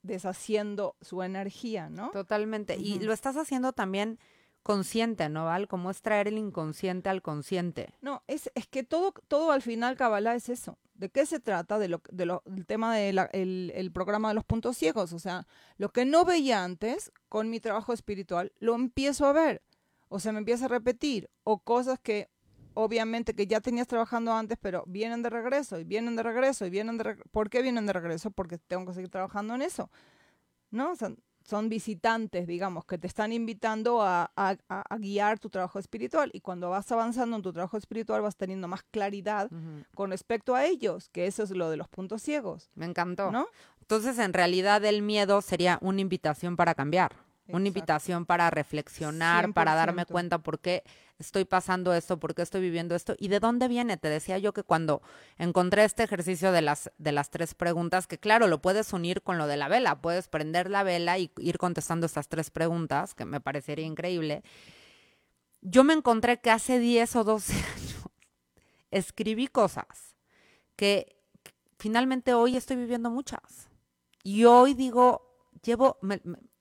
deshaciendo 0.01 0.95
su 1.01 1.23
energía, 1.23 1.89
¿no? 1.89 2.11
Totalmente. 2.11 2.77
Y 2.77 2.99
lo 2.99 3.13
estás 3.13 3.37
haciendo 3.37 3.73
también 3.73 4.19
consciente, 4.63 5.29
¿no, 5.29 5.45
Val? 5.45 5.67
Como 5.67 5.89
es 5.89 6.01
traer 6.01 6.27
el 6.27 6.37
inconsciente 6.37 7.09
al 7.09 7.21
consciente. 7.21 7.93
No, 8.01 8.23
es, 8.27 8.51
es 8.55 8.67
que 8.67 8.83
todo, 8.83 9.13
todo 9.27 9.51
al 9.51 9.61
final, 9.61 9.95
Kabbalah, 9.95 10.35
es 10.35 10.49
eso. 10.49 10.77
¿De 10.93 11.09
qué 11.09 11.25
se 11.25 11.39
trata? 11.39 11.79
De 11.79 11.87
lo, 11.87 12.01
de 12.11 12.25
lo, 12.25 12.43
del 12.45 12.65
tema 12.65 12.95
del 12.95 13.19
el 13.39 13.91
programa 13.91 14.29
de 14.29 14.35
los 14.35 14.43
puntos 14.43 14.77
ciegos. 14.77 15.13
O 15.13 15.19
sea, 15.19 15.47
lo 15.77 15.89
que 15.89 16.05
no 16.05 16.25
veía 16.25 16.63
antes 16.63 17.11
con 17.29 17.49
mi 17.49 17.59
trabajo 17.59 17.93
espiritual, 17.93 18.51
lo 18.59 18.75
empiezo 18.75 19.25
a 19.25 19.33
ver. 19.33 19.63
O 20.09 20.19
se 20.19 20.31
me 20.31 20.39
empieza 20.39 20.65
a 20.65 20.69
repetir. 20.69 21.29
O 21.43 21.59
cosas 21.59 21.99
que 21.99 22.29
obviamente 22.73 23.33
que 23.33 23.47
ya 23.47 23.61
tenías 23.61 23.87
trabajando 23.87 24.33
antes, 24.33 24.57
pero 24.61 24.83
vienen 24.87 25.21
de 25.21 25.29
regreso 25.29 25.79
y 25.79 25.83
vienen 25.83 26.15
de 26.15 26.23
regreso 26.23 26.65
y 26.65 26.69
vienen 26.69 26.97
de 26.97 27.03
regreso. 27.03 27.29
¿Por 27.31 27.49
qué 27.49 27.61
vienen 27.61 27.85
de 27.85 27.93
regreso? 27.93 28.31
Porque 28.31 28.57
tengo 28.57 28.85
que 28.85 28.93
seguir 28.93 29.09
trabajando 29.09 29.55
en 29.55 29.61
eso. 29.61 29.89
¿No? 30.71 30.91
O 30.91 30.95
sea, 30.95 31.11
son 31.43 31.67
visitantes, 31.67 32.45
digamos, 32.45 32.85
que 32.85 32.97
te 32.97 33.07
están 33.07 33.31
invitando 33.31 34.01
a, 34.01 34.29
guiar 34.99 35.39
tu 35.39 35.49
trabajo 35.49 35.79
espiritual. 35.79 36.29
Y 36.33 36.41
cuando 36.41 36.69
vas 36.69 36.91
avanzando 36.91 37.35
en 37.35 37.41
tu 37.41 37.51
trabajo 37.51 37.77
espiritual, 37.77 38.21
vas 38.21 38.35
teniendo 38.35 38.67
más 38.67 38.83
claridad 38.83 39.49
con 39.95 40.11
respecto 40.11 40.53
a 40.55 40.65
ellos, 40.65 41.09
que 41.09 41.25
eso 41.25 41.43
es 41.43 41.51
lo 41.51 41.69
de 41.69 41.77
los 41.77 41.87
puntos 41.87 42.21
ciegos. 42.21 42.69
Me 42.75 42.85
encantó. 42.85 43.31
¿No? 43.31 43.47
Entonces, 43.81 44.19
en 44.19 44.33
realidad, 44.33 44.85
el 44.85 45.01
miedo 45.01 45.41
sería 45.41 45.79
una 45.81 46.01
invitación 46.01 46.55
para 46.55 46.75
cambiar. 46.75 47.15
Una 47.51 47.67
invitación 47.67 48.25
para 48.25 48.49
reflexionar, 48.49 49.53
para 49.53 49.73
darme 49.73 50.05
cuenta 50.05 50.37
por 50.37 50.59
qué 50.59 50.83
estoy 51.17 51.45
pasando 51.45 51.93
esto, 51.93 52.19
por 52.19 52.35
qué 52.35 52.43
estoy 52.43 52.61
viviendo 52.61 52.95
esto 52.95 53.15
y 53.17 53.27
de 53.27 53.39
dónde 53.39 53.67
viene. 53.67 53.97
Te 53.97 54.07
decía 54.07 54.37
yo 54.37 54.53
que 54.53 54.63
cuando 54.63 55.01
encontré 55.37 55.83
este 55.83 56.03
ejercicio 56.03 56.51
de 56.51 56.61
las, 56.61 56.91
de 56.97 57.11
las 57.11 57.29
tres 57.29 57.55
preguntas, 57.55 58.07
que 58.07 58.17
claro, 58.17 58.47
lo 58.47 58.61
puedes 58.61 58.93
unir 58.93 59.21
con 59.21 59.37
lo 59.37 59.47
de 59.47 59.57
la 59.57 59.67
vela, 59.67 59.99
puedes 59.99 60.27
prender 60.27 60.69
la 60.69 60.83
vela 60.83 61.17
y 61.17 61.31
ir 61.39 61.57
contestando 61.57 62.05
estas 62.05 62.27
tres 62.27 62.51
preguntas, 62.51 63.15
que 63.15 63.25
me 63.25 63.41
parecería 63.41 63.85
increíble. 63.85 64.43
Yo 65.61 65.83
me 65.83 65.93
encontré 65.93 66.39
que 66.39 66.51
hace 66.51 66.79
10 66.79 67.15
o 67.17 67.23
12 67.23 67.53
años 67.75 68.09
escribí 68.91 69.47
cosas 69.47 70.15
que 70.75 71.17
finalmente 71.77 72.33
hoy 72.33 72.55
estoy 72.55 72.77
viviendo 72.77 73.09
muchas. 73.09 73.69
Y 74.23 74.45
hoy 74.45 74.73
digo, 74.73 75.29
llevo, 75.63 75.97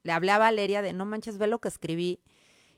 le 0.09 0.15
hablé 0.15 0.33
a 0.33 0.39
Valeria 0.39 0.81
de, 0.81 0.95
no 0.95 1.05
manches, 1.05 1.37
ve 1.37 1.47
lo 1.47 1.59
que 1.59 1.69
escribí. 1.69 2.23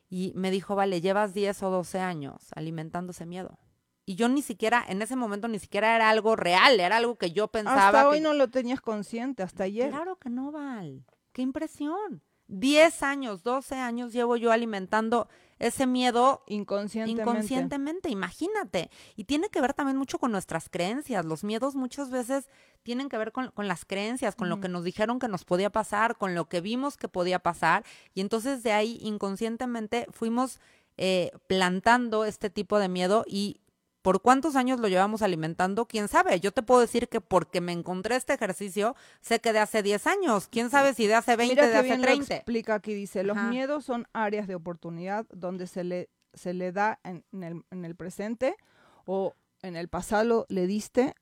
Y 0.09 0.33
me 0.35 0.51
dijo, 0.51 0.75
vale, 0.75 1.01
llevas 1.01 1.33
10 1.33 1.63
o 1.63 1.71
12 1.71 2.01
años 2.01 2.49
alimentándose 2.57 3.25
miedo. 3.25 3.57
Y 4.05 4.17
yo 4.17 4.29
ni 4.29 4.43
siquiera, 4.43 4.85
en 4.89 5.01
ese 5.01 5.15
momento 5.15 5.47
ni 5.47 5.61
siquiera 5.61 5.95
era 5.95 6.11
algo 6.11 6.35
real, 6.35 6.81
era 6.81 6.97
algo 6.97 7.15
que 7.19 7.31
yo 7.31 7.47
pensaba. 7.47 7.87
Hasta 7.87 8.09
hoy 8.09 8.19
no 8.19 8.35
lo 8.35 8.51
tenías 8.51 8.81
consciente, 8.81 9.45
hasta 9.45 9.63
ayer. 9.63 9.91
Claro 9.91 10.17
que 10.17 10.29
no, 10.29 10.51
Val. 10.51 11.05
Qué 11.31 11.43
impresión. 11.43 12.21
10 12.49 13.05
años, 13.05 13.45
12 13.45 13.77
años 13.77 14.13
llevo 14.13 14.37
yo 14.37 14.51
alimentando 14.51 15.29
ese 15.61 15.87
miedo 15.87 16.43
inconscientemente. 16.47 17.23
inconscientemente, 17.23 18.09
imagínate. 18.09 18.91
Y 19.15 19.25
tiene 19.25 19.51
que 19.51 19.61
ver 19.61 19.75
también 19.75 19.99
mucho 19.99 20.19
con 20.19 20.33
nuestras 20.33 20.69
creencias. 20.71 21.25
Los 21.25 21.45
miedos 21.45 21.77
muchas 21.77 22.11
veces 22.11 22.49
tienen 22.83 23.11
que 23.11 23.19
ver 23.19 23.31
con, 23.31 23.53
las 23.57 23.85
creencias, 23.85 24.35
con 24.35 24.49
lo 24.49 24.59
que 24.59 24.69
nos 24.69 24.85
dijeron 24.85 25.19
que 25.19 25.29
nos 25.29 25.45
podía 25.45 25.71
pasar, 25.71 26.17
con 26.17 26.35
lo 26.35 26.49
que 26.49 26.63
vimos 26.63 26.97
que 26.97 27.09
podía 27.09 27.39
pasar. 27.39 27.85
Y 28.15 28.23
entonces 28.23 28.63
de 28.63 28.73
ahí 28.73 28.99
inconscientemente 29.03 30.07
fuimos 30.11 30.61
eh, 30.97 31.31
plantando 31.47 32.25
este 32.25 32.49
tipo 32.49 32.79
de 32.79 32.89
miedo 32.89 33.25
y 33.29 33.61
¿Por 34.03 34.23
cuántos 34.23 34.57
años 34.57 34.81
lo 34.81 34.89
llevamos 34.89 35.21
alimentando? 35.21 35.87
¿Quién 35.87 36.09
sabe? 36.09 36.41
Yo 36.41 36.53
te 36.53 36.63
puedo 36.63 36.81
decir 36.81 37.09
que 37.09 37.21
porque 37.21 37.61
me 37.61 37.73
encontré 37.73 38.17
este 38.17 38.33
ejercicio, 38.33 38.97
sé 39.21 39.41
que 39.41 39.53
de 39.53 39.59
hace 39.59 39.83
10 39.83 40.07
años. 40.07 40.49
¿Quién 40.49 40.71
sabe 40.71 40.95
si 40.95 41.07
de 41.07 41.15
hace 41.15 41.37
20, 41.37 41.55
de 41.55 41.77
hace 41.77 41.99
30? 41.99 42.35
explica 42.35 42.75
aquí, 42.75 42.95
dice, 42.95 43.23
los 43.25 43.37
miedos 43.37 43.85
son 43.85 44.07
áreas 44.13 44.49
de 44.49 44.55
oportunidad 44.55 45.27
donde 45.31 45.67
se 45.67 45.85
le, 45.85 46.09
se 46.33 46.55
le 46.55 46.73
da 46.73 46.99
en, 47.05 47.25
el, 47.33 47.63
en 47.71 47.85
el, 47.85 47.95
presente 47.95 48.57
o 49.05 49.35
en 49.63 49.77
el 49.77 49.89
pasado 49.89 50.47
le 50.49 50.67
diste 50.67 51.15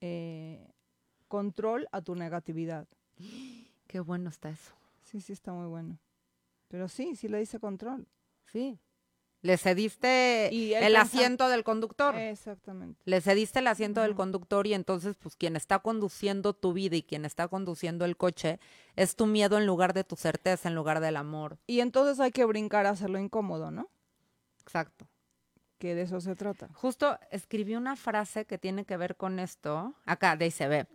eh, 0.00 0.68
control 1.26 1.88
a 1.90 2.02
tu 2.02 2.14
negatividad. 2.14 2.86
Qué 3.88 4.00
bueno 4.00 4.30
está 4.30 4.50
eso. 4.50 4.74
Sí, 5.02 5.20
sí, 5.20 5.32
está 5.32 5.52
muy 5.52 5.66
bueno. 5.66 5.98
Pero 6.68 6.88
sí, 6.88 7.16
sí 7.16 7.28
le 7.28 7.38
dice 7.38 7.58
control. 7.58 8.06
Sí. 8.46 8.78
Le 9.42 9.58
cediste 9.58 10.48
el 10.86 10.96
asiento 10.96 11.48
del 11.48 11.64
conductor. 11.64 12.16
Exactamente. 12.16 13.00
Le 13.04 13.20
cediste 13.20 13.58
el 13.58 13.66
asiento 13.66 14.00
del 14.00 14.14
conductor 14.14 14.66
y 14.66 14.74
entonces, 14.74 15.16
pues, 15.16 15.36
quien 15.36 15.56
está 15.56 15.80
conduciendo 15.80 16.54
tu 16.54 16.72
vida 16.72 16.96
y 16.96 17.02
quien 17.02 17.24
está 17.24 17.48
conduciendo 17.48 18.04
el 18.04 18.16
coche 18.16 18.60
es 18.96 19.16
tu 19.16 19.26
miedo 19.26 19.58
en 19.58 19.66
lugar 19.66 19.94
de 19.94 20.04
tu 20.04 20.16
certeza, 20.16 20.68
en 20.68 20.74
lugar 20.74 21.00
del 21.00 21.16
amor. 21.16 21.58
Y 21.66 21.80
entonces 21.80 22.20
hay 22.20 22.30
que 22.30 22.44
brincar 22.44 22.86
a 22.86 22.90
hacerlo 22.90 23.18
incómodo, 23.18 23.70
¿no? 23.70 23.90
Exacto 24.60 25.11
que 25.82 25.96
de 25.96 26.02
eso 26.02 26.20
se 26.20 26.36
trata. 26.36 26.68
Justo 26.74 27.18
escribí 27.32 27.74
una 27.74 27.96
frase 27.96 28.44
que 28.44 28.56
tiene 28.56 28.84
que 28.84 28.96
ver 28.96 29.16
con 29.16 29.40
esto. 29.40 29.96
Acá 30.06 30.36
dice, 30.36 30.68
ve, 30.68 30.86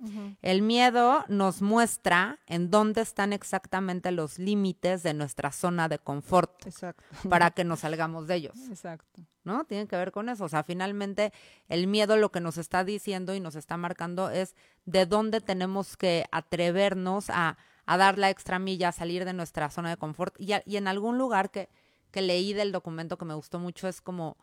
el 0.41 0.61
miedo 0.61 1.25
nos 1.27 1.61
muestra 1.61 2.39
en 2.45 2.71
dónde 2.71 3.01
están 3.01 3.33
exactamente 3.33 4.13
los 4.13 4.39
límites 4.39 5.03
de 5.03 5.13
nuestra 5.13 5.51
zona 5.51 5.89
de 5.89 5.99
confort. 5.99 6.65
Exacto. 6.65 7.03
Para 7.29 7.51
que 7.55 7.65
nos 7.65 7.81
salgamos 7.81 8.27
de 8.27 8.35
ellos. 8.35 8.55
Exacto. 8.69 9.23
¿No? 9.43 9.65
Tiene 9.65 9.87
que 9.87 9.97
ver 9.97 10.13
con 10.13 10.29
eso. 10.29 10.45
O 10.45 10.49
sea, 10.49 10.63
finalmente 10.63 11.33
el 11.67 11.87
miedo 11.87 12.15
lo 12.15 12.31
que 12.31 12.39
nos 12.39 12.57
está 12.57 12.85
diciendo 12.85 13.35
y 13.35 13.41
nos 13.41 13.57
está 13.57 13.75
marcando 13.75 14.29
es 14.29 14.55
de 14.85 15.05
dónde 15.05 15.41
tenemos 15.41 15.97
que 15.97 16.27
atrevernos 16.31 17.29
a, 17.29 17.57
dar 17.85 18.17
la 18.17 18.29
extra 18.29 18.57
milla, 18.57 18.87
a 18.87 18.93
salir 18.93 19.25
de 19.25 19.33
nuestra 19.33 19.69
zona 19.69 19.89
de 19.89 19.97
confort. 19.97 20.33
Y, 20.39 20.53
y 20.65 20.77
en 20.77 20.87
algún 20.87 21.17
lugar 21.17 21.51
que, 21.51 21.67
que 22.09 22.21
leí 22.21 22.53
del 22.53 22.71
documento 22.71 23.17
que 23.17 23.25
me 23.25 23.33
gustó 23.33 23.59
mucho 23.59 23.89
es 23.89 23.99
como 23.99 24.37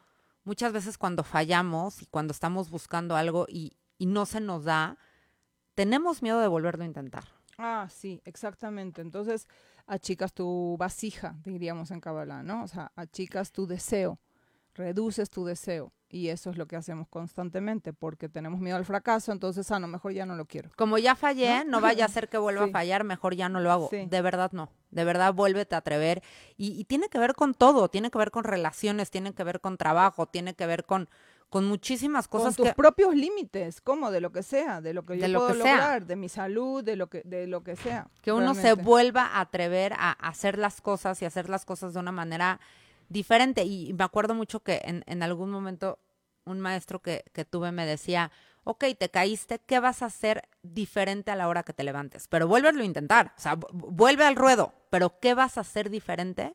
muchas 0.44 0.72
veces 0.72 0.98
cuando 0.98 1.24
fallamos 1.24 2.02
y 2.02 2.06
cuando 2.06 2.32
estamos 2.32 2.70
buscando 2.70 3.16
algo 3.16 3.46
y, 3.48 3.76
no 3.98 4.26
se 4.26 4.40
nos 4.40 4.64
da, 4.64 4.98
tenemos 5.74 6.22
miedo 6.22 6.38
de 6.40 6.46
volverlo 6.46 6.84
a 6.84 6.86
intentar. 6.86 7.24
Ah, 7.56 7.88
sí, 7.90 8.20
exactamente. 8.26 9.00
Entonces, 9.00 9.48
achicas 9.86 10.34
tu 10.34 10.76
vasija, 10.78 11.36
diríamos 11.44 11.90
en 11.90 12.00
Kabbalah, 12.00 12.42
¿no? 12.42 12.64
O 12.64 12.68
sea, 12.68 12.92
achicas 12.96 13.50
tu 13.50 13.66
deseo, 13.66 14.18
reduces 14.74 15.30
tu 15.30 15.46
deseo. 15.46 15.92
Y 16.10 16.28
eso 16.28 16.50
es 16.50 16.58
lo 16.58 16.66
que 16.66 16.76
hacemos 16.76 17.08
constantemente, 17.08 17.92
porque 17.94 18.28
tenemos 18.28 18.60
miedo 18.60 18.76
al 18.76 18.84
fracaso, 18.84 19.32
entonces, 19.32 19.68
ah, 19.70 19.80
no, 19.80 19.88
mejor 19.88 20.12
ya 20.12 20.26
no 20.26 20.36
lo 20.36 20.44
quiero. 20.44 20.70
Como 20.76 20.98
ya 20.98 21.16
fallé, 21.16 21.64
no, 21.64 21.80
vaya 21.80 22.04
a 22.04 22.08
ser 22.08 22.28
que 22.28 22.36
vuelva 22.36 22.64
a 22.64 22.68
fallar, 22.72 23.04
mejor 23.04 23.34
ya 23.34 23.48
no 23.48 23.58
lo 23.58 23.72
hago. 23.72 23.88
De 23.90 24.22
verdad 24.22 24.52
no, 24.52 24.70
de 24.94 25.04
verdad 25.04 25.34
vuélvete 25.34 25.74
a 25.74 25.78
atrever. 25.78 26.22
Y, 26.56 26.84
tiene 26.84 27.08
que 27.08 27.18
ver 27.18 27.34
con 27.34 27.52
todo, 27.54 27.88
tiene 27.88 28.10
que 28.10 28.18
ver 28.18 28.30
con 28.30 28.44
relaciones, 28.44 29.10
tiene 29.10 29.34
que 29.34 29.44
ver 29.44 29.60
con 29.60 29.76
trabajo, 29.76 30.26
tiene 30.26 30.54
que 30.54 30.66
ver 30.66 30.84
con, 30.84 31.08
con 31.50 31.66
muchísimas 31.66 32.28
cosas. 32.28 32.56
Con 32.56 32.66
tus 32.66 32.74
propios 32.74 33.14
límites, 33.14 33.80
como 33.80 34.10
de 34.10 34.20
lo 34.20 34.30
que 34.30 34.42
sea, 34.42 34.80
de 34.80 34.94
lo 34.94 35.04
que 35.04 35.18
yo 35.18 35.26
puedo 35.26 35.54
lograr, 35.54 36.06
de 36.06 36.16
mi 36.16 36.28
salud, 36.28 36.84
de 36.84 36.96
lo 36.96 37.08
que, 37.08 37.22
de 37.24 37.46
lo 37.48 37.64
que 37.64 37.74
sea. 37.74 38.08
Que 38.22 38.32
uno 38.32 38.54
se 38.54 38.74
vuelva 38.74 39.26
a 39.26 39.40
atrever 39.40 39.92
a 39.94 40.12
hacer 40.12 40.58
las 40.58 40.80
cosas 40.80 41.20
y 41.20 41.24
hacer 41.24 41.50
las 41.50 41.64
cosas 41.64 41.92
de 41.92 42.00
una 42.00 42.12
manera 42.12 42.60
diferente. 43.08 43.64
Y 43.64 43.92
me 43.94 44.04
acuerdo 44.04 44.34
mucho 44.34 44.60
que 44.60 44.80
en, 44.84 45.02
en 45.06 45.22
algún 45.24 45.50
momento 45.50 45.98
un 46.44 46.60
maestro 46.60 47.02
que, 47.02 47.24
que 47.32 47.44
tuve 47.44 47.72
me 47.72 47.84
decía, 47.84 48.30
ok, 48.64 48.84
te 48.98 49.10
caíste, 49.10 49.60
¿qué 49.60 49.80
vas 49.80 50.02
a 50.02 50.06
hacer 50.06 50.48
diferente 50.62 51.30
a 51.30 51.36
la 51.36 51.48
hora 51.48 51.62
que 51.62 51.72
te 51.72 51.84
levantes? 51.84 52.28
Pero 52.28 52.48
vuélvelo 52.48 52.82
a 52.82 52.86
intentar, 52.86 53.32
o 53.36 53.40
sea, 53.40 53.56
vuelve 53.72 54.24
al 54.24 54.36
ruedo, 54.36 54.74
pero 54.90 55.18
¿qué 55.20 55.34
vas 55.34 55.58
a 55.58 55.62
hacer 55.62 55.90
diferente 55.90 56.54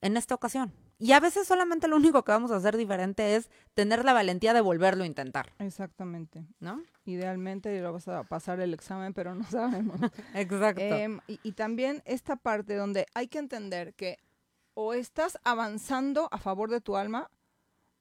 en 0.00 0.16
esta 0.16 0.34
ocasión? 0.34 0.72
Y 0.98 1.12
a 1.12 1.20
veces 1.20 1.46
solamente 1.46 1.88
lo 1.88 1.96
único 1.96 2.24
que 2.24 2.32
vamos 2.32 2.50
a 2.50 2.56
hacer 2.56 2.76
diferente 2.76 3.36
es 3.36 3.50
tener 3.74 4.04
la 4.04 4.14
valentía 4.14 4.54
de 4.54 4.62
volverlo 4.62 5.04
a 5.04 5.06
intentar. 5.06 5.52
Exactamente. 5.58 6.46
¿No? 6.58 6.82
Idealmente 7.04 7.78
lo 7.82 7.92
vas 7.92 8.08
a 8.08 8.24
pasar 8.24 8.60
el 8.60 8.72
examen, 8.72 9.12
pero 9.12 9.34
no 9.34 9.44
sabemos. 9.50 10.00
Exacto. 10.32 10.80
Em, 10.80 11.20
y, 11.26 11.38
y 11.42 11.52
también 11.52 12.02
esta 12.06 12.36
parte 12.36 12.76
donde 12.76 13.06
hay 13.14 13.28
que 13.28 13.38
entender 13.38 13.94
que 13.94 14.18
o 14.72 14.94
estás 14.94 15.38
avanzando 15.44 16.28
a 16.30 16.38
favor 16.38 16.70
de 16.70 16.80
tu 16.80 16.96
alma 16.96 17.30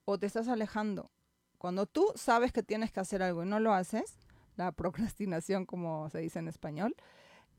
o 0.06 0.18
te 0.18 0.26
estás 0.26 0.48
alejando. 0.48 1.12
Cuando 1.58 1.86
tú 1.86 2.12
sabes 2.16 2.52
que 2.52 2.64
tienes 2.64 2.92
que 2.92 3.00
hacer 3.00 3.24
algo 3.24 3.44
y 3.44 3.48
no 3.48 3.60
lo 3.60 3.74
haces, 3.74 4.18
la 4.56 4.72
procrastinación, 4.74 5.66
como 5.66 6.10
se 6.10 6.20
dice 6.20 6.40
en 6.40 6.48
español, 6.48 6.96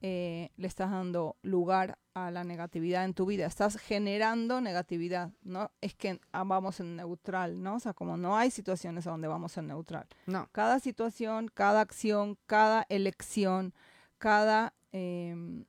eh, 0.02 0.50
le 0.56 0.68
estás 0.68 0.90
dando 0.90 1.36
lugar 1.42 1.98
a 2.12 2.30
la 2.30 2.44
negatividad 2.44 3.04
en 3.04 3.14
tu 3.14 3.26
vida. 3.26 3.46
Estás 3.46 3.76
generando 3.76 4.60
negatividad, 4.60 5.30
¿no? 5.42 5.70
Es 5.80 5.94
que 5.94 6.20
ah, 6.32 6.44
vamos 6.44 6.80
en 6.80 6.96
neutral, 6.96 7.62
¿no? 7.62 7.76
O 7.76 7.80
sea, 7.80 7.94
como 7.94 8.16
no 8.16 8.36
hay 8.36 8.50
situaciones 8.50 9.04
donde 9.04 9.28
vamos 9.28 9.56
en 9.56 9.68
neutral. 9.68 10.06
No. 10.26 10.48
Cada 10.52 10.80
situación, 10.80 11.48
cada 11.48 11.80
acción, 11.80 12.36
cada 12.46 12.86
elección, 12.90 13.72
cada 14.18 14.74
em, 14.92 15.64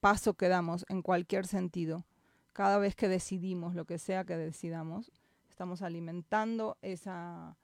paso 0.00 0.34
que 0.34 0.48
damos 0.48 0.86
en 0.88 1.02
cualquier 1.02 1.46
sentido, 1.46 2.04
cada 2.52 2.78
vez 2.78 2.94
que 2.94 3.08
decidimos 3.08 3.74
lo 3.74 3.84
que 3.84 3.98
sea 3.98 4.24
que 4.24 4.36
decidamos, 4.36 5.12
estamos 5.52 5.82
alimentando 5.82 6.78
esa 6.80 7.56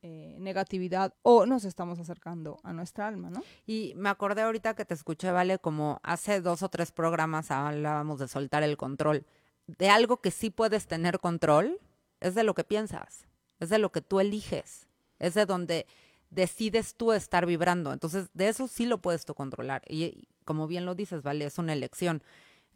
eh, 0.00 0.36
negatividad 0.40 1.12
o 1.22 1.44
nos 1.44 1.64
estamos 1.64 1.98
acercando 1.98 2.58
a 2.62 2.72
nuestra 2.72 3.06
alma, 3.06 3.28
¿no? 3.28 3.42
Y 3.66 3.92
me 3.96 4.08
acordé 4.08 4.42
ahorita 4.42 4.74
que 4.74 4.86
te 4.86 4.94
escuché, 4.94 5.30
Vale, 5.30 5.58
como 5.58 6.00
hace 6.02 6.40
dos 6.40 6.62
o 6.62 6.70
tres 6.70 6.90
programas 6.90 7.50
hablábamos 7.50 8.18
de 8.18 8.28
soltar 8.28 8.62
el 8.62 8.78
control. 8.78 9.26
De 9.66 9.90
algo 9.90 10.22
que 10.22 10.30
sí 10.30 10.48
puedes 10.48 10.86
tener 10.86 11.18
control, 11.18 11.78
es 12.20 12.34
de 12.34 12.44
lo 12.44 12.54
que 12.54 12.64
piensas, 12.64 13.26
es 13.60 13.68
de 13.68 13.78
lo 13.78 13.92
que 13.92 14.00
tú 14.00 14.20
eliges, 14.20 14.88
es 15.18 15.34
de 15.34 15.44
donde 15.44 15.86
decides 16.30 16.94
tú 16.94 17.12
estar 17.12 17.44
vibrando. 17.44 17.92
Entonces, 17.92 18.30
de 18.32 18.48
eso 18.48 18.68
sí 18.68 18.86
lo 18.86 18.98
puedes 19.02 19.26
tú 19.26 19.34
controlar. 19.34 19.82
Y, 19.86 20.28
como 20.46 20.66
bien 20.66 20.86
lo 20.86 20.94
dices, 20.94 21.22
Vale, 21.22 21.44
es 21.44 21.58
una 21.58 21.74
elección. 21.74 22.22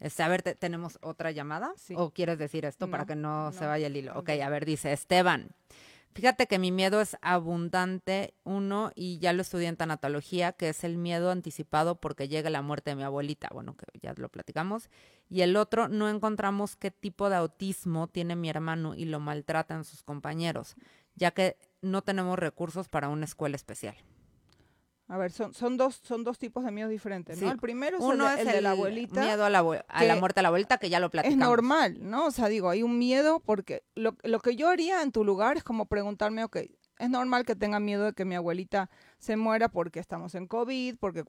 Este, 0.03 0.21
a 0.21 0.27
ver, 0.27 0.41
¿tenemos 0.41 0.99
otra 1.01 1.31
llamada? 1.31 1.73
¿O 1.95 2.11
quieres 2.11 2.37
decir 2.37 2.65
esto 2.65 2.89
para 2.89 3.05
que 3.05 3.15
no, 3.15 3.53
se 3.53 3.65
vaya 3.65 3.87
el 3.87 3.95
hilo? 3.95 4.19
Ok, 4.19 4.31
a 4.31 4.49
ver, 4.49 4.65
dice 4.65 4.91
Esteban. 4.91 5.55
Fíjate 6.13 6.45
que 6.45 6.59
mi 6.59 6.73
miedo 6.73 6.99
es 6.99 7.15
abundante, 7.21 8.33
uno, 8.43 8.91
y 8.95 9.17
ya 9.19 9.31
lo 9.31 9.41
estudié 9.41 9.69
en 9.69 9.77
tanatología, 9.77 10.51
que 10.51 10.67
es 10.67 10.83
el 10.83 10.97
miedo 10.97 11.31
anticipado 11.31 12.01
porque 12.01 12.27
llega 12.27 12.49
la 12.49 12.61
muerte 12.61 12.91
de 12.91 12.97
mi 12.97 13.03
abuelita, 13.03 13.47
bueno, 13.53 13.77
que 13.77 13.85
ya 14.01 14.13
lo 14.17 14.27
platicamos. 14.27 14.89
Y 15.29 15.39
el 15.39 15.55
otro, 15.55 15.87
no 15.87 16.09
encontramos 16.09 16.75
qué 16.75 16.91
tipo 16.91 17.29
de 17.29 17.37
autismo 17.37 18.09
tiene 18.09 18.35
mi 18.35 18.49
hermano 18.49 18.95
y 18.95 19.05
lo 19.05 19.21
maltratan 19.21 19.85
sus 19.85 20.03
compañeros, 20.03 20.75
ya 21.15 21.31
que 21.31 21.55
no 21.81 22.01
tenemos 22.01 22.37
recursos 22.37 22.89
para 22.89 23.07
una 23.07 23.23
escuela 23.23 23.55
especial. 23.55 23.95
A 25.07 25.17
ver, 25.17 25.31
son, 25.31 25.53
son, 25.53 25.77
dos, 25.77 25.99
son 26.03 26.23
dos 26.23 26.39
tipos 26.39 26.63
de 26.63 26.71
miedos 26.71 26.89
diferentes, 26.89 27.41
¿no? 27.41 27.51
El 27.51 27.57
primero 27.57 27.97
es, 27.97 28.39
el, 28.39 28.47
de, 28.47 28.61
la 28.61 28.71
abuelita. 28.71 29.21
Miedo 29.21 29.45
a 29.45 29.49
la, 29.49 29.59
a 29.87 30.03
la 30.03 30.15
muerte 30.15 30.39
de 30.39 30.43
la 30.43 30.47
abuelita, 30.47 30.77
que 30.77 30.89
ya 30.89 30.99
lo 30.99 31.09
platicamos. 31.09 31.41
Es 31.41 31.47
normal, 31.47 31.97
¿no? 31.99 32.27
O 32.27 32.31
sea, 32.31 32.47
digo, 32.47 32.69
hay 32.69 32.83
un 32.83 32.97
miedo 32.97 33.41
porque 33.41 33.83
lo, 33.95 34.15
lo 34.23 34.39
que 34.39 34.55
yo 34.55 34.69
haría 34.69 35.01
en 35.01 35.11
tu 35.11 35.23
lugar 35.23 35.57
es 35.57 35.63
como 35.63 35.85
preguntarme, 35.85 36.43
ok, 36.43 36.57
es 36.99 37.09
normal 37.09 37.43
que 37.45 37.55
tenga 37.55 37.79
miedo 37.79 38.05
de 38.05 38.13
que 38.13 38.23
mi 38.23 38.35
abuelita 38.35 38.89
se 39.17 39.35
muera 39.35 39.67
porque 39.67 39.99
estamos 39.99 40.35
en 40.35 40.47
COVID, 40.47 40.97
porque 40.99 41.23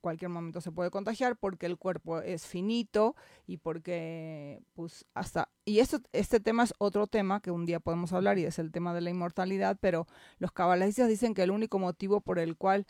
cualquier 0.00 0.28
momento 0.28 0.60
se 0.60 0.70
puede 0.70 0.90
contagiar, 0.90 1.36
porque 1.36 1.66
el 1.66 1.78
cuerpo 1.78 2.20
es 2.20 2.46
finito 2.46 3.16
y 3.46 3.56
porque, 3.56 4.60
pues, 4.74 5.06
hasta... 5.14 5.48
Y 5.64 5.80
esto, 5.80 6.00
este 6.12 6.40
tema 6.40 6.64
es 6.64 6.74
otro 6.78 7.06
tema 7.06 7.40
que 7.40 7.50
un 7.50 7.66
día 7.66 7.80
podemos 7.80 8.12
hablar 8.12 8.38
y 8.38 8.44
es 8.44 8.58
el 8.58 8.70
tema 8.70 8.94
de 8.94 9.00
la 9.00 9.10
inmortalidad, 9.10 9.78
pero 9.80 10.06
los 10.38 10.52
cabalistas 10.52 11.08
dicen 11.08 11.34
que 11.34 11.42
el 11.42 11.50
único 11.50 11.78
motivo 11.78 12.20
por 12.20 12.38
el 12.38 12.56
cual 12.56 12.86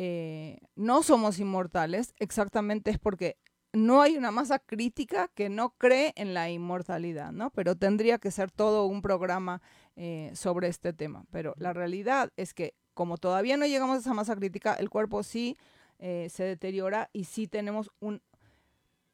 eh, 0.00 0.58
no 0.76 1.02
somos 1.02 1.40
inmortales, 1.40 2.14
exactamente 2.20 2.92
es 2.92 2.98
porque 3.00 3.36
no 3.72 4.00
hay 4.00 4.16
una 4.16 4.30
masa 4.30 4.60
crítica 4.60 5.28
que 5.34 5.48
no 5.48 5.70
cree 5.70 6.12
en 6.16 6.34
la 6.34 6.48
inmortalidad, 6.50 7.32
¿no? 7.32 7.50
Pero 7.50 7.74
tendría 7.74 8.18
que 8.18 8.30
ser 8.30 8.50
todo 8.50 8.86
un 8.86 9.02
programa 9.02 9.60
eh, 9.96 10.30
sobre 10.34 10.68
este 10.68 10.92
tema. 10.92 11.24
Pero 11.30 11.54
la 11.58 11.72
realidad 11.72 12.32
es 12.36 12.54
que 12.54 12.74
como 12.94 13.18
todavía 13.18 13.56
no 13.56 13.66
llegamos 13.66 13.96
a 13.96 14.00
esa 14.00 14.14
masa 14.14 14.36
crítica, 14.36 14.74
el 14.74 14.88
cuerpo 14.88 15.24
sí 15.24 15.56
eh, 15.98 16.28
se 16.30 16.44
deteriora 16.44 17.10
y 17.12 17.24
sí 17.24 17.48
tenemos 17.48 17.90
un 17.98 18.22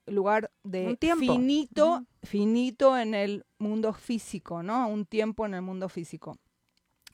lugar 0.06 0.50
de 0.64 0.98
finito, 1.18 2.04
finito 2.22 2.98
en 2.98 3.14
el 3.14 3.46
mundo 3.58 3.94
físico, 3.94 4.62
¿no? 4.62 4.86
Un 4.88 5.06
tiempo 5.06 5.46
en 5.46 5.54
el 5.54 5.62
mundo 5.62 5.88
físico. 5.88 6.36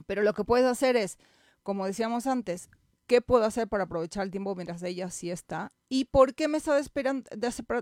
Pero 0.06 0.22
lo 0.22 0.34
que 0.34 0.42
puedes 0.42 0.66
hacer 0.66 0.96
es, 0.96 1.18
como 1.62 1.86
decíamos 1.86 2.26
antes, 2.26 2.68
¿qué 3.10 3.20
puedo 3.20 3.44
hacer 3.44 3.66
para 3.66 3.84
aprovechar 3.84 4.22
el 4.22 4.30
tiempo 4.30 4.54
mientras 4.54 4.84
ella 4.84 5.10
sí 5.10 5.32
está? 5.32 5.72
¿Y 5.88 6.04
por 6.04 6.32
qué 6.36 6.46
me 6.46 6.58
está 6.58 6.80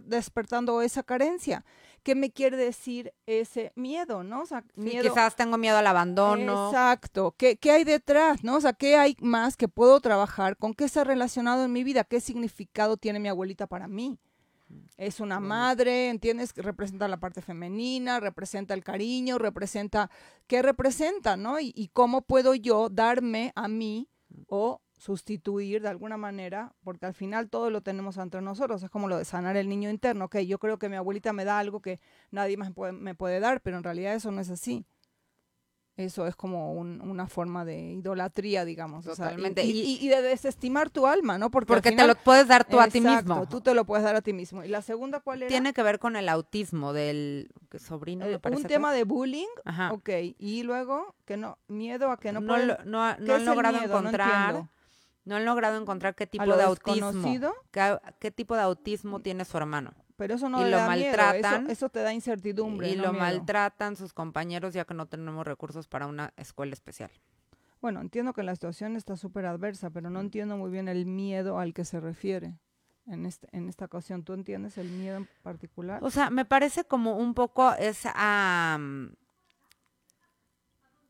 despertando 0.02 0.80
esa 0.80 1.02
carencia? 1.02 1.66
¿Qué 2.02 2.14
me 2.14 2.30
quiere 2.30 2.56
decir 2.56 3.12
ese 3.26 3.70
miedo, 3.76 4.24
no? 4.24 4.40
O 4.40 4.46
sea, 4.46 4.64
quizás 4.74 5.36
tengo 5.36 5.58
miedo 5.58 5.76
al 5.76 5.86
abandono. 5.86 6.68
Exacto. 6.68 7.34
¿Qué, 7.36 7.58
¿Qué 7.58 7.72
hay 7.72 7.84
detrás, 7.84 8.42
no? 8.42 8.56
O 8.56 8.60
sea, 8.62 8.72
¿qué 8.72 8.96
hay 8.96 9.18
más 9.20 9.58
que 9.58 9.68
puedo 9.68 10.00
trabajar? 10.00 10.56
¿Con 10.56 10.72
qué 10.72 10.84
está 10.84 11.04
relacionado 11.04 11.62
en 11.62 11.74
mi 11.74 11.84
vida? 11.84 12.04
¿Qué 12.04 12.22
significado 12.22 12.96
tiene 12.96 13.20
mi 13.20 13.28
abuelita 13.28 13.66
para 13.66 13.86
mí? 13.86 14.18
Es 14.96 15.20
una 15.20 15.40
madre, 15.40 16.08
¿entiendes? 16.08 16.54
Representa 16.56 17.06
la 17.06 17.20
parte 17.20 17.42
femenina, 17.42 18.18
representa 18.18 18.72
el 18.72 18.82
cariño, 18.82 19.36
representa, 19.36 20.10
¿qué 20.46 20.62
representa, 20.62 21.36
no? 21.36 21.60
Y, 21.60 21.74
y 21.76 21.88
cómo 21.88 22.22
puedo 22.22 22.54
yo 22.54 22.88
darme 22.88 23.52
a 23.56 23.68
mí 23.68 24.08
o 24.48 24.80
sustituir 24.98 25.80
de 25.80 25.88
alguna 25.88 26.16
manera, 26.16 26.74
porque 26.82 27.06
al 27.06 27.14
final 27.14 27.48
todo 27.48 27.70
lo 27.70 27.80
tenemos 27.82 28.16
entre 28.18 28.42
nosotros, 28.42 28.82
es 28.82 28.90
como 28.90 29.08
lo 29.08 29.16
de 29.16 29.24
sanar 29.24 29.56
el 29.56 29.68
niño 29.68 29.90
interno, 29.90 30.28
que 30.28 30.46
yo 30.46 30.58
creo 30.58 30.78
que 30.78 30.88
mi 30.88 30.96
abuelita 30.96 31.32
me 31.32 31.44
da 31.44 31.58
algo 31.58 31.80
que 31.80 32.00
nadie 32.30 32.56
más 32.56 32.72
me 32.92 33.14
puede, 33.14 33.40
dar, 33.40 33.60
pero 33.60 33.76
en 33.76 33.84
realidad 33.84 34.14
eso 34.14 34.30
no 34.32 34.40
es 34.40 34.50
así. 34.50 34.84
Eso 35.96 36.28
es 36.28 36.36
como 36.36 36.74
una 36.74 37.26
forma 37.26 37.64
de 37.64 37.94
idolatría, 37.94 38.64
digamos. 38.64 39.04
Totalmente. 39.04 39.64
y, 39.64 40.06
de 40.06 40.22
desestimar 40.22 40.90
tu 40.90 41.08
alma, 41.08 41.38
¿no? 41.38 41.50
Porque, 41.50 41.90
te 41.90 42.06
lo 42.06 42.14
puedes 42.14 42.46
dar 42.46 42.64
tú 42.64 42.78
a 42.78 42.86
ti 42.86 43.00
mismo. 43.00 43.48
Tú 43.48 43.60
te 43.60 43.74
lo 43.74 43.84
puedes 43.84 44.04
dar 44.04 44.14
a 44.14 44.22
ti 44.22 44.32
mismo. 44.32 44.62
¿Y 44.62 44.68
la 44.68 44.80
segunda 44.80 45.18
cuál 45.18 45.42
era? 45.42 45.48
Tiene 45.48 45.72
que 45.72 45.82
ver 45.82 45.98
con 45.98 46.14
el 46.14 46.28
autismo 46.28 46.92
del 46.92 47.50
sobrino. 47.76 48.24
Eh, 48.26 48.38
un 48.48 48.62
tema 48.62 48.92
de 48.92 49.02
bullying. 49.02 49.48
Ajá. 49.64 49.92
Ok. 49.92 50.08
Y 50.38 50.62
luego, 50.62 51.16
que 51.24 51.36
no, 51.36 51.58
miedo 51.66 52.12
a 52.12 52.16
que 52.16 52.30
no, 52.30 52.42
no, 52.42 52.56
no, 52.84 53.02
han 53.02 53.44
logrado 53.44 53.82
encontrar 53.82 54.68
no 55.28 55.36
han 55.36 55.44
logrado 55.44 55.78
encontrar 55.78 56.14
qué 56.14 56.26
tipo 56.26 56.56
de 56.56 56.62
autismo. 56.62 57.52
Qué, 57.70 57.98
qué, 58.18 58.30
tipo 58.30 58.56
de 58.56 58.62
autismo 58.62 59.20
tiene 59.20 59.44
su 59.44 59.58
hermano. 59.58 59.92
Pero 60.16 60.34
eso 60.34 60.48
no 60.48 60.66
y 60.66 60.70
lo 60.70 60.78
maltratan. 60.78 61.70
Eso, 61.70 61.90
te 61.90 62.00
da 62.00 62.14
incertidumbre. 62.14 62.88
Y 62.88 62.96
lo 62.96 63.12
maltratan 63.12 63.94
sus 63.94 64.14
compañeros 64.14 64.72
ya 64.72 64.86
que 64.86 64.94
no 64.94 65.06
tenemos 65.06 65.46
recursos 65.46 65.86
para 65.86 66.06
una 66.06 66.32
escuela 66.38 66.72
especial. 66.72 67.10
Bueno, 67.82 68.00
entiendo 68.00 68.32
que 68.32 68.42
la 68.42 68.54
situación 68.54 68.96
está 68.96 69.16
súper 69.16 69.44
adversa, 69.44 69.90
pero 69.90 70.08
no 70.08 70.20
entiendo 70.20 70.56
muy 70.56 70.70
bien 70.70 70.88
el 70.88 71.04
miedo 71.04 71.58
al 71.58 71.74
que 71.74 71.84
se 71.84 72.00
refiere 72.00 72.54
en, 73.06 73.26
este, 73.26 73.48
en 73.52 73.68
esta 73.68 73.84
ocasión. 73.84 74.24
¿Tú 74.24 74.32
entiendes 74.32 74.78
el 74.78 74.88
miedo 74.88 75.18
en 75.18 75.28
particular? 75.42 76.02
O 76.02 76.10
sea, 76.10 76.30
me 76.30 76.46
parece 76.46 76.84
como 76.84 77.18
un 77.18 77.34
poco 77.34 77.74
es 77.74 78.06
a, 78.06 78.78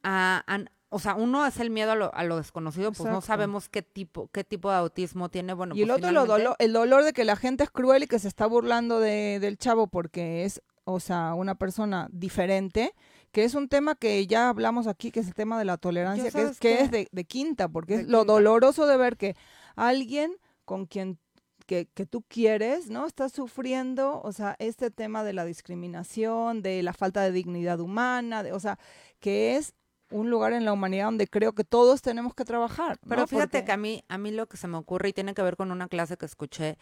a, 0.03 0.59
o 0.91 0.99
sea, 0.99 1.15
uno 1.15 1.47
es 1.47 1.59
el 1.61 1.71
miedo 1.71 2.11
a 2.13 2.25
lo, 2.25 2.37
desconocido, 2.37 2.93
pues 2.93 3.11
no 3.11 3.21
sabemos 3.21 3.69
qué 3.69 3.83
tipo, 3.83 4.29
qué 4.29 4.43
tipo 4.43 4.71
de 4.71 4.77
autismo 4.77 5.29
tiene. 5.29 5.53
Bueno, 5.53 5.75
y 5.77 5.83
el 5.83 5.89
pues 5.89 6.03
otro, 6.03 6.27
dolor, 6.27 6.57
el 6.59 6.73
dolor 6.73 7.05
de 7.05 7.13
que 7.13 7.25
la 7.25 7.37
gente 7.37 7.65
es 7.65 7.71
cruel 7.71 8.05
y 8.05 8.07
que 8.07 8.19
se 8.19 8.29
está 8.29 8.47
burlando 8.47 8.99
de, 8.99 9.39
del 9.41 9.59
chavo 9.59 9.89
porque 9.89 10.45
es, 10.45 10.63
o 10.85 10.99
sea, 10.99 11.35
una 11.35 11.57
persona 11.57 12.09
diferente, 12.11 12.95
que 13.33 13.45
es 13.45 13.55
un 13.55 13.69
tema 13.69 13.97
que 13.97 14.27
ya 14.27 14.49
hablamos 14.49 14.87
aquí, 14.87 15.11
que 15.11 15.21
es 15.21 15.27
el 15.27 15.35
tema 15.35 15.59
de 15.59 15.67
la 15.67 15.77
tolerancia, 15.77 16.31
que 16.31 16.43
es, 16.43 16.59
que 16.59 16.81
es 16.81 16.91
de, 16.91 17.25
quinta, 17.27 17.69
porque 17.69 17.97
es 17.97 18.09
lo 18.09 18.25
doloroso 18.25 18.87
de 18.87 18.97
ver 18.97 19.19
que 19.19 19.37
alguien 19.77 20.37
con 20.65 20.87
quien 20.87 21.19
que, 21.67 21.87
que, 21.87 22.07
tú 22.07 22.23
quieres, 22.23 22.89
¿no? 22.89 23.05
Está 23.05 23.29
sufriendo, 23.29 24.23
o 24.23 24.33
sea, 24.33 24.57
este 24.59 24.91
tema 24.91 25.23
de 25.23 25.35
la 25.35 25.45
discriminación, 25.45 26.63
de 26.63 26.83
la 26.83 26.95
falta 26.95 27.21
de 27.21 27.31
dignidad 27.31 27.79
humana, 27.81 28.43
de, 28.43 28.55
o 28.55 28.61
sea, 28.61 28.79
que 29.21 29.57
es 29.57 29.75
un 30.11 30.31
lugar 30.31 30.53
en 30.53 30.65
la 30.65 30.73
humanidad 30.73 31.07
donde 31.07 31.27
creo 31.27 31.53
que 31.55 31.65
todos 31.65 32.03
tenemos 32.03 32.35
que 32.35 32.45
trabajar. 32.45 32.99
Pero 33.09 33.27
fíjate 33.27 33.65
que 33.65 33.73
a 33.73 33.77
mí, 33.77 34.05
a 34.09 34.19
mí 34.19 34.31
lo 34.31 34.47
que 34.47 34.57
se 34.57 34.69
me 34.69 34.77
ocurre 34.77 35.11
y 35.11 35.13
tiene 35.13 35.35
que 35.35 35.43
ver 35.43 35.57
con 35.57 35.71
una 35.71 35.89
clase 35.89 36.17
que 36.17 36.27
escuché, 36.27 36.79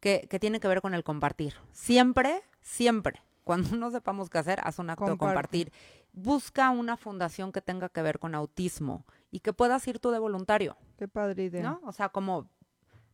que, 0.00 0.26
que 0.28 0.38
tiene 0.38 0.60
que 0.60 0.68
ver 0.68 0.80
con 0.80 0.94
el 0.94 1.04
compartir. 1.04 1.54
Siempre, 1.72 2.42
siempre, 2.60 3.22
cuando 3.44 3.76
no 3.76 3.90
sepamos 3.90 4.30
qué 4.30 4.38
hacer, 4.38 4.60
haz 4.62 4.78
un 4.78 4.90
acto 4.90 5.06
de 5.06 5.16
compartir. 5.16 5.72
Busca 6.12 6.70
una 6.70 6.96
fundación 6.96 7.52
que 7.52 7.60
tenga 7.60 7.88
que 7.88 8.02
ver 8.02 8.18
con 8.18 8.34
autismo 8.34 9.04
y 9.30 9.40
que 9.40 9.52
puedas 9.52 9.86
ir 9.88 9.98
tú 9.98 10.10
de 10.10 10.18
voluntario. 10.18 10.76
Qué 10.96 11.08
padre 11.08 11.44
idea. 11.44 11.62
¿No? 11.62 11.80
O 11.84 11.92
sea, 11.92 12.08
como 12.08 12.48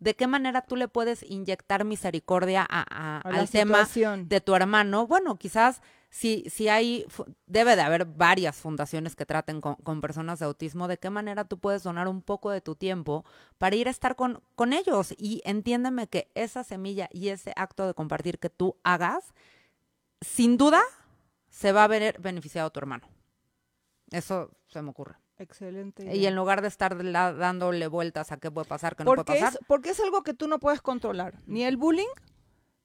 ¿de 0.01 0.17
qué 0.17 0.27
manera 0.27 0.63
tú 0.63 0.77
le 0.77 0.89
puedes 0.89 1.23
inyectar 1.23 1.85
misericordia 1.85 2.67
a, 2.69 3.21
al 3.21 3.49
tema 3.49 3.87
de 4.19 4.41
tu 4.41 4.55
hermano? 4.55 5.07
Bueno, 5.07 5.37
quizás 5.37 5.83
si, 6.11 6.45
si 6.51 6.69
hay, 6.69 7.07
debe 7.47 7.77
de 7.77 7.83
haber 7.83 8.05
varias 8.05 8.57
fundaciones 8.57 9.15
que 9.15 9.25
traten 9.25 9.61
con, 9.61 10.01
personas 10.01 10.41
de 10.41 10.47
autismo, 10.47 10.89
¿de 10.89 10.99
qué 10.99 11.09
manera 11.09 11.45
tú 11.45 11.59
puedes 11.59 11.85
donar 11.85 12.09
un 12.09 12.21
poco 12.21 12.51
de 12.51 12.61
tu 12.61 12.75
tiempo 12.75 13.25
para 13.59 13.77
ir 13.77 13.87
a 13.87 13.93
estar 13.93 14.17
con, 14.17 14.43
con 14.57 14.73
ellos? 14.73 15.15
Y 15.17 15.41
entiéndeme 15.45 16.09
que 16.09 16.29
esa 16.35 16.65
semilla 16.65 17.09
y 17.13 17.29
ese 17.29 17.53
acto 17.57 17.87
de 17.87 17.95
compartir 17.95 18.41
que 18.41 18.51
tú 18.51 18.77
hagas, 18.83 19.33
sin 20.21 20.57
duda, 20.57 20.83
se 21.49 21.71
va 21.73 21.85
a 21.85 21.89
ver 21.89 22.21
beneficiado 22.21 22.67
a 22.67 22.71
tu 22.71 22.81
hermano. 22.81 23.09
Eso 24.11 24.51
se 24.67 24.83
me 24.83 24.91
ocurre. 24.91 25.15
Excelente. 25.39 26.15
Y 26.15 26.27
en 26.27 26.35
lugar 26.35 26.61
de 26.61 26.69
estar 26.69 26.97
dándole 27.03 27.87
vueltas 27.87 28.31
a 28.33 28.37
qué 28.37 28.51
puede 28.51 28.67
pasar, 28.67 28.97
qué 28.97 29.05
no 29.05 29.13
puede 29.15 29.25
pasar. 29.25 29.55
Es, 29.55 29.59
porque 29.67 29.91
es 29.91 30.01
algo 30.01 30.23
que 30.23 30.35
tú 30.35 30.49
no 30.49 30.59
puedes 30.59 30.83
controlar. 30.83 31.35
Ni 31.47 31.65
el 31.65 31.77
bullying, 31.77 32.09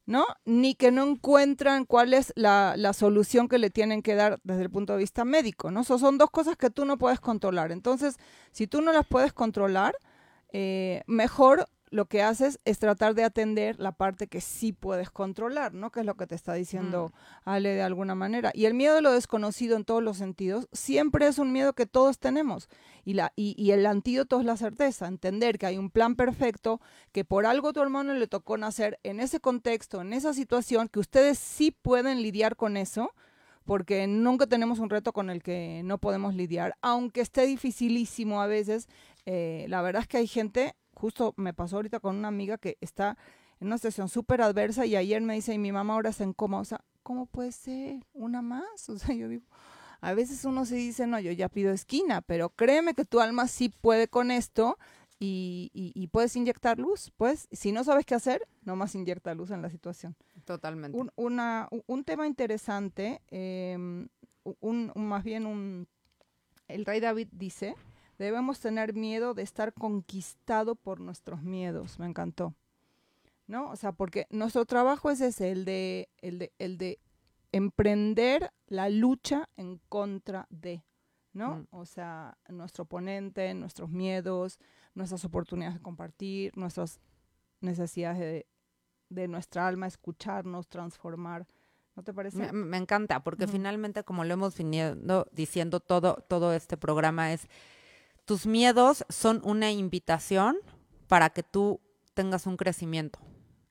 ¿no? 0.06 0.26
Ni 0.45 0.76
que 0.76 0.91
no 0.91 1.06
encuentran 1.08 1.86
cuál 1.86 2.14
es 2.14 2.32
la, 2.36 2.76
la, 2.78 2.93
solución 2.93 3.47
que 3.47 3.58
le 3.58 3.70
tienen 3.70 4.01
que 4.01 4.16
dar 4.16 4.39
desde 4.43 4.64
el 4.64 4.70
punto 4.70 4.93
de 4.93 4.99
vista 4.99 5.26
médico, 5.26 5.72
¿no? 5.72 5.84
son 5.84 6.18
dos 6.18 6.30
cosas 6.30 6.58
que 6.58 6.70
tú 6.70 6.86
no 6.86 6.97
puedes 6.97 7.20
controlar. 7.20 7.72
Entonces, 7.72 8.18
si 8.51 8.68
tú 8.68 8.82
no 8.82 8.91
las 8.91 9.06
puedes 9.06 9.34
controlar, 9.34 9.95
eh, 10.51 11.03
mejor 11.08 11.68
lo 11.95 12.07
que 12.07 12.21
haces 12.21 12.59
es 12.65 12.77
tratar 12.77 13.15
de 13.15 13.23
atender 13.23 13.79
la 13.79 13.93
parte 13.93 14.27
que 14.27 14.41
sí 14.41 14.73
puedes 14.73 15.09
controlar, 15.09 15.73
¿no? 15.73 15.91
Que 15.91 16.01
es 16.01 16.05
lo 16.05 16.15
que 16.17 16.27
te 16.27 16.35
está 16.35 16.53
diciendo 16.53 17.13
mm. 17.13 17.49
Ale 17.49 17.69
de 17.69 17.83
alguna 17.83 18.15
manera. 18.15 18.51
Y 18.53 18.65
el 18.65 18.73
miedo 18.73 18.97
a 18.97 19.01
lo 19.01 19.13
desconocido 19.13 19.77
en 19.77 19.85
todos 19.85 20.03
los 20.03 20.17
sentidos 20.17 20.67
siempre 20.73 21.25
es 21.25 21.39
un 21.39 21.53
miedo 21.53 21.71
que 21.71 21.85
todos 21.85 22.19
tenemos. 22.19 22.67
Y, 23.05 23.13
la, 23.13 23.31
y, 23.37 23.71
el 23.71 23.85
antídoto 23.85 24.41
es 24.41 24.45
la 24.45 24.57
certeza, 24.57 25.07
entender 25.07 25.57
que 25.57 25.67
hay 25.67 25.77
un 25.77 25.89
plan 25.89 26.15
perfecto, 26.15 26.81
que 27.13 27.23
por 27.23 27.45
algo 27.45 27.71
tu 27.71 27.81
hermano 27.81 28.13
le 28.13 28.27
tocó 28.27 28.57
nacer 28.57 28.99
en 29.03 29.21
ese 29.21 29.39
contexto, 29.39 30.01
en 30.01 30.11
esa 30.11 30.33
situación, 30.33 30.89
que 30.89 30.99
ustedes 30.99 31.39
sí 31.39 31.71
pueden 31.71 32.21
lidiar 32.21 32.57
con 32.57 32.75
eso 32.75 33.13
porque 33.63 34.05
nunca 34.05 34.47
tenemos 34.47 34.79
un 34.79 34.89
reto 34.89 35.13
con 35.13 35.29
el 35.29 35.41
que 35.41 35.81
no 35.85 35.97
podemos 35.97 36.35
lidiar, 36.35 36.75
aunque 36.81 37.21
esté 37.21 37.47
dificilísimo 37.47 38.41
a 38.41 38.47
veces. 38.47 38.87
Eh, 39.25 39.65
la 39.69 39.81
verdad 39.81 40.03
es 40.03 40.07
que 40.07 40.17
hay 40.17 40.27
gente 40.27 40.75
justo 40.95 41.33
me 41.37 41.53
pasó 41.53 41.75
ahorita 41.77 41.99
con 41.99 42.15
una 42.15 42.27
amiga 42.27 42.57
que 42.57 42.77
está 42.81 43.17
en 43.59 43.67
una 43.67 43.77
situación 43.77 44.09
súper 44.09 44.41
adversa 44.41 44.85
y 44.85 44.95
ayer 44.95 45.21
me 45.21 45.35
dice, 45.35 45.53
y 45.53 45.59
mi 45.59 45.71
mamá 45.71 45.93
ahora 45.93 46.09
está 46.09 46.23
en 46.23 46.33
coma, 46.33 46.59
o 46.59 46.65
sea, 46.65 46.83
¿cómo 47.03 47.25
puede 47.27 47.51
ser 47.51 48.05
una 48.13 48.41
más? 48.41 48.63
O 48.89 48.97
sea, 48.97 49.15
yo 49.15 49.27
digo, 49.27 49.45
a 50.01 50.13
veces 50.13 50.45
uno 50.45 50.65
se 50.65 50.75
dice, 50.75 51.07
no, 51.07 51.19
yo 51.19 51.31
ya 51.31 51.49
pido 51.49 51.71
esquina, 51.71 52.21
pero 52.21 52.49
créeme 52.49 52.93
que 52.93 53.05
tu 53.05 53.19
alma 53.19 53.47
sí 53.47 53.69
puede 53.69 54.07
con 54.07 54.31
esto 54.31 54.77
y, 55.17 55.71
y, 55.73 56.07
puedes 56.07 56.35
inyectar 56.35 56.77
luz, 56.77 57.11
pues, 57.15 57.47
si 57.51 57.71
no 57.71 57.85
sabes 57.85 58.05
qué 58.05 58.15
hacer, 58.15 58.45
nomás 58.63 58.95
inyecta 58.95 59.33
luz 59.33 59.49
en 59.49 59.61
la 59.61 59.69
situación. 59.69 60.15
Totalmente. 60.43 60.97
Un, 60.97 61.09
una, 61.15 61.69
un 61.87 62.03
tema 62.03 62.27
interesante, 62.27 63.21
em, 63.29 64.09
un, 64.59 64.91
más 64.95 65.23
bien 65.23 65.45
un, 65.45 65.87
el 66.67 66.85
rey 66.85 66.99
David 66.99 67.29
dice, 67.31 67.75
Debemos 68.18 68.59
tener 68.59 68.93
miedo 68.93 69.34
de 69.34 69.43
estar 69.43 69.74
conquistado 69.74 70.76
por 70.76 70.99
nuestros 70.99 71.43
miedos. 71.43 71.99
Me 71.99 72.05
encantó. 72.05 72.53
¿No? 73.47 73.70
O 73.70 73.76
sea, 73.76 73.91
porque 73.91 74.26
nuestro 74.32 74.66
trabajo 74.66 75.11
es 75.11 75.22
ese, 75.22 75.51
el 75.51 75.66
de, 75.66 76.09
el 76.18 76.39
de, 76.39 76.53
el 76.57 76.78
de 76.80 76.99
emprender 77.51 78.51
la 78.68 78.89
lucha 78.89 79.49
en 79.55 79.80
contra 79.88 80.47
de, 80.49 80.84
¿no? 81.32 81.57
Mm. 81.57 81.68
O 81.70 81.86
sea, 81.86 82.38
nuestro 82.49 82.86
oponente, 82.86 83.53
nuestros 83.53 83.91
miedos, 83.91 84.57
nuestras 84.95 85.24
oportunidades 85.26 85.76
de 85.76 85.84
compartir, 85.84 86.57
nuestras 86.57 86.99
necesidades 87.61 88.20
de, 88.20 88.47
de 89.09 89.28
nuestra 89.28 89.68
alma, 89.68 89.88
escucharnos, 89.88 90.68
transformar. 90.68 91.45
¿No 91.95 92.03
te 92.03 92.13
parece? 92.13 92.51
Me, 92.51 92.78
encanta, 92.78 93.24
porque 93.24 93.47
finalmente, 93.47 94.03
como 94.03 94.26
lo 94.26 94.34
hemos 94.34 94.57
venido 94.57 95.28
diciendo 95.32 95.80
todo, 95.80 96.16
todo 96.28 96.51
este 96.53 96.76
programa, 96.76 97.32
es 97.32 97.47
tus 98.26 98.45
miedos 98.45 99.05
son 99.09 99.41
una 99.43 99.71
invitación 99.71 100.57
para 101.07 101.30
que 101.30 101.43
tú 101.43 101.80
tengas 102.13 102.47
un 102.47 102.57
crecimiento 102.57 103.19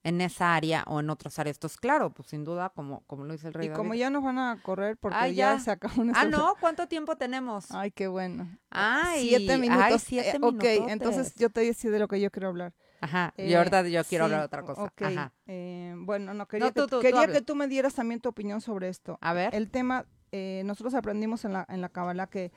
en 0.05 0.20
esa 0.20 0.55
área 0.55 0.84
o 0.86 1.00
en 1.00 1.11
otras 1.11 1.38
áreas. 1.38 1.57
Entonces, 1.57 1.78
claro, 1.78 2.11
pues 2.11 2.28
sin 2.28 2.44
duda, 2.44 2.68
como, 2.68 3.00
como 3.07 3.24
lo 3.24 3.32
dice 3.32 3.48
el 3.48 3.55
rey. 3.55 3.68
Y 3.68 3.70
como 3.70 3.94
ya 3.94 4.11
nos 4.11 4.22
van 4.22 4.38
a 4.38 4.61
correr 4.62 4.98
porque 4.98 5.34
ya. 5.34 5.59
se 5.59 5.70
acabó 5.70 5.94
Ah, 6.14 6.26
no, 6.26 6.55
¿cuánto 6.61 6.86
tiempo 6.86 7.16
tenemos? 7.16 7.70
Ay, 7.70 7.90
qué 7.90 8.07
bueno. 8.07 8.46
Ay, 8.70 9.28
siete 9.28 9.59
minutos. 9.59 9.84
Ay, 9.84 9.98
siete 9.98 10.36
eh, 10.36 10.40
Ok, 10.40 10.64
entonces 10.90 11.34
yo 11.36 11.48
te 11.50 11.62
decía 11.62 11.90
de 11.90 11.98
lo 11.98 12.07
que 12.07 12.20
yo 12.20 12.30
quiero 12.30 12.48
hablar. 12.48 12.74
Ajá, 13.00 13.34
y 13.36 13.52
ahorita 13.52 13.86
yo 13.88 14.02
quiero 14.05 14.24
hablar 14.24 14.40
de 14.40 14.46
otra 14.46 14.62
cosa. 14.62 14.92
Ajá. 14.96 15.32
Eh, 15.46 15.94
bueno, 15.96 16.32
no, 16.32 16.46
quería, 16.46 16.70
que, 16.70 16.86
quería 17.00 17.26
que 17.26 17.42
tú 17.42 17.55
me 17.55 17.66
dieras 17.66 17.94
también 17.94 18.20
tu 18.20 18.28
opinión 18.28 18.61
sobre 18.61 18.88
esto. 18.88 19.18
A 19.20 19.32
ver. 19.32 19.55
El 19.55 19.70
tema, 19.70 20.07
eh, 20.32 20.62
nosotros 20.64 20.94
aprendimos 20.94 21.44
en 21.44 21.55
la, 21.55 21.66
en 21.68 21.80
la 21.80 21.88
Kabbalah 21.88 22.28
que 22.28 22.52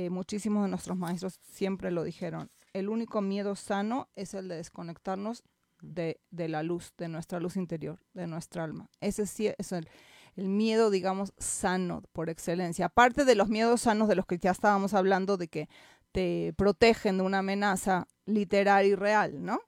eh, 0.00 0.10
muchísimos 0.10 0.62
de 0.62 0.70
nuestros 0.70 0.96
maestros 0.96 1.40
siempre 1.42 1.90
lo 1.90 2.04
dijeron. 2.04 2.50
El 2.72 2.88
único 2.88 3.20
miedo 3.20 3.54
sano 3.54 4.08
es 4.16 4.32
el 4.34 4.48
de 4.48 4.56
desconectarnos 4.56 5.42
de, 5.82 6.20
de 6.30 6.48
la 6.48 6.62
luz, 6.62 6.94
de 6.96 7.08
nuestra 7.08 7.38
luz 7.38 7.56
interior, 7.56 8.00
de 8.14 8.26
nuestra 8.26 8.64
alma. 8.64 8.88
Ese 9.00 9.26
sí 9.26 9.48
es 9.58 9.72
el, 9.72 9.88
el 10.36 10.48
miedo, 10.48 10.90
digamos, 10.90 11.34
sano 11.36 12.02
por 12.12 12.30
excelencia. 12.30 12.86
Aparte 12.86 13.24
de 13.24 13.34
los 13.34 13.48
miedos 13.48 13.82
sanos 13.82 14.08
de 14.08 14.14
los 14.14 14.24
que 14.24 14.38
ya 14.38 14.52
estábamos 14.52 14.94
hablando, 14.94 15.36
de 15.36 15.48
que 15.48 15.68
te 16.12 16.54
protegen 16.56 17.18
de 17.18 17.22
una 17.24 17.38
amenaza 17.38 18.08
literal 18.24 18.86
y 18.86 18.94
real, 18.94 19.44
¿no? 19.44 19.60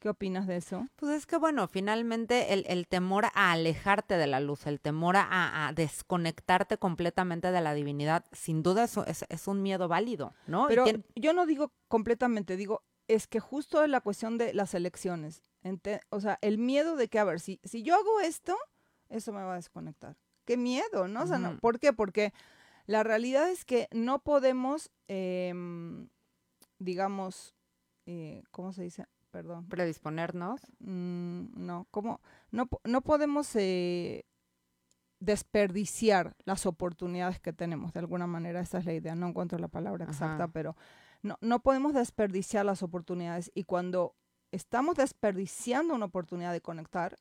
¿Qué 0.00 0.08
opinas 0.08 0.46
de 0.46 0.56
eso? 0.56 0.88
Pues 0.96 1.12
es 1.12 1.26
que, 1.26 1.36
bueno, 1.36 1.68
finalmente 1.68 2.54
el, 2.54 2.86
temor 2.88 3.26
a 3.34 3.52
alejarte 3.52 4.16
de 4.16 4.26
la 4.26 4.40
luz, 4.40 4.66
el 4.66 4.80
temor 4.80 5.16
a, 5.18 5.72
desconectarte 5.76 6.78
completamente 6.78 7.52
de 7.52 7.60
la 7.60 7.74
divinidad, 7.74 8.24
sin 8.32 8.62
duda 8.62 8.84
eso 8.84 9.04
es, 9.06 9.46
un 9.46 9.60
miedo 9.60 9.88
válido, 9.88 10.34
¿no? 10.46 10.68
Pero 10.68 10.86
yo 11.16 11.34
no 11.34 11.44
digo 11.44 11.74
completamente, 11.86 12.56
digo, 12.56 12.82
es 13.08 13.26
que 13.26 13.40
justo 13.40 13.84
es 13.84 13.90
la 13.90 14.00
cuestión 14.00 14.38
de 14.38 14.54
las 14.54 14.72
elecciones. 14.72 15.42
o 16.08 16.20
sea, 16.20 16.38
el 16.40 16.56
miedo 16.56 16.96
de 16.96 17.08
que, 17.08 17.18
a 17.18 17.24
ver, 17.24 17.38
si, 17.38 17.60
si 17.62 17.82
yo 17.82 17.94
hago 17.94 18.20
esto, 18.20 18.56
eso 19.10 19.34
me 19.34 19.42
va 19.42 19.52
a 19.52 19.56
desconectar. 19.56 20.16
Qué 20.46 20.56
miedo, 20.56 21.08
¿no? 21.08 21.24
O 21.24 21.26
sea, 21.26 21.38
no, 21.38 21.58
¿por 21.58 21.78
qué? 21.78 21.92
Porque 21.92 22.32
la 22.86 23.02
realidad 23.02 23.50
es 23.50 23.66
que 23.66 23.86
no 23.92 24.20
podemos, 24.20 24.90
em, 25.08 26.08
digamos, 26.78 27.54
eh, 28.06 28.44
¿cómo 28.50 28.72
se 28.72 28.82
dice? 28.82 29.06
Perdón. 29.30 29.66
Predisponernos. 29.68 30.60
Mm, 30.80 31.46
no, 31.54 31.86
¿cómo? 31.90 32.20
No, 32.50 32.68
no 32.84 33.00
podemos 33.02 33.54
eh, 33.56 34.24
desperdiciar 35.20 36.34
las 36.44 36.66
oportunidades 36.66 37.40
que 37.40 37.52
tenemos. 37.52 37.92
De 37.92 38.00
alguna 38.00 38.26
manera, 38.26 38.60
esa 38.60 38.78
es 38.78 38.86
la 38.86 38.94
idea. 38.94 39.14
No 39.14 39.28
encuentro 39.28 39.58
la 39.58 39.68
palabra 39.68 40.04
exacta, 40.06 40.48
pero 40.48 40.76
no, 41.22 41.36
no 41.40 41.60
podemos 41.60 41.94
desperdiciar 41.94 42.64
las 42.64 42.82
oportunidades. 42.82 43.50
Y 43.54 43.64
cuando 43.64 44.16
estamos 44.50 44.96
desperdiciando 44.96 45.94
una 45.94 46.06
oportunidad 46.06 46.52
de 46.52 46.60
conectar, 46.60 47.16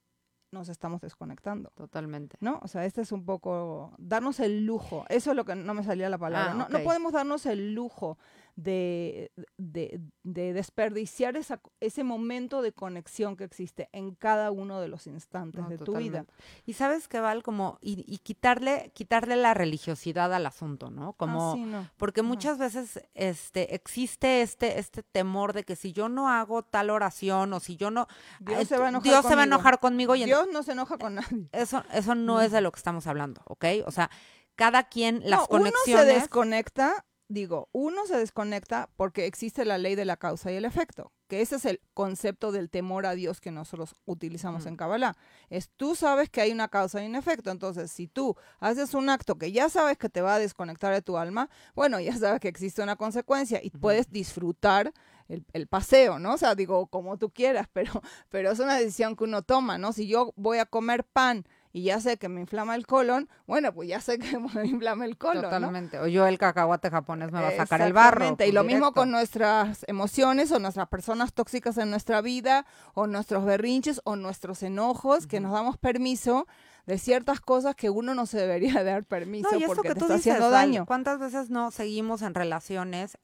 nos 0.51 0.69
estamos 0.69 1.01
desconectando. 1.01 1.71
Totalmente. 1.75 2.37
¿No? 2.39 2.59
O 2.63 2.67
sea, 2.67 2.85
este 2.85 3.01
es 3.01 3.11
un 3.11 3.25
poco 3.25 3.93
darnos 3.97 4.39
el 4.39 4.65
lujo. 4.65 5.05
Eso 5.09 5.31
es 5.31 5.35
lo 5.35 5.45
que 5.45 5.55
no 5.55 5.73
me 5.73 5.83
salía 5.83 6.09
la 6.09 6.17
palabra. 6.17 6.51
Ah, 6.51 6.55
no, 6.55 6.67
no, 6.69 6.83
podemos 6.83 7.13
darnos 7.13 7.45
el 7.45 7.73
lujo 7.73 8.17
de, 8.63 9.31
de, 9.57 10.53
desperdiciar 10.53 11.37
esa, 11.37 11.61
ese 11.79 12.03
momento 12.03 12.61
de 12.61 12.73
conexión 12.73 13.37
que 13.37 13.45
existe 13.45 13.89
en 13.93 14.15
cada 14.15 14.51
uno 14.51 14.81
de 14.81 14.89
los 14.89 15.07
instantes 15.07 15.67
de 15.69 15.77
tu 15.77 15.95
vida. 15.95 16.25
Y 16.65 16.73
sabes 16.73 17.07
que 17.07 17.19
Val, 17.19 17.41
como, 17.41 17.77
y, 17.81 18.17
quitarle, 18.19 18.91
quitarle 18.93 19.37
la 19.37 19.53
religiosidad 19.53 20.33
al 20.33 20.45
asunto, 20.45 20.89
¿no? 20.89 21.13
Como, 21.13 21.55
ah, 21.73 21.91
porque 21.97 22.21
muchas 22.21 22.57
veces 22.57 23.01
este, 23.13 23.75
existe 23.75 24.41
este, 24.41 24.79
este 24.79 25.03
temor 25.03 25.53
de 25.53 25.63
que 25.63 25.75
si 25.75 25.93
yo 25.93 26.09
no 26.09 26.29
hago 26.29 26.63
tal 26.63 26.89
oración 26.89 27.53
o 27.53 27.59
si 27.59 27.77
yo 27.77 27.91
no, 27.91 28.07
Dios, 28.39 28.67
se, 28.67 28.77
va 28.77 28.87
a 28.87 29.43
enojar 29.43 29.79
conmigo. 29.79 30.15
Y 30.15 30.25
Dios 30.25 30.47
no 30.51 30.63
se 30.63 30.73
enoja 30.73 30.97
con 30.97 31.15
nadie. 31.15 31.47
Eso, 31.53 31.83
eso 31.93 32.13
no 32.15 32.41
es 32.41 32.51
de 32.51 32.61
lo 32.61 32.71
que 32.71 32.77
estamos 32.77 33.07
hablando, 33.07 33.41
¿ok? 33.45 33.65
O 33.85 33.91
sea, 33.91 34.09
cada 34.55 34.83
quien 34.83 35.21
las 35.23 35.47
conexiones. 35.47 35.85
Uno 35.87 36.03
se 36.03 36.05
desconecta 36.05 37.05
digo, 37.29 37.69
uno 37.71 38.05
se 38.07 38.17
desconecta 38.17 38.89
porque 38.97 39.27
existe 39.27 39.63
la 39.63 39.77
ley 39.77 39.95
de 39.95 40.03
la 40.03 40.17
causa 40.17 40.51
y 40.51 40.55
el 40.55 40.65
efecto, 40.65 41.13
que 41.27 41.41
ese 41.41 41.57
es 41.57 41.65
el 41.65 41.79
concepto 41.93 42.51
del 42.51 42.71
temor 42.71 43.05
a 43.05 43.13
Dios 43.13 43.39
que 43.39 43.51
nosotros 43.51 43.95
utilizamos 44.05 44.65
en 44.65 44.75
Kabbalah. 44.75 45.15
Es 45.49 45.69
tú 45.69 45.95
sabes 45.95 46.29
que 46.29 46.41
hay 46.41 46.51
una 46.51 46.67
causa 46.67 47.03
y 47.03 47.07
un 47.07 47.15
efecto, 47.15 47.51
entonces 47.51 47.91
si 47.91 48.07
tú 48.07 48.35
haces 48.59 48.95
un 48.95 49.09
acto 49.09 49.37
que 49.37 49.51
ya 49.51 49.69
sabes 49.69 49.97
que 49.97 50.09
te 50.09 50.21
va 50.21 50.35
a 50.35 50.39
desconectar 50.39 50.91
de 50.91 51.03
tu 51.03 51.17
alma, 51.17 51.49
bueno, 51.75 51.99
ya 51.99 52.17
sabes 52.17 52.41
que 52.41 52.47
existe 52.47 52.81
una 52.81 52.95
consecuencia 52.95 53.61
y 53.63 53.69
puedes 53.69 54.09
disfrutar 54.09 54.91
el, 55.27 55.45
el, 55.53 55.67
paseo, 55.67 56.17
¿no? 56.17 56.33
O 56.33 56.37
sea, 56.39 56.55
digo, 56.55 56.87
como 56.87 57.17
tú 57.17 57.29
quieras, 57.29 57.67
pero, 57.73 58.01
pero 58.29 58.51
es 58.51 58.59
una 58.59 58.75
decisión 58.75 59.15
que 59.15 59.25
uno 59.25 59.43
toma, 59.43 59.77
¿no? 59.77 59.93
Si 59.93 60.07
yo 60.07 60.33
voy 60.35 60.57
a 60.57 60.65
comer 60.65 61.03
pan, 61.03 61.45
y 61.71 61.83
ya 61.83 61.99
sé 61.99 62.17
que 62.17 62.29
me 62.29 62.41
inflama 62.41 62.75
el 62.75 62.87
colon, 62.87 63.29
bueno, 63.45 63.73
pues 63.73 63.87
ya 63.87 64.01
sé 64.01 64.17
que 64.17 64.39
me 64.55 64.65
inflama 64.65 65.05
el 65.05 65.17
colon. 65.17 65.43
Totalmente. 65.43 65.99
O 65.99 66.07
yo 66.07 66.25
el 66.25 66.37
cacahuate 66.37 66.89
japonés 66.89 67.31
me 67.31 67.41
va 67.41 67.49
a 67.49 67.57
sacar 67.57 67.81
el 67.81 67.93
barro. 67.93 68.35
y 68.45 68.51
lo 68.51 68.63
mismo 68.63 68.93
con 68.93 69.11
nuestras 69.11 69.85
emociones 69.87 70.51
o 70.51 70.59
nuestras 70.59 70.87
personas 70.87 71.33
tóxicas 71.33 71.77
en 71.77 71.91
nuestra 71.91 72.21
vida, 72.21 72.65
o 72.93 73.07
nuestros 73.07 73.45
berrinches, 73.45 74.01
o 74.03 74.15
nuestros 74.15 74.63
enojos, 74.63 75.27
que 75.27 75.39
nos 75.39 75.51
damos 75.51 75.77
permiso 75.77 76.47
de 76.85 76.97
ciertas 76.97 77.39
cosas 77.39 77.75
que 77.75 77.91
uno 77.91 78.15
no 78.15 78.25
se 78.25 78.39
debería 78.39 78.83
dar 78.83 79.03
permiso 79.03 79.49
porque 79.67 79.93
te 79.93 79.99
está 79.99 80.15
haciendo 80.15 80.49
daño. 80.49 80.85
¿Cuántas 80.87 81.19
veces 81.19 81.51
no 81.51 81.69
seguimos 81.69 82.23
en 82.23 82.33
relaciones 82.33 83.17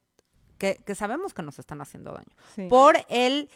que, 0.59 0.75
que 0.85 0.93
sabemos 0.93 1.33
que 1.33 1.41
nos 1.41 1.57
están 1.57 1.81
haciendo 1.81 2.13
daño? 2.13 2.69
Por 2.69 2.97
el 3.09 3.49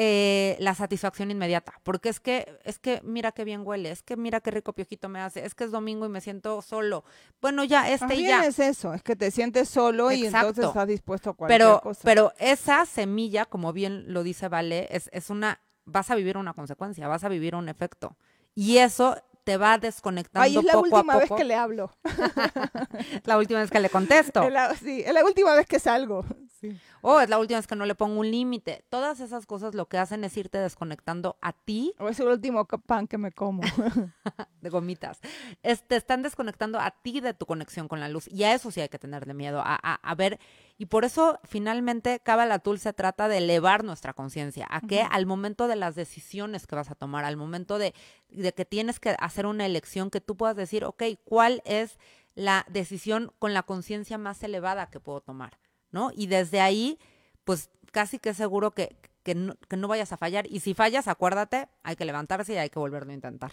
eh, 0.00 0.56
la 0.60 0.76
satisfacción 0.76 1.32
inmediata, 1.32 1.72
porque 1.82 2.08
es 2.08 2.20
que, 2.20 2.60
es 2.62 2.78
que 2.78 3.00
mira 3.02 3.32
qué 3.32 3.42
bien 3.42 3.62
huele, 3.64 3.90
es 3.90 4.04
que 4.04 4.16
mira 4.16 4.40
qué 4.40 4.52
rico 4.52 4.72
piojito 4.72 5.08
me 5.08 5.18
hace, 5.18 5.44
es 5.44 5.56
que 5.56 5.64
es 5.64 5.72
domingo 5.72 6.06
y 6.06 6.08
me 6.08 6.20
siento 6.20 6.62
solo. 6.62 7.02
Bueno, 7.40 7.64
ya, 7.64 7.90
este 7.90 8.14
y 8.14 8.22
ya. 8.22 8.46
es 8.46 8.60
eso, 8.60 8.94
es 8.94 9.02
que 9.02 9.16
te 9.16 9.32
sientes 9.32 9.68
solo 9.68 10.12
y 10.12 10.26
entonces 10.26 10.66
estás 10.66 10.86
dispuesto 10.86 11.30
a 11.30 11.34
cualquier 11.34 11.58
pero, 11.58 11.80
cosa. 11.80 12.00
Pero 12.04 12.32
esa 12.38 12.86
semilla, 12.86 13.44
como 13.44 13.72
bien 13.72 14.12
lo 14.12 14.22
dice 14.22 14.46
Vale, 14.46 14.86
es, 14.92 15.10
es 15.12 15.30
una, 15.30 15.60
vas 15.84 16.12
a 16.12 16.14
vivir 16.14 16.36
una 16.36 16.54
consecuencia, 16.54 17.08
vas 17.08 17.24
a 17.24 17.28
vivir 17.28 17.56
un 17.56 17.68
efecto. 17.68 18.16
Y 18.54 18.78
eso 18.78 19.16
te 19.42 19.56
va 19.56 19.78
desconectando 19.78 20.44
Ay, 20.44 20.58
es 20.58 20.64
la 20.64 20.78
última 20.78 21.16
vez 21.16 21.28
que 21.36 21.44
le 21.44 21.56
hablo. 21.56 21.90
la 23.24 23.36
última 23.36 23.58
vez 23.58 23.70
que 23.72 23.80
le 23.80 23.90
contesto. 23.90 24.42
sí, 24.80 25.02
es 25.04 25.12
la 25.12 25.24
última 25.24 25.54
vez 25.54 25.66
que 25.66 25.80
salgo. 25.80 26.24
Sí. 26.60 26.76
Oh, 27.02 27.20
es 27.20 27.28
la 27.28 27.38
última 27.38 27.58
vez 27.58 27.66
que 27.68 27.76
no 27.76 27.86
le 27.86 27.94
pongo 27.94 28.20
un 28.20 28.30
límite. 28.30 28.84
Todas 28.88 29.20
esas 29.20 29.46
cosas 29.46 29.74
lo 29.74 29.86
que 29.86 29.98
hacen 29.98 30.24
es 30.24 30.36
irte 30.36 30.58
desconectando 30.58 31.36
a 31.40 31.52
ti. 31.52 31.94
O 31.98 32.08
es 32.08 32.18
el 32.18 32.26
último 32.26 32.66
pan 32.66 33.06
que 33.06 33.16
me 33.16 33.30
como. 33.30 33.62
de 34.60 34.70
gomitas. 34.70 35.20
te 35.62 35.96
están 35.96 36.22
desconectando 36.22 36.80
a 36.80 36.90
ti 36.90 37.20
de 37.20 37.32
tu 37.32 37.46
conexión 37.46 37.86
con 37.86 38.00
la 38.00 38.08
luz. 38.08 38.26
Y 38.28 38.42
a 38.42 38.54
eso 38.54 38.70
sí 38.72 38.80
hay 38.80 38.88
que 38.88 38.98
tenerle 38.98 39.34
miedo. 39.34 39.62
A, 39.64 40.14
ver. 40.16 40.40
Y 40.78 40.86
por 40.86 41.04
eso, 41.04 41.38
finalmente, 41.44 42.20
Kabbalah 42.20 42.60
se 42.76 42.92
trata 42.92 43.28
de 43.28 43.38
elevar 43.38 43.84
nuestra 43.84 44.12
conciencia. 44.12 44.66
¿A 44.68 44.80
qué? 44.80 45.02
Al 45.02 45.26
momento 45.26 45.68
de 45.68 45.76
las 45.76 45.94
decisiones 45.94 46.66
que 46.66 46.74
vas 46.74 46.90
a 46.90 46.96
tomar, 46.96 47.24
al 47.24 47.36
momento 47.36 47.78
de, 47.78 47.94
de 48.30 48.52
que 48.52 48.64
tienes 48.64 48.98
que 48.98 49.16
hacer 49.20 49.46
una 49.46 49.64
elección 49.64 50.10
que 50.10 50.20
tú 50.20 50.36
puedas 50.36 50.56
decir, 50.56 50.84
ok, 50.84 51.04
¿cuál 51.24 51.62
es 51.64 51.98
la 52.34 52.66
decisión 52.68 53.32
con 53.38 53.54
la 53.54 53.62
conciencia 53.62 54.18
más 54.18 54.42
elevada 54.42 54.90
que 54.90 55.00
puedo 55.00 55.20
tomar? 55.20 55.58
¿No? 55.90 56.10
Y 56.14 56.26
desde 56.26 56.60
ahí, 56.60 56.98
pues 57.44 57.70
casi 57.92 58.18
que 58.18 58.34
seguro 58.34 58.72
que, 58.72 58.96
que, 59.22 59.34
no, 59.34 59.88
vayas 59.88 60.12
a 60.12 60.16
fallar. 60.16 60.46
Y 60.48 60.60
si 60.60 60.74
fallas, 60.74 61.08
acuérdate, 61.08 61.68
hay 61.82 61.96
que 61.96 62.04
levantarse 62.04 62.54
y 62.54 62.56
hay 62.56 62.70
que 62.70 62.78
volverlo 62.78 63.10
a 63.10 63.14
intentar. 63.14 63.52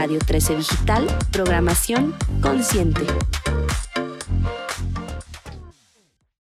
Radio 0.00 0.20
13 0.20 0.54
Digital, 0.54 1.08
Programación 1.32 2.14
Consciente. 2.40 3.04